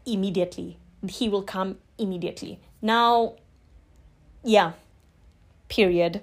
Immediately, 0.04 0.76
he 1.08 1.28
will 1.28 1.42
come 1.42 1.78
immediately. 1.98 2.58
Now, 2.82 3.34
yeah, 4.42 4.72
period. 5.68 6.22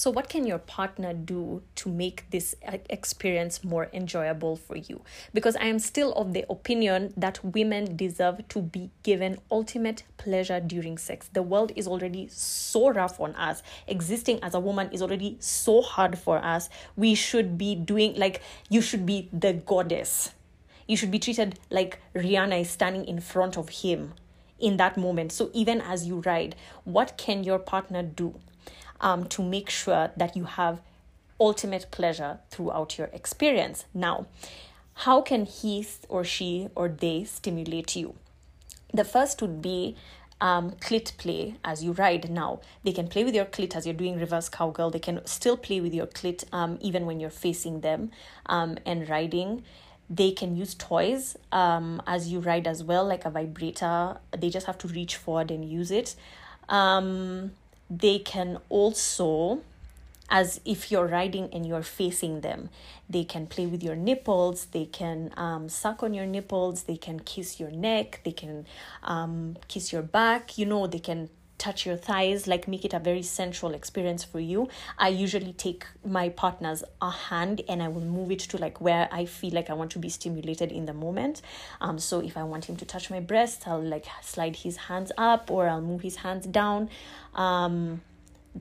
So, 0.00 0.08
what 0.08 0.30
can 0.30 0.46
your 0.46 0.56
partner 0.56 1.12
do 1.12 1.60
to 1.74 1.90
make 1.90 2.24
this 2.30 2.54
experience 2.88 3.62
more 3.62 3.90
enjoyable 3.92 4.56
for 4.56 4.74
you? 4.74 5.02
Because 5.34 5.56
I 5.56 5.64
am 5.64 5.78
still 5.78 6.14
of 6.14 6.32
the 6.32 6.46
opinion 6.48 7.12
that 7.18 7.44
women 7.44 7.96
deserve 7.98 8.48
to 8.48 8.62
be 8.62 8.88
given 9.02 9.40
ultimate 9.50 10.04
pleasure 10.16 10.58
during 10.58 10.96
sex. 10.96 11.28
The 11.30 11.42
world 11.42 11.72
is 11.76 11.86
already 11.86 12.28
so 12.30 12.88
rough 12.90 13.20
on 13.20 13.34
us. 13.34 13.62
Existing 13.86 14.42
as 14.42 14.54
a 14.54 14.58
woman 14.58 14.88
is 14.90 15.02
already 15.02 15.36
so 15.38 15.82
hard 15.82 16.18
for 16.18 16.38
us. 16.38 16.70
We 16.96 17.14
should 17.14 17.58
be 17.58 17.74
doing, 17.74 18.14
like, 18.14 18.40
you 18.70 18.80
should 18.80 19.04
be 19.04 19.28
the 19.34 19.52
goddess. 19.52 20.30
You 20.86 20.96
should 20.96 21.10
be 21.10 21.18
treated 21.18 21.58
like 21.68 22.00
Rihanna 22.14 22.62
is 22.62 22.70
standing 22.70 23.04
in 23.04 23.20
front 23.20 23.58
of 23.58 23.68
him 23.68 24.14
in 24.58 24.78
that 24.78 24.96
moment. 24.96 25.30
So, 25.30 25.50
even 25.52 25.82
as 25.82 26.06
you 26.06 26.20
ride, 26.20 26.56
what 26.84 27.18
can 27.18 27.44
your 27.44 27.58
partner 27.58 28.02
do? 28.02 28.40
Um, 29.00 29.24
to 29.26 29.42
make 29.42 29.70
sure 29.70 30.10
that 30.16 30.36
you 30.36 30.44
have 30.44 30.80
ultimate 31.40 31.90
pleasure 31.90 32.38
throughout 32.50 32.98
your 32.98 33.08
experience. 33.12 33.86
Now, 33.94 34.26
how 34.94 35.22
can 35.22 35.46
he 35.46 35.86
or 36.08 36.24
she 36.24 36.68
or 36.74 36.88
they 36.88 37.24
stimulate 37.24 37.96
you? 37.96 38.14
The 38.92 39.04
first 39.04 39.40
would 39.40 39.62
be 39.62 39.96
um, 40.40 40.72
clit 40.72 41.16
play 41.16 41.56
as 41.64 41.82
you 41.82 41.92
ride 41.92 42.30
now. 42.30 42.60
They 42.82 42.92
can 42.92 43.08
play 43.08 43.24
with 43.24 43.34
your 43.34 43.44
clit 43.44 43.76
as 43.76 43.86
you're 43.86 43.94
doing 43.94 44.18
reverse 44.18 44.48
cowgirl. 44.48 44.90
They 44.90 44.98
can 44.98 45.24
still 45.26 45.56
play 45.56 45.80
with 45.80 45.94
your 45.94 46.06
clit 46.06 46.44
um, 46.52 46.78
even 46.80 47.06
when 47.06 47.20
you're 47.20 47.30
facing 47.30 47.80
them 47.80 48.10
um, 48.46 48.78
and 48.84 49.08
riding. 49.08 49.64
They 50.08 50.32
can 50.32 50.56
use 50.56 50.74
toys 50.74 51.36
um, 51.52 52.02
as 52.06 52.28
you 52.28 52.40
ride 52.40 52.66
as 52.66 52.82
well, 52.82 53.04
like 53.06 53.24
a 53.24 53.30
vibrator. 53.30 54.18
They 54.36 54.50
just 54.50 54.66
have 54.66 54.78
to 54.78 54.88
reach 54.88 55.16
forward 55.16 55.50
and 55.50 55.64
use 55.64 55.90
it. 55.90 56.16
Um, 56.68 57.52
they 57.90 58.18
can 58.18 58.58
also 58.68 59.60
as 60.30 60.60
if 60.64 60.92
you're 60.92 61.08
riding 61.08 61.48
and 61.52 61.66
you're 61.66 61.82
facing 61.82 62.40
them. 62.40 62.70
They 63.08 63.24
can 63.24 63.48
play 63.48 63.66
with 63.66 63.82
your 63.82 63.96
nipples, 63.96 64.66
they 64.66 64.84
can 64.84 65.32
um, 65.36 65.68
suck 65.68 66.04
on 66.04 66.14
your 66.14 66.26
nipples, 66.26 66.84
they 66.84 66.96
can 66.96 67.18
kiss 67.18 67.58
your 67.58 67.72
neck, 67.72 68.20
they 68.24 68.30
can 68.30 68.66
um, 69.02 69.56
kiss 69.66 69.92
your 69.92 70.02
back, 70.02 70.56
you 70.56 70.66
know, 70.66 70.86
they 70.86 71.00
can 71.00 71.28
touch 71.60 71.86
your 71.86 71.96
thighs, 71.96 72.46
like 72.46 72.66
make 72.66 72.84
it 72.84 72.94
a 72.94 72.98
very 72.98 73.22
sensual 73.22 73.74
experience 73.74 74.24
for 74.24 74.40
you. 74.40 74.68
I 74.98 75.08
usually 75.08 75.52
take 75.52 75.84
my 76.04 76.30
partner's 76.30 76.82
a 77.00 77.10
hand 77.10 77.60
and 77.68 77.82
I 77.82 77.88
will 77.88 78.00
move 78.00 78.32
it 78.32 78.40
to 78.40 78.56
like 78.56 78.80
where 78.80 79.08
I 79.12 79.26
feel 79.26 79.52
like 79.52 79.70
I 79.70 79.74
want 79.74 79.92
to 79.92 79.98
be 79.98 80.08
stimulated 80.08 80.72
in 80.72 80.86
the 80.86 80.94
moment. 80.94 81.42
Um, 81.80 81.98
so 81.98 82.20
if 82.20 82.36
I 82.36 82.42
want 82.42 82.64
him 82.64 82.76
to 82.76 82.84
touch 82.84 83.10
my 83.10 83.20
breast, 83.20 83.68
I'll 83.68 83.82
like 83.82 84.06
slide 84.22 84.56
his 84.56 84.76
hands 84.76 85.12
up 85.18 85.50
or 85.50 85.68
I'll 85.68 85.82
move 85.82 86.00
his 86.00 86.16
hands 86.16 86.46
down. 86.46 86.88
Um, 87.34 88.00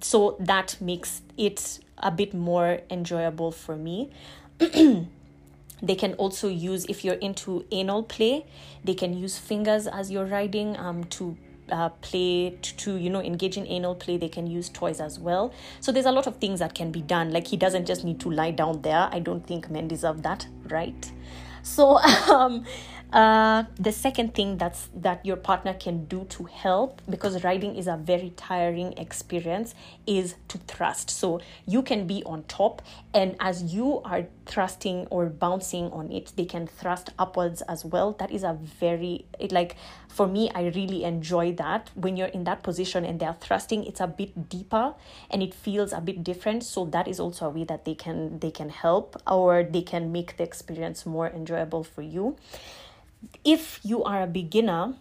so 0.02 0.36
that 0.39 0.76
makes 0.82 1.22
it 1.38 1.80
a 1.97 2.12
bit 2.12 2.34
more 2.34 2.82
enjoyable 2.89 3.52
for 3.52 3.78
me. 3.78 4.12
they 4.60 5.95
can 5.95 6.14
also 6.16 6.50
use 6.50 6.86
if 6.89 7.06
you're 7.06 7.16
into 7.16 7.66
anal 7.72 8.04
play 8.04 8.45
they 8.84 8.93
can 8.93 9.14
use 9.14 9.38
fingers 9.38 9.88
as 9.88 10.12
you're 10.12 10.26
riding 10.26 10.76
um, 10.76 11.06
to 11.06 11.38
uh, 11.72 11.89
play 12.01 12.57
to, 12.61 12.78
to 12.78 12.95
you 12.97 13.09
know 13.09 13.22
engage 13.22 13.57
in 13.57 13.67
anal 13.67 13.95
play 13.95 14.17
they 14.17 14.30
can 14.30 14.47
use 14.47 14.70
toys 14.70 14.99
as 14.99 15.20
well. 15.20 15.53
So 15.80 15.91
there's 15.91 16.05
a 16.05 16.11
lot 16.11 16.28
of 16.28 16.38
things 16.38 16.59
that 16.59 16.74
can 16.74 16.91
be 16.91 17.01
done. 17.01 17.32
Like 17.32 17.47
he 17.47 17.57
doesn't 17.57 17.86
just 17.86 18.03
need 18.03 18.20
to 18.22 18.32
lie 18.32 18.51
down 18.51 18.82
there. 18.82 19.09
I 19.11 19.20
don't 19.20 19.45
think 19.45 19.70
men 19.70 19.88
deserve 19.88 20.24
that 20.24 20.47
right? 20.70 21.11
So 21.63 21.97
um 22.30 22.65
uh, 23.12 23.64
the 23.80 23.91
second 23.91 24.36
thing 24.36 24.57
that's 24.57 24.88
that 24.93 25.26
your 25.26 25.36
partner 25.36 25.74
can 25.74 26.05
do 26.05 26.26
to 26.26 26.43
help 26.43 27.01
because 27.10 27.43
riding 27.43 27.76
is 27.76 27.88
a 27.88 27.97
very 27.97 28.32
tiring 28.38 28.93
experience 28.99 29.74
is 30.05 30.36
to 30.47 30.60
thrust. 30.60 31.10
So 31.10 31.41
you 31.66 31.82
can 31.82 32.05
be 32.05 32.22
on 32.24 32.43
top 32.43 32.84
and 33.12 33.36
as 33.39 33.74
you 33.74 34.01
are 34.05 34.28
thrusting 34.45 35.07
or 35.10 35.26
bouncing 35.26 35.86
on 35.91 36.12
it 36.12 36.34
they 36.36 36.45
can 36.45 36.68
thrust 36.68 37.10
upwards 37.18 37.64
as 37.64 37.84
well. 37.84 38.14
That 38.20 38.30
is 38.30 38.43
a 38.43 38.53
very 38.53 39.26
it 39.39 39.51
like 39.51 39.76
for 40.07 40.28
me 40.28 40.51
i 40.53 40.68
really 40.68 41.03
enjoy 41.03 41.53
that. 41.53 41.89
When 41.95 42.16
you're 42.16 42.28
in 42.28 42.43
that 42.43 42.62
position 42.62 43.05
and 43.05 43.20
they're 43.20 43.38
thrusting 43.39 43.86
it's 43.86 44.01
a 44.01 44.07
bit 44.07 44.49
deeper 44.49 44.93
and 45.32 45.41
it 45.41 45.55
feels 45.55 45.93
a 45.93 46.01
bit 46.01 46.24
different. 46.24 46.64
So 46.64 46.86
that 46.86 47.07
is 47.07 47.20
also 47.20 47.47
a 47.47 47.49
way 47.49 47.64
that 47.64 47.86
they 47.86 47.95
can 47.95 48.38
they 48.38 48.51
can 48.51 48.70
help 48.70 49.20
or 49.26 49.64
they 49.64 49.82
can 49.82 50.12
make 50.12 50.38
the 50.38 50.43
experience 50.43 51.07
more 51.07 51.28
enjoyable 51.28 51.84
for 51.84 52.03
you 52.03 52.38
if 53.43 53.80
you 53.84 54.03
are 54.03 54.24
a 54.24 54.28
beginner, 54.28 54.95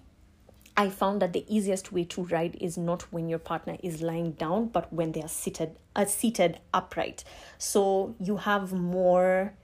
I 0.76 0.90
found 0.90 1.20
that 1.22 1.32
the 1.32 1.44
easiest 1.48 1.90
way 1.90 2.04
to 2.04 2.22
ride 2.22 2.56
is 2.60 2.78
not 2.78 3.02
when 3.12 3.28
your 3.28 3.40
partner 3.40 3.76
is 3.82 4.00
lying 4.00 4.32
down, 4.32 4.68
but 4.68 4.92
when 4.92 5.10
they 5.10 5.22
are 5.22 5.28
seated, 5.28 5.76
uh, 5.96 6.04
seated 6.04 6.60
upright. 6.72 7.24
So 7.58 8.14
you 8.20 8.36
have 8.38 8.72
more. 8.72 9.54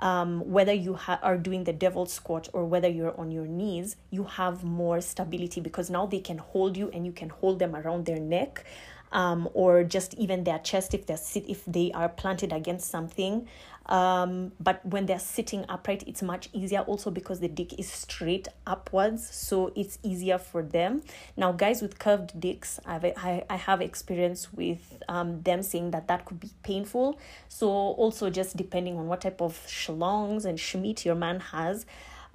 Um, 0.00 0.50
whether 0.50 0.72
you 0.72 0.94
ha- 0.94 1.20
are 1.22 1.38
doing 1.38 1.62
the 1.62 1.72
devil 1.72 2.04
squat 2.04 2.48
or 2.52 2.64
whether 2.66 2.88
you're 2.88 3.18
on 3.18 3.30
your 3.30 3.46
knees, 3.46 3.94
you 4.10 4.24
have 4.24 4.64
more 4.64 5.00
stability 5.00 5.60
because 5.60 5.88
now 5.88 6.04
they 6.04 6.18
can 6.18 6.38
hold 6.38 6.76
you 6.76 6.90
and 6.92 7.06
you 7.06 7.12
can 7.12 7.28
hold 7.28 7.60
them 7.60 7.76
around 7.76 8.04
their 8.04 8.18
neck. 8.18 8.64
Um, 9.12 9.48
or 9.54 9.84
just 9.84 10.14
even 10.14 10.42
their 10.42 10.58
chest 10.58 10.92
if 10.92 11.06
they're 11.06 11.16
sit 11.16 11.48
if 11.48 11.64
they 11.66 11.92
are 11.92 12.08
planted 12.08 12.52
against 12.52 12.90
something 12.90 13.46
um, 13.86 14.52
but 14.58 14.84
when 14.86 15.06
they're 15.06 15.18
sitting 15.18 15.64
upright 15.68 16.04
it's 16.06 16.22
much 16.22 16.48
easier 16.52 16.80
also 16.80 17.10
because 17.10 17.40
the 17.40 17.48
dick 17.48 17.78
is 17.78 17.90
straight 17.90 18.48
upwards 18.66 19.28
so 19.28 19.72
it's 19.76 19.98
easier 20.02 20.38
for 20.38 20.62
them. 20.62 21.02
Now 21.36 21.52
guys 21.52 21.82
with 21.82 21.98
curved 21.98 22.38
dicks 22.40 22.80
i've 22.86 23.04
i, 23.04 23.44
I 23.48 23.56
have 23.56 23.80
experience 23.80 24.52
with 24.52 25.02
um, 25.08 25.42
them 25.42 25.62
saying 25.62 25.90
that 25.92 26.08
that 26.08 26.24
could 26.24 26.40
be 26.40 26.50
painful. 26.62 27.18
So 27.48 27.68
also 27.68 28.30
just 28.30 28.56
depending 28.56 28.96
on 28.96 29.06
what 29.06 29.20
type 29.20 29.40
of 29.40 29.58
schlongs 29.66 30.44
and 30.44 30.58
schmeat 30.58 31.04
your 31.04 31.14
man 31.14 31.40
has 31.40 31.86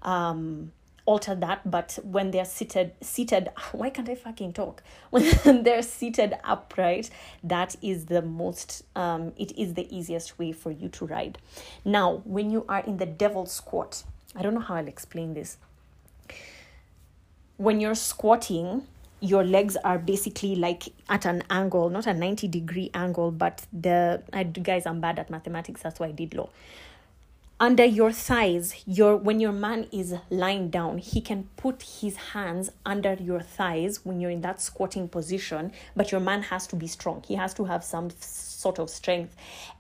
um 0.02 0.72
alter 1.10 1.34
that 1.34 1.60
but 1.70 1.98
when 2.04 2.30
they're 2.30 2.46
seated 2.46 2.92
seated 3.02 3.50
why 3.72 3.90
can't 3.90 4.08
i 4.08 4.16
fucking 4.16 4.54
talk? 4.54 4.84
When 5.10 5.64
they're 5.64 5.82
seated 5.82 6.36
upright 6.44 7.10
that 7.44 7.76
is 7.82 8.06
the 8.06 8.22
most 8.22 8.84
um 8.96 9.34
it 9.36 9.58
is 9.58 9.74
the 9.74 9.88
easiest 9.96 10.38
way 10.38 10.52
for 10.52 10.70
you 10.72 10.88
to 10.90 11.08
ride. 11.08 11.40
Now 11.84 12.22
when 12.26 12.52
you 12.52 12.64
are 12.70 12.82
in 12.82 12.98
the 12.98 13.08
devil 13.08 13.48
squat 13.48 14.04
i 14.36 14.44
don't 14.44 14.54
know 14.54 14.60
how 14.60 14.76
i'll 14.76 14.88
explain 14.88 15.34
this. 15.34 15.58
When 17.58 17.82
you're 17.82 17.96
squatting 17.96 18.84
your 19.20 19.44
legs 19.44 19.76
are 19.84 19.98
basically 19.98 20.56
like 20.56 20.84
at 21.10 21.26
an 21.26 21.44
angle 21.50 21.90
not 21.90 22.06
a 22.08 22.14
90 22.14 22.48
degree 22.48 22.90
angle 22.94 23.32
but 23.32 23.66
the 23.74 24.22
I, 24.32 24.44
guys 24.44 24.86
i'm 24.86 25.02
bad 25.02 25.20
at 25.20 25.30
mathematics 25.30 25.82
that's 25.82 26.00
why 26.00 26.08
i 26.08 26.12
did 26.12 26.34
law 26.34 26.50
under 27.60 27.84
your 27.84 28.12
thighs 28.12 28.84
your 28.86 29.18
when 29.18 29.40
your 29.40 29.52
man 29.52 29.86
is 29.92 30.16
lying 30.30 30.70
down 30.70 30.98
he 30.98 31.20
can 31.20 31.44
put 31.58 31.82
his 31.82 32.16
hands 32.16 32.72
under 32.86 33.16
your 33.16 33.42
thighs 33.42 34.00
when 34.06 34.22
you're 34.22 34.32
in 34.32 34.42
that 34.42 34.62
squatting 34.62 35.08
position 35.10 35.72
but 35.96 36.12
your 36.12 36.22
man 36.22 36.42
has 36.44 36.68
to 36.68 36.76
be 36.76 36.88
strong. 36.88 37.24
He 37.28 37.36
has 37.36 37.54
to 37.56 37.66
have 37.66 37.84
some 37.84 38.10
sort 38.20 38.80
of 38.80 38.90
strength. 38.90 39.36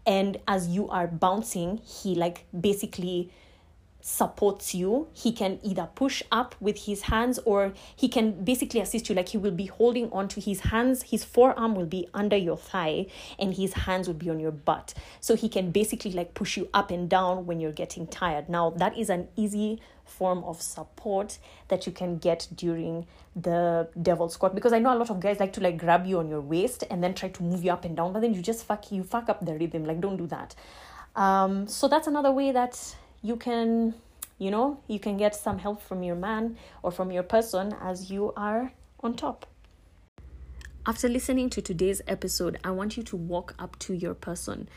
And 0.05 0.37
as 0.47 0.67
you 0.67 0.89
are 0.89 1.07
bouncing 1.07 1.81
he 1.85 2.15
like 2.15 2.45
basically 2.59 3.31
supports 4.01 4.73
you 4.73 5.07
he 5.13 5.31
can 5.31 5.59
either 5.61 5.89
push 5.95 6.23
up 6.31 6.55
with 6.59 6.85
his 6.85 7.03
hands 7.03 7.37
or 7.45 7.73
he 7.95 8.07
can 8.07 8.43
basically 8.43 8.79
assist 8.79 9.09
you. 9.09 9.15
Like 9.15 9.29
he 9.29 9.37
will 9.37 9.51
be 9.51 9.65
holding 9.65 10.11
on 10.11 10.27
to 10.29 10.39
his 10.39 10.61
hands. 10.61 11.03
His 11.03 11.23
forearm 11.23 11.75
will 11.75 11.85
be 11.85 12.07
under 12.13 12.37
your 12.37 12.57
thigh 12.57 13.07
and 13.37 13.53
his 13.53 13.73
hands 13.73 14.07
will 14.07 14.15
be 14.15 14.29
on 14.29 14.39
your 14.39 14.51
butt. 14.51 14.93
So 15.19 15.35
he 15.35 15.49
can 15.49 15.71
basically 15.71 16.11
like 16.11 16.33
push 16.33 16.57
you 16.57 16.69
up 16.73 16.91
and 16.91 17.09
down 17.09 17.45
when 17.45 17.59
you're 17.59 17.71
getting 17.71 18.07
tired. 18.07 18.49
Now 18.49 18.69
that 18.71 18.97
is 18.97 19.09
an 19.09 19.27
easy 19.35 19.81
form 20.05 20.43
of 20.43 20.61
support 20.61 21.37
that 21.67 21.85
you 21.85 21.91
can 21.91 22.17
get 22.17 22.47
during 22.55 23.05
the 23.35 23.87
devil 24.01 24.27
squat 24.27 24.55
because 24.55 24.73
i 24.73 24.79
know 24.79 24.91
a 24.91 24.97
lot 24.97 25.11
of 25.11 25.19
guys 25.19 25.39
like 25.39 25.53
to 25.53 25.61
like 25.61 25.77
grab 25.77 26.03
you 26.03 26.17
on 26.17 26.27
your 26.27 26.41
waist 26.41 26.83
and 26.89 27.03
then 27.03 27.13
try 27.13 27.29
to 27.29 27.43
move 27.43 27.63
you 27.63 27.71
up 27.71 27.85
and 27.85 27.95
down 27.95 28.11
but 28.11 28.19
then 28.21 28.33
you 28.33 28.41
just 28.41 28.65
fuck 28.65 28.91
you 28.91 29.03
fuck 29.03 29.29
up 29.29 29.45
the 29.45 29.53
rhythm. 29.53 29.85
Like 29.85 30.01
don't 30.01 30.17
do 30.17 30.27
that. 30.27 30.55
Um 31.15 31.67
so 31.67 31.87
that's 31.87 32.07
another 32.07 32.31
way 32.31 32.51
that 32.51 32.95
you 33.21 33.35
can 33.35 33.93
you 34.37 34.51
know 34.51 34.79
you 34.87 34.99
can 34.99 35.17
get 35.17 35.35
some 35.35 35.57
help 35.59 35.81
from 35.81 36.03
your 36.03 36.15
man 36.15 36.57
or 36.83 36.91
from 36.91 37.11
your 37.11 37.23
person 37.23 37.75
as 37.81 38.09
you 38.09 38.33
are 38.35 38.73
on 39.01 39.13
top 39.15 39.45
After 40.85 41.09
listening 41.09 41.49
to 41.51 41.61
today's 41.61 42.01
episode, 42.07 42.57
I 42.63 42.71
want 42.71 42.97
you 42.97 43.03
to 43.03 43.15
walk 43.15 43.53
up 43.59 43.77
to 43.79 43.93
your 43.93 44.15
person 44.15 44.67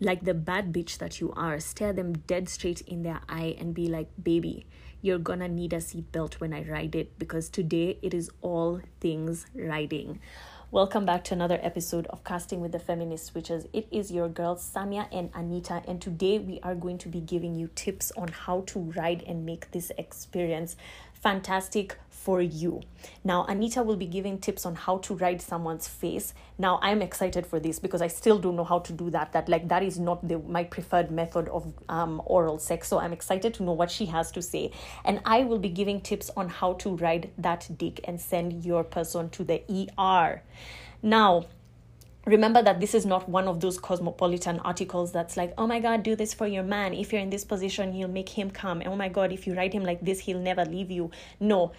like 0.00 0.24
the 0.24 0.34
bad 0.34 0.72
bitch 0.72 0.98
that 0.98 1.20
you 1.20 1.32
are, 1.36 1.60
stare 1.60 1.92
them 1.92 2.12
dead 2.26 2.48
straight 2.48 2.80
in 2.82 3.02
their 3.02 3.20
eye 3.28 3.56
and 3.58 3.74
be 3.74 3.86
like, 3.86 4.08
baby, 4.22 4.66
you're 5.00 5.18
gonna 5.18 5.48
need 5.48 5.72
a 5.72 5.78
seatbelt 5.78 6.34
when 6.34 6.52
I 6.52 6.68
ride 6.68 6.94
it 6.94 7.18
because 7.18 7.48
today 7.48 7.98
it 8.02 8.12
is 8.12 8.30
all 8.40 8.80
things 9.00 9.46
riding. 9.54 10.20
Welcome 10.74 11.06
back 11.06 11.22
to 11.26 11.34
another 11.34 11.60
episode 11.62 12.08
of 12.08 12.24
Casting 12.24 12.58
with 12.58 12.72
the 12.72 12.80
Feminist 12.80 13.32
Witches. 13.32 13.64
It 13.72 13.86
is 13.92 14.10
your 14.10 14.28
girls 14.28 14.68
Samia 14.74 15.06
and 15.12 15.30
Anita, 15.32 15.84
and 15.86 16.02
today 16.02 16.40
we 16.40 16.58
are 16.64 16.74
going 16.74 16.98
to 16.98 17.08
be 17.08 17.20
giving 17.20 17.54
you 17.54 17.70
tips 17.76 18.10
on 18.16 18.26
how 18.26 18.62
to 18.62 18.80
ride 18.80 19.22
and 19.24 19.46
make 19.46 19.70
this 19.70 19.92
experience 19.96 20.74
fantastic 21.24 21.96
for 22.10 22.42
you. 22.42 22.82
Now, 23.24 23.44
Anita 23.46 23.82
will 23.82 23.96
be 23.96 24.06
giving 24.06 24.38
tips 24.38 24.66
on 24.66 24.74
how 24.74 24.98
to 24.98 25.14
ride 25.14 25.40
someone's 25.40 25.88
face. 25.88 26.34
Now, 26.58 26.78
I'm 26.82 27.00
excited 27.00 27.46
for 27.46 27.58
this 27.58 27.78
because 27.78 28.02
I 28.02 28.08
still 28.08 28.38
don't 28.38 28.56
know 28.56 28.64
how 28.64 28.80
to 28.80 28.92
do 28.92 29.08
that. 29.10 29.32
That 29.32 29.48
like 29.48 29.68
that 29.68 29.82
is 29.82 29.98
not 29.98 30.26
the 30.28 30.38
my 30.38 30.64
preferred 30.64 31.10
method 31.10 31.48
of 31.48 31.72
um, 31.88 32.20
oral 32.26 32.58
sex. 32.58 32.88
So 32.88 32.98
I'm 32.98 33.14
excited 33.14 33.54
to 33.54 33.62
know 33.62 33.72
what 33.72 33.90
she 33.90 34.04
has 34.06 34.30
to 34.32 34.42
say, 34.42 34.70
and 35.04 35.20
I 35.24 35.44
will 35.44 35.58
be 35.58 35.70
giving 35.70 36.02
tips 36.02 36.30
on 36.36 36.48
how 36.50 36.74
to 36.84 36.96
ride 36.96 37.30
that 37.38 37.68
dick 37.78 38.00
and 38.04 38.20
send 38.20 38.64
your 38.64 38.84
person 38.84 39.30
to 39.30 39.44
the 39.44 39.62
ER. 39.98 40.42
Now, 41.02 41.46
remember 42.26 42.62
that 42.62 42.80
this 42.80 42.94
is 42.94 43.04
not 43.04 43.28
one 43.28 43.48
of 43.48 43.60
those 43.60 43.78
cosmopolitan 43.78 44.58
articles 44.60 45.12
that's 45.12 45.36
like 45.36 45.52
oh 45.58 45.66
my 45.66 45.78
god 45.80 46.02
do 46.02 46.16
this 46.16 46.34
for 46.34 46.46
your 46.46 46.62
man. 46.62 46.94
If 46.94 47.12
you're 47.12 47.22
in 47.22 47.30
this 47.30 47.44
position 47.44 47.94
you'll 47.94 48.08
make 48.08 48.28
him 48.30 48.50
come. 48.50 48.82
Oh 48.86 48.96
my 48.96 49.08
god 49.08 49.32
if 49.32 49.46
you 49.46 49.54
write 49.54 49.72
him 49.72 49.84
like 49.84 50.00
this 50.00 50.20
he'll 50.20 50.40
never 50.40 50.64
leave 50.64 50.90
you. 50.90 51.10
No. 51.40 51.72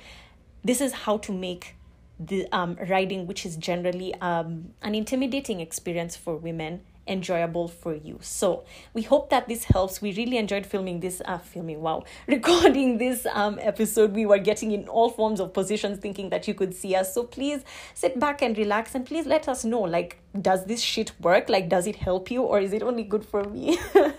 This 0.63 0.81
is 0.81 0.93
how 0.93 1.17
to 1.19 1.31
make 1.31 1.75
the 2.19 2.47
um, 2.51 2.77
riding 2.89 3.27
which 3.27 3.45
is 3.45 3.55
generally 3.57 4.13
um, 4.15 4.73
an 4.81 4.95
intimidating 4.95 5.59
experience 5.59 6.15
for 6.15 6.37
women 6.37 6.81
enjoyable 7.07 7.67
for 7.67 7.93
you. 7.93 8.17
So 8.21 8.63
we 8.93 9.01
hope 9.01 9.29
that 9.29 9.47
this 9.47 9.65
helps. 9.65 10.01
We 10.01 10.13
really 10.13 10.37
enjoyed 10.37 10.65
filming 10.65 10.99
this, 10.99 11.21
uh, 11.25 11.37
filming, 11.37 11.81
wow, 11.81 12.03
recording 12.27 12.97
this 12.97 13.25
um, 13.31 13.59
episode. 13.61 14.13
We 14.13 14.25
were 14.25 14.39
getting 14.39 14.71
in 14.71 14.87
all 14.87 15.09
forms 15.09 15.39
of 15.39 15.53
positions 15.53 15.99
thinking 15.99 16.29
that 16.29 16.47
you 16.47 16.53
could 16.53 16.73
see 16.73 16.95
us. 16.95 17.13
So 17.13 17.23
please 17.23 17.63
sit 17.93 18.19
back 18.19 18.41
and 18.41 18.57
relax 18.57 18.95
and 18.95 19.05
please 19.05 19.25
let 19.25 19.47
us 19.47 19.65
know, 19.65 19.81
like, 19.81 20.19
does 20.39 20.65
this 20.65 20.81
shit 20.81 21.11
work? 21.21 21.49
Like, 21.49 21.69
does 21.69 21.87
it 21.87 21.95
help 21.97 22.31
you 22.31 22.41
or 22.41 22.59
is 22.59 22.73
it 22.73 22.83
only 22.83 23.03
good 23.03 23.25
for 23.25 23.43
me? 23.43 23.77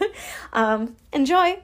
um, 0.52 0.96
enjoy. 1.12 1.58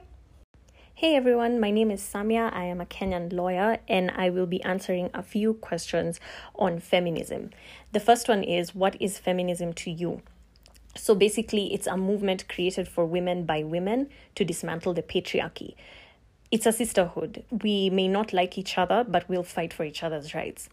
Hey 0.95 1.17
everyone, 1.17 1.59
my 1.59 1.69
name 1.69 1.91
is 1.91 2.01
Samia. 2.01 2.53
I 2.53 2.63
am 2.63 2.79
a 2.79 2.85
Kenyan 2.85 3.33
lawyer 3.33 3.79
and 3.89 4.09
I 4.15 4.29
will 4.29 4.45
be 4.45 4.63
answering 4.63 5.09
a 5.13 5.21
few 5.21 5.55
questions 5.55 6.21
on 6.55 6.79
feminism. 6.79 7.49
The 7.91 7.99
first 7.99 8.29
one 8.29 8.41
is 8.41 8.73
What 8.73 8.95
is 9.01 9.17
feminism 9.17 9.73
to 9.73 9.91
you? 9.91 10.21
So 10.95 11.15
basically, 11.15 11.73
it's 11.73 11.87
a 11.87 11.97
movement 11.97 12.47
created 12.47 12.87
for 12.87 13.05
women 13.05 13.45
by 13.45 13.63
women 13.63 14.09
to 14.35 14.45
dismantle 14.45 14.93
the 14.93 15.01
patriarchy. 15.01 15.75
It's 16.51 16.67
a 16.67 16.71
sisterhood. 16.71 17.43
We 17.63 17.89
may 17.89 18.07
not 18.07 18.31
like 18.31 18.57
each 18.57 18.77
other, 18.77 19.03
but 19.03 19.27
we'll 19.27 19.43
fight 19.43 19.73
for 19.73 19.83
each 19.83 20.03
other's 20.03 20.35
rights. 20.35 20.69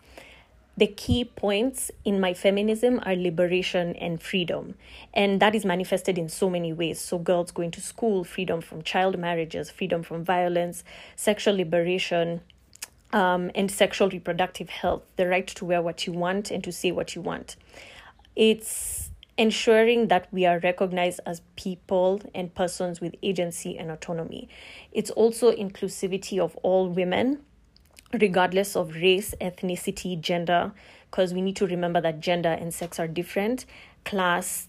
The 0.76 0.86
key 0.86 1.24
points 1.24 1.90
in 2.04 2.20
my 2.20 2.32
feminism 2.32 3.00
are 3.04 3.16
liberation 3.16 3.96
and 3.96 4.22
freedom. 4.22 4.74
And 5.12 5.40
that 5.40 5.54
is 5.54 5.64
manifested 5.64 6.16
in 6.16 6.28
so 6.28 6.48
many 6.48 6.72
ways. 6.72 7.00
So, 7.00 7.18
girls 7.18 7.50
going 7.50 7.70
to 7.72 7.80
school, 7.80 8.24
freedom 8.24 8.60
from 8.60 8.82
child 8.82 9.18
marriages, 9.18 9.70
freedom 9.70 10.02
from 10.02 10.24
violence, 10.24 10.84
sexual 11.16 11.54
liberation, 11.56 12.40
um, 13.12 13.50
and 13.54 13.70
sexual 13.70 14.08
reproductive 14.08 14.70
health, 14.70 15.02
the 15.16 15.26
right 15.26 15.46
to 15.48 15.64
wear 15.64 15.82
what 15.82 16.06
you 16.06 16.12
want 16.12 16.50
and 16.50 16.62
to 16.64 16.72
say 16.72 16.92
what 16.92 17.14
you 17.14 17.20
want. 17.20 17.56
It's 18.36 19.09
ensuring 19.40 20.08
that 20.08 20.28
we 20.30 20.44
are 20.44 20.58
recognized 20.58 21.18
as 21.24 21.40
people 21.56 22.20
and 22.34 22.54
persons 22.54 23.00
with 23.00 23.14
agency 23.22 23.78
and 23.78 23.90
autonomy. 23.90 24.46
It's 24.92 25.08
also 25.08 25.50
inclusivity 25.50 26.38
of 26.38 26.54
all 26.56 26.90
women, 26.90 27.40
regardless 28.12 28.76
of 28.76 28.94
race, 28.96 29.34
ethnicity, 29.40 30.20
gender, 30.20 30.72
because 31.10 31.32
we 31.32 31.40
need 31.40 31.56
to 31.56 31.66
remember 31.66 32.02
that 32.02 32.20
gender 32.20 32.50
and 32.50 32.74
sex 32.74 33.00
are 33.00 33.08
different, 33.08 33.64
class, 34.04 34.68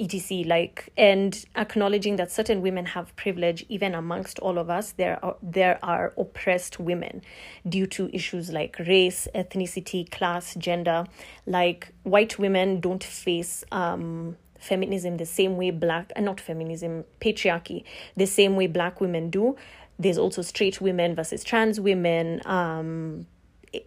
etc 0.00 0.44
like 0.46 0.90
and 0.96 1.44
acknowledging 1.56 2.16
that 2.16 2.30
certain 2.30 2.62
women 2.62 2.86
have 2.86 3.14
privilege 3.16 3.64
even 3.68 3.94
amongst 3.94 4.38
all 4.38 4.58
of 4.58 4.70
us. 4.70 4.92
There 4.92 5.22
are 5.24 5.36
there 5.42 5.78
are 5.82 6.12
oppressed 6.16 6.80
women 6.80 7.22
due 7.68 7.86
to 7.88 8.10
issues 8.14 8.50
like 8.50 8.78
race 8.78 9.28
ethnicity 9.34 10.10
class 10.10 10.54
gender. 10.54 11.04
Like 11.46 11.92
white 12.04 12.38
women 12.38 12.80
don't 12.80 13.04
face 13.04 13.64
um 13.70 14.36
feminism 14.58 15.16
the 15.16 15.26
same 15.26 15.56
way 15.56 15.70
black 15.70 16.12
and 16.16 16.26
uh, 16.26 16.30
not 16.30 16.40
feminism 16.40 17.04
patriarchy 17.20 17.82
the 18.16 18.26
same 18.26 18.56
way 18.56 18.66
black 18.66 19.00
women 19.00 19.30
do. 19.30 19.56
There's 19.98 20.18
also 20.18 20.42
straight 20.42 20.80
women 20.80 21.14
versus 21.14 21.44
trans 21.44 21.78
women 21.78 22.40
um 22.46 23.26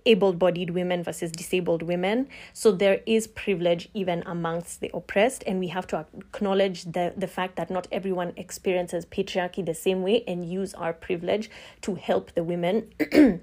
able 0.06 0.34
bodied 0.34 0.70
women 0.72 1.04
versus 1.04 1.32
disabled 1.32 1.84
women. 1.84 2.28
So 2.54 2.72
there 2.72 3.02
is 3.06 3.28
privilege 3.28 3.90
even 3.94 4.24
amongst 4.26 4.82
the 4.82 4.92
oppressed, 4.94 5.44
and 5.46 5.60
we 5.60 5.68
have 5.68 5.88
to 5.88 6.06
acknowledge 6.18 6.86
the, 6.86 7.14
the 7.16 7.28
fact 7.28 7.56
that 7.58 7.70
not 7.70 7.88
everyone 7.92 8.34
experiences 8.38 9.06
patriarchy 9.06 9.66
the 9.66 9.74
same 9.74 10.02
way 10.02 10.24
and 10.28 10.50
use 10.50 10.74
our 10.74 10.94
privilege 10.94 11.50
to 11.82 11.96
help 11.96 12.34
the 12.34 12.44
women. 12.44 12.90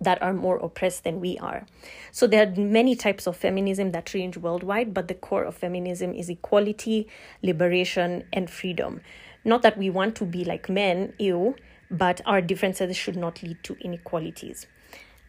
that 0.00 0.20
are 0.20 0.34
more 0.34 0.56
oppressed 0.58 1.04
than 1.04 1.20
we 1.20 1.38
are. 1.38 1.66
So 2.10 2.26
there 2.26 2.46
are 2.46 2.50
many 2.50 2.94
types 2.94 3.26
of 3.26 3.36
feminism 3.36 3.92
that 3.92 4.12
range 4.12 4.36
worldwide, 4.36 4.92
but 4.92 5.08
the 5.08 5.14
core 5.14 5.44
of 5.44 5.56
feminism 5.56 6.12
is 6.12 6.28
equality, 6.28 7.08
liberation, 7.42 8.24
and 8.32 8.50
freedom. 8.50 9.00
Not 9.44 9.62
that 9.62 9.78
we 9.78 9.90
want 9.90 10.14
to 10.16 10.24
be 10.24 10.44
like 10.44 10.68
men, 10.68 11.14
ew, 11.18 11.56
but 11.90 12.20
our 12.26 12.40
differences 12.40 12.96
should 12.96 13.16
not 13.16 13.42
lead 13.42 13.62
to 13.64 13.76
inequalities. 13.80 14.66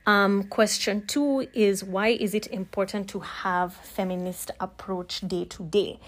Um, 0.08 0.44
question 0.44 1.08
two 1.08 1.48
is 1.54 1.84
why 1.84 2.10
is 2.10 2.36
it 2.36 2.46
important 2.48 3.10
to 3.10 3.20
have 3.22 3.74
feminist 3.74 4.52
approach 4.60 5.22
day 5.22 5.46
to 5.46 5.64
day? 5.64 6.00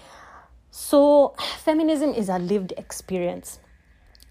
So, 0.70 1.34
feminism 1.58 2.14
is 2.14 2.28
a 2.28 2.38
lived 2.38 2.72
experience, 2.76 3.58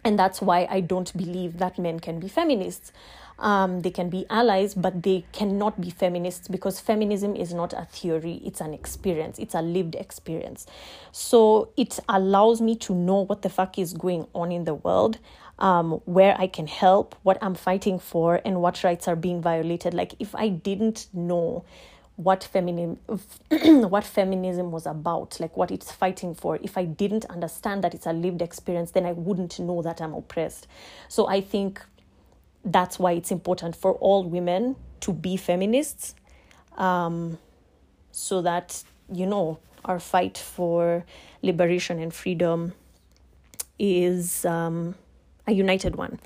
and 0.05 0.17
that's 0.17 0.41
why 0.41 0.67
I 0.69 0.79
don't 0.79 1.15
believe 1.17 1.57
that 1.57 1.77
men 1.77 1.99
can 1.99 2.19
be 2.19 2.29
feminists. 2.29 2.93
Um, 3.39 3.81
they 3.81 3.91
can 3.91 4.09
be 4.09 4.25
allies, 4.29 4.73
but 4.73 5.03
they 5.03 5.25
cannot 5.31 5.79
be 5.79 5.89
feminists 5.89 6.47
because 6.47 6.79
feminism 6.79 7.35
is 7.35 7.53
not 7.53 7.73
a 7.73 7.85
theory, 7.85 8.41
it's 8.43 8.61
an 8.61 8.73
experience, 8.73 9.37
it's 9.37 9.53
a 9.53 9.61
lived 9.61 9.95
experience. 9.95 10.65
So 11.11 11.69
it 11.77 11.99
allows 12.09 12.61
me 12.61 12.75
to 12.77 12.95
know 12.95 13.21
what 13.25 13.43
the 13.43 13.49
fuck 13.49 13.77
is 13.77 13.93
going 13.93 14.27
on 14.33 14.51
in 14.51 14.63
the 14.63 14.73
world 14.73 15.19
um, 15.59 16.01
where 16.05 16.35
I 16.39 16.47
can 16.47 16.67
help, 16.67 17.15
what 17.23 17.37
I'm 17.41 17.55
fighting 17.55 17.99
for, 17.99 18.41
and 18.45 18.61
what 18.61 18.83
rights 18.83 19.07
are 19.07 19.15
being 19.15 19.41
violated. 19.41 19.93
Like 19.93 20.13
if 20.19 20.35
I 20.35 20.49
didn't 20.49 21.07
know 21.13 21.65
what 22.17 22.43
feminism 22.43 22.97
what 23.89 24.03
feminism 24.03 24.71
was 24.71 24.87
about 24.87 25.39
like 25.39 25.55
what 25.55 25.69
it's 25.69 25.91
fighting 25.91 26.33
for 26.33 26.57
if 26.63 26.75
i 26.75 26.83
didn't 26.83 27.25
understand 27.25 27.83
that 27.83 27.93
it's 27.93 28.07
a 28.07 28.11
lived 28.11 28.41
experience 28.41 28.89
then 28.89 29.05
i 29.05 29.11
wouldn't 29.11 29.59
know 29.59 29.83
that 29.83 30.01
i'm 30.01 30.15
oppressed 30.15 30.65
so 31.07 31.27
i 31.27 31.39
think 31.39 31.79
that's 32.65 32.97
why 32.97 33.11
it's 33.11 33.29
important 33.29 33.75
for 33.75 33.93
all 33.93 34.23
women 34.23 34.75
to 34.99 35.13
be 35.13 35.37
feminists 35.37 36.15
um, 36.77 37.37
so 38.11 38.41
that 38.41 38.83
you 39.13 39.27
know 39.27 39.59
our 39.85 39.99
fight 39.99 40.39
for 40.39 41.05
liberation 41.43 41.99
and 41.99 42.13
freedom 42.13 42.73
is 43.77 44.43
um, 44.43 44.95
a 45.47 45.53
united 45.53 45.95
one 45.95 46.19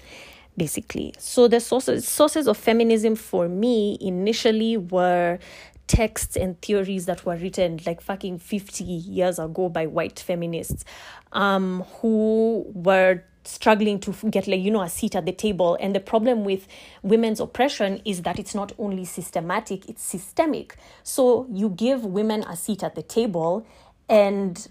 basically. 0.57 1.13
So 1.17 1.47
the 1.47 1.59
sources 1.59 2.07
sources 2.07 2.47
of 2.47 2.57
feminism 2.57 3.15
for 3.15 3.47
me 3.47 3.97
initially 4.01 4.77
were 4.77 5.39
texts 5.87 6.37
and 6.37 6.61
theories 6.61 7.05
that 7.05 7.25
were 7.25 7.35
written 7.35 7.79
like 7.85 7.99
fucking 8.01 8.39
50 8.39 8.83
years 8.83 9.39
ago 9.39 9.67
by 9.69 9.87
white 9.87 10.19
feminists 10.19 10.85
um, 11.33 11.83
who 11.99 12.65
were 12.73 13.23
struggling 13.43 13.99
to 13.99 14.13
get 14.29 14.47
like 14.47 14.61
you 14.61 14.71
know 14.71 14.81
a 14.81 14.89
seat 14.89 15.15
at 15.15 15.25
the 15.25 15.31
table. 15.31 15.77
And 15.79 15.95
the 15.95 15.99
problem 15.99 16.43
with 16.43 16.67
women's 17.01 17.39
oppression 17.39 18.01
is 18.05 18.21
that 18.21 18.39
it's 18.39 18.55
not 18.55 18.71
only 18.77 19.05
systematic 19.05 19.89
it's 19.89 20.03
systemic. 20.03 20.75
So 21.03 21.47
you 21.51 21.69
give 21.69 22.05
women 22.05 22.43
a 22.43 22.55
seat 22.55 22.83
at 22.83 22.95
the 22.95 23.03
table 23.03 23.65
and 24.07 24.67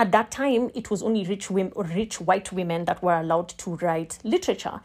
at 0.00 0.12
that 0.12 0.30
time 0.30 0.70
it 0.74 0.90
was 0.90 1.02
only 1.02 1.24
rich 1.24 1.50
women 1.50 1.72
rich 1.76 2.22
white 2.22 2.50
women 2.52 2.86
that 2.86 3.02
were 3.02 3.20
allowed 3.20 3.50
to 3.50 3.76
write 3.76 4.18
literature. 4.24 4.80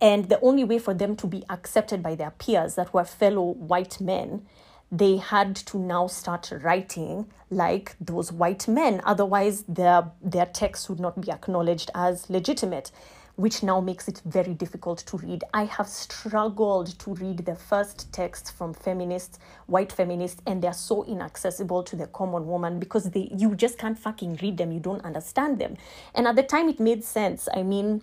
And 0.00 0.28
the 0.28 0.40
only 0.40 0.62
way 0.62 0.78
for 0.78 0.94
them 0.94 1.16
to 1.16 1.26
be 1.26 1.42
accepted 1.50 2.02
by 2.02 2.14
their 2.14 2.30
peers 2.30 2.76
that 2.76 2.94
were 2.94 3.04
fellow 3.04 3.50
white 3.54 4.00
men 4.00 4.46
they 4.92 5.18
had 5.18 5.54
to 5.54 5.78
now 5.78 6.06
start 6.08 6.52
writing 6.62 7.26
like 7.48 7.94
those 8.00 8.32
white 8.32 8.66
men. 8.66 9.00
Otherwise 9.04 9.64
their 9.68 10.10
their 10.22 10.46
texts 10.46 10.88
would 10.88 11.00
not 11.00 11.20
be 11.20 11.30
acknowledged 11.30 11.90
as 11.94 12.30
legitimate 12.30 12.90
which 13.36 13.62
now 13.62 13.80
makes 13.80 14.08
it 14.08 14.20
very 14.24 14.54
difficult 14.54 14.98
to 14.98 15.16
read. 15.16 15.44
I 15.54 15.64
have 15.64 15.88
struggled 15.88 16.98
to 16.98 17.14
read 17.14 17.38
the 17.38 17.54
first 17.54 18.12
texts 18.12 18.50
from 18.50 18.74
feminists, 18.74 19.38
white 19.66 19.92
feminists, 19.92 20.42
and 20.46 20.62
they're 20.62 20.72
so 20.72 21.04
inaccessible 21.04 21.82
to 21.84 21.96
the 21.96 22.06
common 22.08 22.46
woman 22.46 22.78
because 22.78 23.10
they 23.10 23.30
you 23.34 23.54
just 23.54 23.78
can't 23.78 23.98
fucking 23.98 24.38
read 24.42 24.58
them. 24.58 24.72
You 24.72 24.80
don't 24.80 25.04
understand 25.04 25.58
them. 25.58 25.76
And 26.14 26.26
at 26.26 26.36
the 26.36 26.42
time 26.42 26.68
it 26.68 26.80
made 26.80 27.04
sense. 27.04 27.48
I 27.54 27.62
mean, 27.62 28.02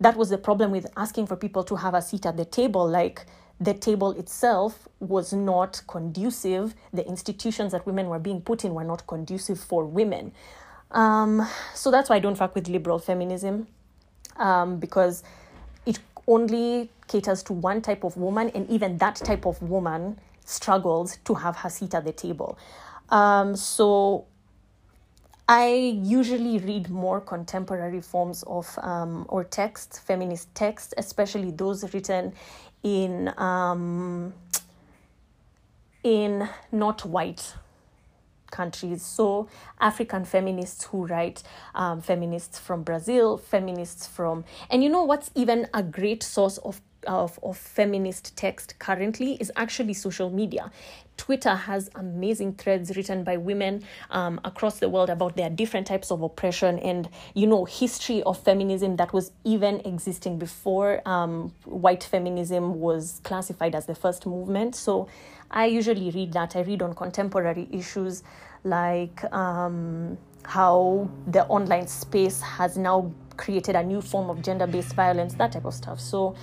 that 0.00 0.16
was 0.16 0.30
the 0.30 0.38
problem 0.38 0.70
with 0.70 0.86
asking 0.96 1.26
for 1.26 1.36
people 1.36 1.64
to 1.64 1.76
have 1.76 1.94
a 1.94 2.02
seat 2.02 2.26
at 2.26 2.36
the 2.36 2.44
table. 2.44 2.88
Like 2.88 3.26
the 3.60 3.74
table 3.74 4.12
itself 4.12 4.88
was 5.00 5.32
not 5.32 5.82
conducive. 5.86 6.74
The 6.92 7.06
institutions 7.06 7.72
that 7.72 7.86
women 7.86 8.08
were 8.08 8.18
being 8.18 8.40
put 8.40 8.64
in 8.64 8.74
were 8.74 8.84
not 8.84 9.06
conducive 9.06 9.60
for 9.60 9.84
women. 9.84 10.32
Um, 10.90 11.46
so 11.74 11.90
that's 11.90 12.10
why 12.10 12.16
I 12.16 12.18
don't 12.18 12.36
fuck 12.36 12.54
with 12.54 12.68
liberal 12.68 12.98
feminism 12.98 13.66
um, 14.36 14.78
because 14.78 15.22
it 15.86 15.98
only 16.26 16.90
caters 17.08 17.42
to 17.44 17.52
one 17.52 17.80
type 17.82 18.04
of 18.04 18.16
woman, 18.16 18.50
and 18.54 18.68
even 18.70 18.98
that 18.98 19.16
type 19.16 19.46
of 19.46 19.60
woman 19.62 20.18
struggles 20.44 21.18
to 21.24 21.34
have 21.34 21.56
her 21.56 21.70
seat 21.70 21.94
at 21.94 22.04
the 22.04 22.12
table. 22.12 22.58
Um, 23.08 23.56
so 23.56 24.26
I 25.48 26.00
usually 26.02 26.58
read 26.58 26.88
more 26.88 27.20
contemporary 27.20 28.00
forms 28.00 28.42
of 28.44 28.78
um, 28.80 29.26
or 29.28 29.44
texts, 29.44 29.98
feminist 29.98 30.54
texts, 30.54 30.94
especially 30.96 31.50
those 31.50 31.92
written 31.92 32.32
in 32.82 33.32
um, 33.38 34.32
in 36.04 36.48
not 36.72 37.04
white 37.04 37.54
countries. 38.52 39.02
So, 39.02 39.48
African 39.80 40.24
feminists 40.24 40.84
who 40.84 41.06
write, 41.06 41.42
um, 41.74 42.00
feminists 42.00 42.60
from 42.60 42.84
Brazil, 42.84 43.36
feminists 43.36 44.06
from, 44.06 44.44
and 44.70 44.84
you 44.84 44.88
know 44.88 45.02
what's 45.02 45.30
even 45.34 45.66
a 45.74 45.82
great 45.82 46.22
source 46.22 46.58
of 46.58 46.80
of, 47.06 47.38
of 47.42 47.56
feminist 47.56 48.36
text 48.36 48.78
currently 48.78 49.34
is 49.34 49.50
actually 49.56 49.94
social 49.94 50.30
media. 50.30 50.70
Twitter 51.16 51.54
has 51.54 51.90
amazing 51.94 52.54
threads 52.54 52.96
written 52.96 53.22
by 53.22 53.36
women 53.36 53.82
um, 54.10 54.40
across 54.44 54.78
the 54.78 54.88
world 54.88 55.10
about 55.10 55.36
their 55.36 55.50
different 55.50 55.86
types 55.86 56.10
of 56.10 56.22
oppression 56.22 56.78
and 56.78 57.08
you 57.34 57.46
know 57.46 57.64
history 57.64 58.22
of 58.24 58.38
feminism 58.38 58.96
that 58.96 59.12
was 59.12 59.30
even 59.44 59.80
existing 59.84 60.38
before 60.38 61.06
um, 61.06 61.52
white 61.64 62.02
feminism 62.02 62.80
was 62.80 63.20
classified 63.24 63.74
as 63.74 63.86
the 63.86 63.94
first 63.94 64.26
movement. 64.26 64.74
So 64.74 65.06
I 65.50 65.66
usually 65.66 66.10
read 66.10 66.32
that. 66.32 66.56
I 66.56 66.60
read 66.62 66.82
on 66.82 66.94
contemporary 66.94 67.68
issues 67.70 68.22
like 68.64 69.22
um, 69.32 70.16
how 70.44 71.10
the 71.26 71.44
online 71.46 71.86
space 71.86 72.40
has 72.40 72.76
now 72.76 73.12
created 73.36 73.76
a 73.76 73.82
new 73.82 74.00
form 74.00 74.30
of 74.30 74.42
gender 74.42 74.66
based 74.66 74.94
violence, 74.94 75.34
that 75.34 75.52
type 75.52 75.64
of 75.64 75.74
stuff. 75.74 76.00
So 76.00 76.34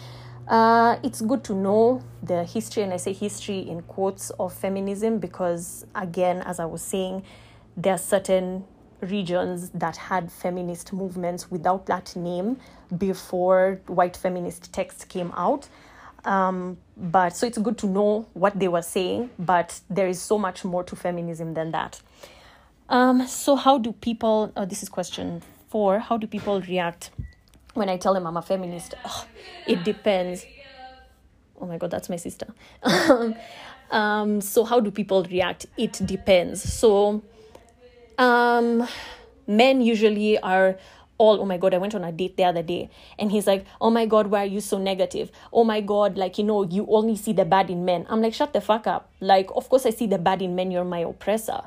uh, 0.50 0.98
it's 1.04 1.22
good 1.22 1.44
to 1.46 1.54
know 1.54 2.02
the 2.24 2.44
history, 2.44 2.84
and 2.84 2.92
I 2.92 2.98
say 2.98 3.14
history 3.14 3.60
in 3.60 3.84
quotes, 3.84 4.32
of 4.32 4.52
feminism 4.52 5.20
because, 5.20 5.86
again, 5.94 6.42
as 6.42 6.60
I 6.60 6.66
was 6.66 6.82
saying, 6.82 7.24
there 7.78 7.94
are 7.94 8.00
certain 8.00 8.66
regions 9.02 9.70
that 9.70 9.96
had 9.96 10.32
feminist 10.32 10.92
movements 10.92 11.50
without 11.52 11.86
that 11.86 12.16
name 12.16 12.58
before 12.98 13.80
white 13.88 14.18
feminist 14.18 14.74
texts 14.74 15.06
came 15.06 15.32
out. 15.38 15.70
Um, 16.26 16.78
but 16.98 17.36
so 17.36 17.48
it's 17.48 17.58
good 17.60 17.78
to 17.78 17.88
know 17.88 18.28
what 18.34 18.60
they 18.60 18.68
were 18.68 18.82
saying, 18.82 19.30
but 19.38 19.80
there 19.90 20.08
is 20.08 20.20
so 20.20 20.38
much 20.38 20.66
more 20.66 20.84
to 20.84 20.96
feminism 20.96 21.54
than 21.54 21.72
that. 21.72 22.02
Um, 22.90 23.28
so, 23.28 23.56
how 23.56 23.78
do 23.78 23.94
people, 23.94 24.52
oh, 24.58 24.66
this 24.66 24.82
is 24.82 24.90
question 24.90 25.44
four, 25.70 26.00
how 26.00 26.18
do 26.18 26.26
people 26.26 26.60
react 26.62 27.12
when 27.74 27.90
I 27.90 27.98
tell 27.98 28.14
them 28.14 28.26
I'm 28.28 28.38
a 28.38 28.42
feminist? 28.42 28.96
Oh, 29.06 29.26
it 29.68 29.84
depends. 29.84 30.46
Oh 31.60 31.66
my 31.66 31.78
god, 31.78 31.92
that's 31.92 32.10
my 32.10 32.16
sister. 32.16 32.48
um, 33.92 34.42
so, 34.42 34.64
how 34.64 34.80
do 34.80 34.92
people 34.92 35.24
react? 35.24 35.66
It 35.78 35.94
depends. 36.06 36.62
So, 36.62 37.22
um, 38.18 38.88
men 39.48 39.82
usually 39.82 40.40
are 40.40 40.78
all 41.20 41.42
oh 41.42 41.46
my 41.46 41.58
god 41.58 41.74
i 41.74 41.78
went 41.78 41.94
on 41.94 42.04
a 42.04 42.12
date 42.12 42.38
the 42.38 42.44
other 42.46 42.64
day 42.64 42.90
and 43.20 43.30
he's 43.30 43.46
like 43.46 43.66
oh 43.82 43.90
my 43.90 44.06
god 44.06 44.28
why 44.28 44.44
are 44.44 44.46
you 44.46 44.62
so 44.62 44.78
negative 44.78 45.30
oh 45.52 45.64
my 45.64 45.82
god 45.82 46.18
like 46.18 46.38
you 46.38 46.44
know 46.44 46.64
you 46.64 46.88
only 46.90 47.16
see 47.16 47.34
the 47.34 47.46
bad 47.46 47.70
in 47.70 47.84
men 47.86 48.06
i'm 48.10 48.22
like 48.22 48.34
shut 48.34 48.54
the 48.54 48.62
fuck 48.62 48.88
up 48.88 49.12
like 49.20 49.50
of 49.54 49.70
course 49.70 49.86
i 49.86 49.90
see 49.90 50.08
the 50.08 50.18
bad 50.18 50.42
in 50.42 50.56
men 50.56 50.72
you're 50.72 50.86
my 50.86 51.00
oppressor 51.00 51.62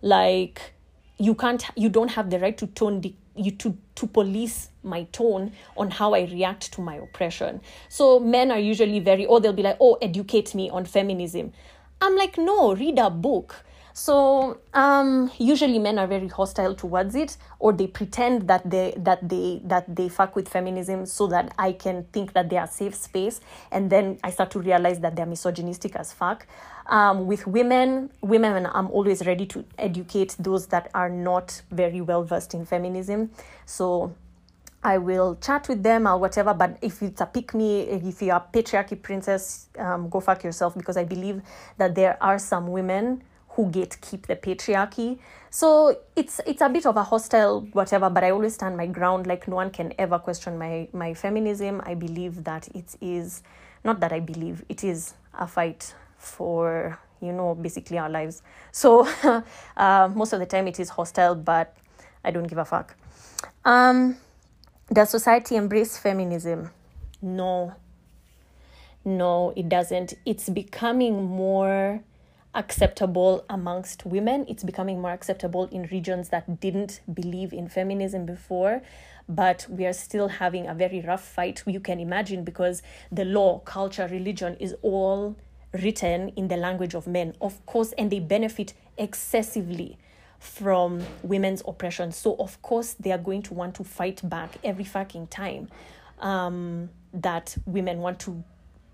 like 0.00 0.72
you 1.18 1.34
can't 1.34 1.66
you 1.76 1.88
don't 1.88 2.12
have 2.12 2.30
the 2.30 2.38
right 2.38 2.56
to 2.56 2.66
tone 2.68 3.00
the, 3.02 3.14
you 3.36 3.50
to 3.52 3.76
to 3.96 4.06
police 4.06 4.68
my 4.82 5.04
tone 5.04 5.52
on 5.76 5.90
how 5.90 6.14
I 6.14 6.22
react 6.22 6.72
to 6.74 6.80
my 6.80 6.96
oppression. 6.96 7.60
So 7.88 8.20
men 8.20 8.50
are 8.50 8.58
usually 8.58 9.00
very 9.00 9.26
or 9.26 9.40
they'll 9.40 9.52
be 9.52 9.62
like 9.62 9.78
oh 9.80 9.98
educate 10.00 10.54
me 10.54 10.70
on 10.70 10.84
feminism. 10.84 11.52
I'm 12.00 12.16
like 12.16 12.38
no 12.38 12.74
read 12.74 12.98
a 12.98 13.10
book 13.10 13.64
so 13.96 14.58
um, 14.74 15.30
usually 15.38 15.78
men 15.78 16.00
are 16.00 16.08
very 16.08 16.26
hostile 16.26 16.74
towards 16.74 17.14
it, 17.14 17.36
or 17.60 17.72
they 17.72 17.86
pretend 17.86 18.48
that 18.48 18.68
they 18.68 18.92
that 18.96 19.26
they 19.28 19.62
that 19.66 19.94
they 19.94 20.08
fuck 20.08 20.34
with 20.34 20.48
feminism 20.48 21.06
so 21.06 21.28
that 21.28 21.54
I 21.56 21.70
can 21.70 22.02
think 22.12 22.32
that 22.32 22.50
they 22.50 22.56
are 22.56 22.66
safe 22.66 22.96
space, 22.96 23.40
and 23.70 23.90
then 23.90 24.18
I 24.24 24.30
start 24.30 24.50
to 24.50 24.58
realize 24.58 24.98
that 24.98 25.14
they're 25.14 25.26
misogynistic 25.26 25.94
as 25.94 26.12
fuck. 26.12 26.44
Um, 26.86 27.26
with 27.26 27.46
women, 27.46 28.10
women, 28.20 28.68
I'm 28.72 28.90
always 28.90 29.24
ready 29.24 29.46
to 29.46 29.64
educate 29.78 30.36
those 30.38 30.66
that 30.66 30.90
are 30.94 31.08
not 31.08 31.62
very 31.70 32.00
well 32.00 32.24
versed 32.24 32.54
in 32.54 32.66
feminism. 32.66 33.30
So 33.64 34.14
I 34.82 34.98
will 34.98 35.36
chat 35.36 35.66
with 35.68 35.82
them 35.82 36.06
or 36.06 36.18
whatever. 36.18 36.52
But 36.52 36.76
if 36.82 37.02
it's 37.02 37.22
a 37.22 37.26
pick 37.26 37.54
me, 37.54 37.80
if 37.80 38.20
you're 38.20 38.36
a 38.36 38.44
patriarchy 38.52 39.00
princess, 39.00 39.68
um, 39.78 40.10
go 40.10 40.20
fuck 40.20 40.44
yourself 40.44 40.76
because 40.76 40.98
I 40.98 41.04
believe 41.04 41.40
that 41.78 41.94
there 41.94 42.22
are 42.22 42.38
some 42.38 42.68
women 42.68 43.22
who 43.50 43.70
gatekeep 43.70 44.26
the 44.26 44.36
patriarchy. 44.36 45.18
So 45.48 45.98
it's 46.16 46.40
it's 46.46 46.60
a 46.60 46.68
bit 46.68 46.84
of 46.84 46.96
a 46.96 47.02
hostile 47.04 47.62
whatever, 47.72 48.10
but 48.10 48.24
I 48.24 48.30
always 48.30 48.54
stand 48.54 48.76
my 48.76 48.86
ground. 48.86 49.26
Like 49.26 49.48
no 49.48 49.56
one 49.56 49.70
can 49.70 49.94
ever 49.98 50.18
question 50.18 50.58
my 50.58 50.88
my 50.92 51.14
feminism. 51.14 51.80
I 51.86 51.94
believe 51.94 52.44
that 52.44 52.68
it 52.74 52.96
is 53.00 53.42
not 53.84 54.00
that 54.00 54.12
I 54.12 54.20
believe 54.20 54.64
it 54.68 54.84
is 54.84 55.14
a 55.38 55.46
fight 55.46 55.94
for 56.24 56.98
you 57.20 57.32
know 57.32 57.54
basically 57.54 57.98
our 57.98 58.10
lives. 58.10 58.42
So 58.72 59.06
uh, 59.76 60.10
most 60.14 60.32
of 60.32 60.40
the 60.40 60.46
time 60.46 60.66
it 60.68 60.80
is 60.80 60.90
hostile, 60.90 61.34
but 61.34 61.76
I 62.24 62.30
don't 62.30 62.46
give 62.46 62.58
a 62.58 62.64
fuck. 62.64 62.96
Um, 63.64 64.16
does 64.92 65.10
society 65.10 65.56
embrace 65.56 65.96
feminism? 65.96 66.70
No. 67.22 67.74
No, 69.04 69.52
it 69.54 69.68
doesn't. 69.68 70.14
It's 70.24 70.48
becoming 70.48 71.24
more 71.24 72.02
acceptable 72.54 73.44
amongst 73.50 74.06
women. 74.06 74.46
It's 74.48 74.62
becoming 74.62 75.00
more 75.00 75.12
acceptable 75.12 75.64
in 75.66 75.84
regions 75.84 76.28
that 76.30 76.60
didn't 76.60 77.00
believe 77.12 77.52
in 77.52 77.68
feminism 77.68 78.24
before. 78.24 78.82
But 79.28 79.66
we 79.68 79.86
are 79.86 79.92
still 79.92 80.28
having 80.28 80.66
a 80.66 80.74
very 80.74 81.00
rough 81.00 81.24
fight, 81.24 81.62
you 81.66 81.80
can 81.80 81.98
imagine, 81.98 82.44
because 82.44 82.82
the 83.10 83.24
law, 83.24 83.60
culture, 83.60 84.06
religion 84.06 84.56
is 84.60 84.74
all 84.82 85.36
written 85.82 86.30
in 86.30 86.48
the 86.48 86.56
language 86.56 86.94
of 86.94 87.06
men, 87.06 87.34
of 87.40 87.64
course, 87.66 87.92
and 87.98 88.10
they 88.10 88.20
benefit 88.20 88.74
excessively 88.96 89.98
from 90.38 91.02
women's 91.22 91.62
oppression. 91.66 92.12
So, 92.12 92.36
of 92.38 92.60
course, 92.62 92.94
they 92.94 93.12
are 93.12 93.18
going 93.18 93.42
to 93.42 93.54
want 93.54 93.74
to 93.76 93.84
fight 93.84 94.20
back 94.28 94.50
every 94.62 94.84
fucking 94.84 95.28
time 95.28 95.68
um, 96.20 96.90
that 97.12 97.56
women 97.66 97.98
want 97.98 98.20
to 98.20 98.44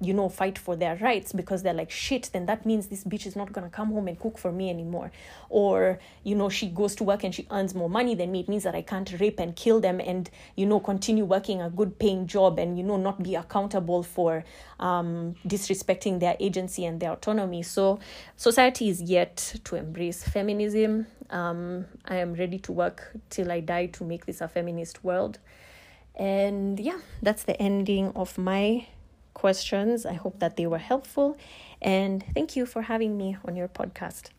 you 0.01 0.15
know, 0.15 0.29
fight 0.29 0.59
for 0.59 0.77
their 0.77 0.97
rights 0.97 1.33
because 1.33 1.63
they're 1.63 1.75
like, 1.75 1.91
shit, 1.91 2.31
then 2.33 2.47
that 2.47 2.65
means 2.65 2.89
this 2.89 3.05
bitch 3.05 3.27
is 3.27 3.37
not 3.37 3.53
gonna 3.53 3.69
come 3.69 3.93
home 3.93 4.09
and 4.09 4.19
cook 4.19 4.39
for 4.39 4.51
me 4.51 4.71
anymore. 4.71 5.13
Or, 5.51 5.99
you 6.25 6.35
know, 6.35 6.49
she 6.49 6.69
goes 6.69 6.95
to 6.97 7.05
work 7.05 7.23
and 7.23 7.35
she 7.35 7.47
earns 7.51 7.75
more 7.75 7.91
money 7.91 8.15
than 8.15 8.33
me. 8.33 8.41
It 8.41 8.49
means 8.49 8.63
that 8.63 8.75
I 8.75 8.81
can't 8.81 9.13
rape 9.21 9.39
and 9.39 9.55
kill 9.55 9.79
them 9.79 10.01
and, 10.01 10.31
you 10.57 10.65
know, 10.65 10.81
continue 10.81 11.25
working 11.25 11.61
a 11.61 11.69
good 11.69 11.99
paying 11.99 12.27
job 12.27 12.59
and, 12.59 12.79
you 12.79 12.85
know, 12.85 12.97
not 12.97 13.23
be 13.23 13.35
accountable 13.35 14.03
for 14.03 14.45
um, 14.79 15.35
disrespecting 15.47 16.21
their 16.21 16.37
agency 16.41 16.87
and 16.87 16.99
their 16.99 17.13
autonomy. 17.13 17.63
So, 17.63 18.01
society 18.37 18.89
is 18.89 19.03
yet 19.03 19.55
to 19.65 19.77
embrace 19.77 20.25
feminism. 20.25 21.07
Um, 21.29 21.85
I 22.07 22.17
am 22.17 22.35
ready 22.35 22.59
to 22.61 22.73
work 22.73 23.13
till 23.29 23.53
I 23.53 23.61
die 23.61 23.87
to 23.87 24.05
make 24.05 24.25
this 24.25 24.41
a 24.41 24.49
feminist 24.49 25.05
world. 25.05 25.39
And 26.15 26.79
yeah, 26.81 26.99
that's 27.23 27.45
the 27.45 27.61
ending 27.61 28.13
of 28.17 28.37
my 28.37 28.87
questions. 29.35 30.05
I 30.07 30.15
hope 30.15 30.39
that 30.41 30.57
they 30.57 30.67
were 30.67 30.79
helpful. 30.79 31.37
And 31.81 32.25
thank 32.35 32.57
you 32.57 32.67
for 32.67 32.83
having 32.83 33.17
me 33.17 33.37
on 33.47 33.57
your 33.57 33.69
podcast. 33.69 34.31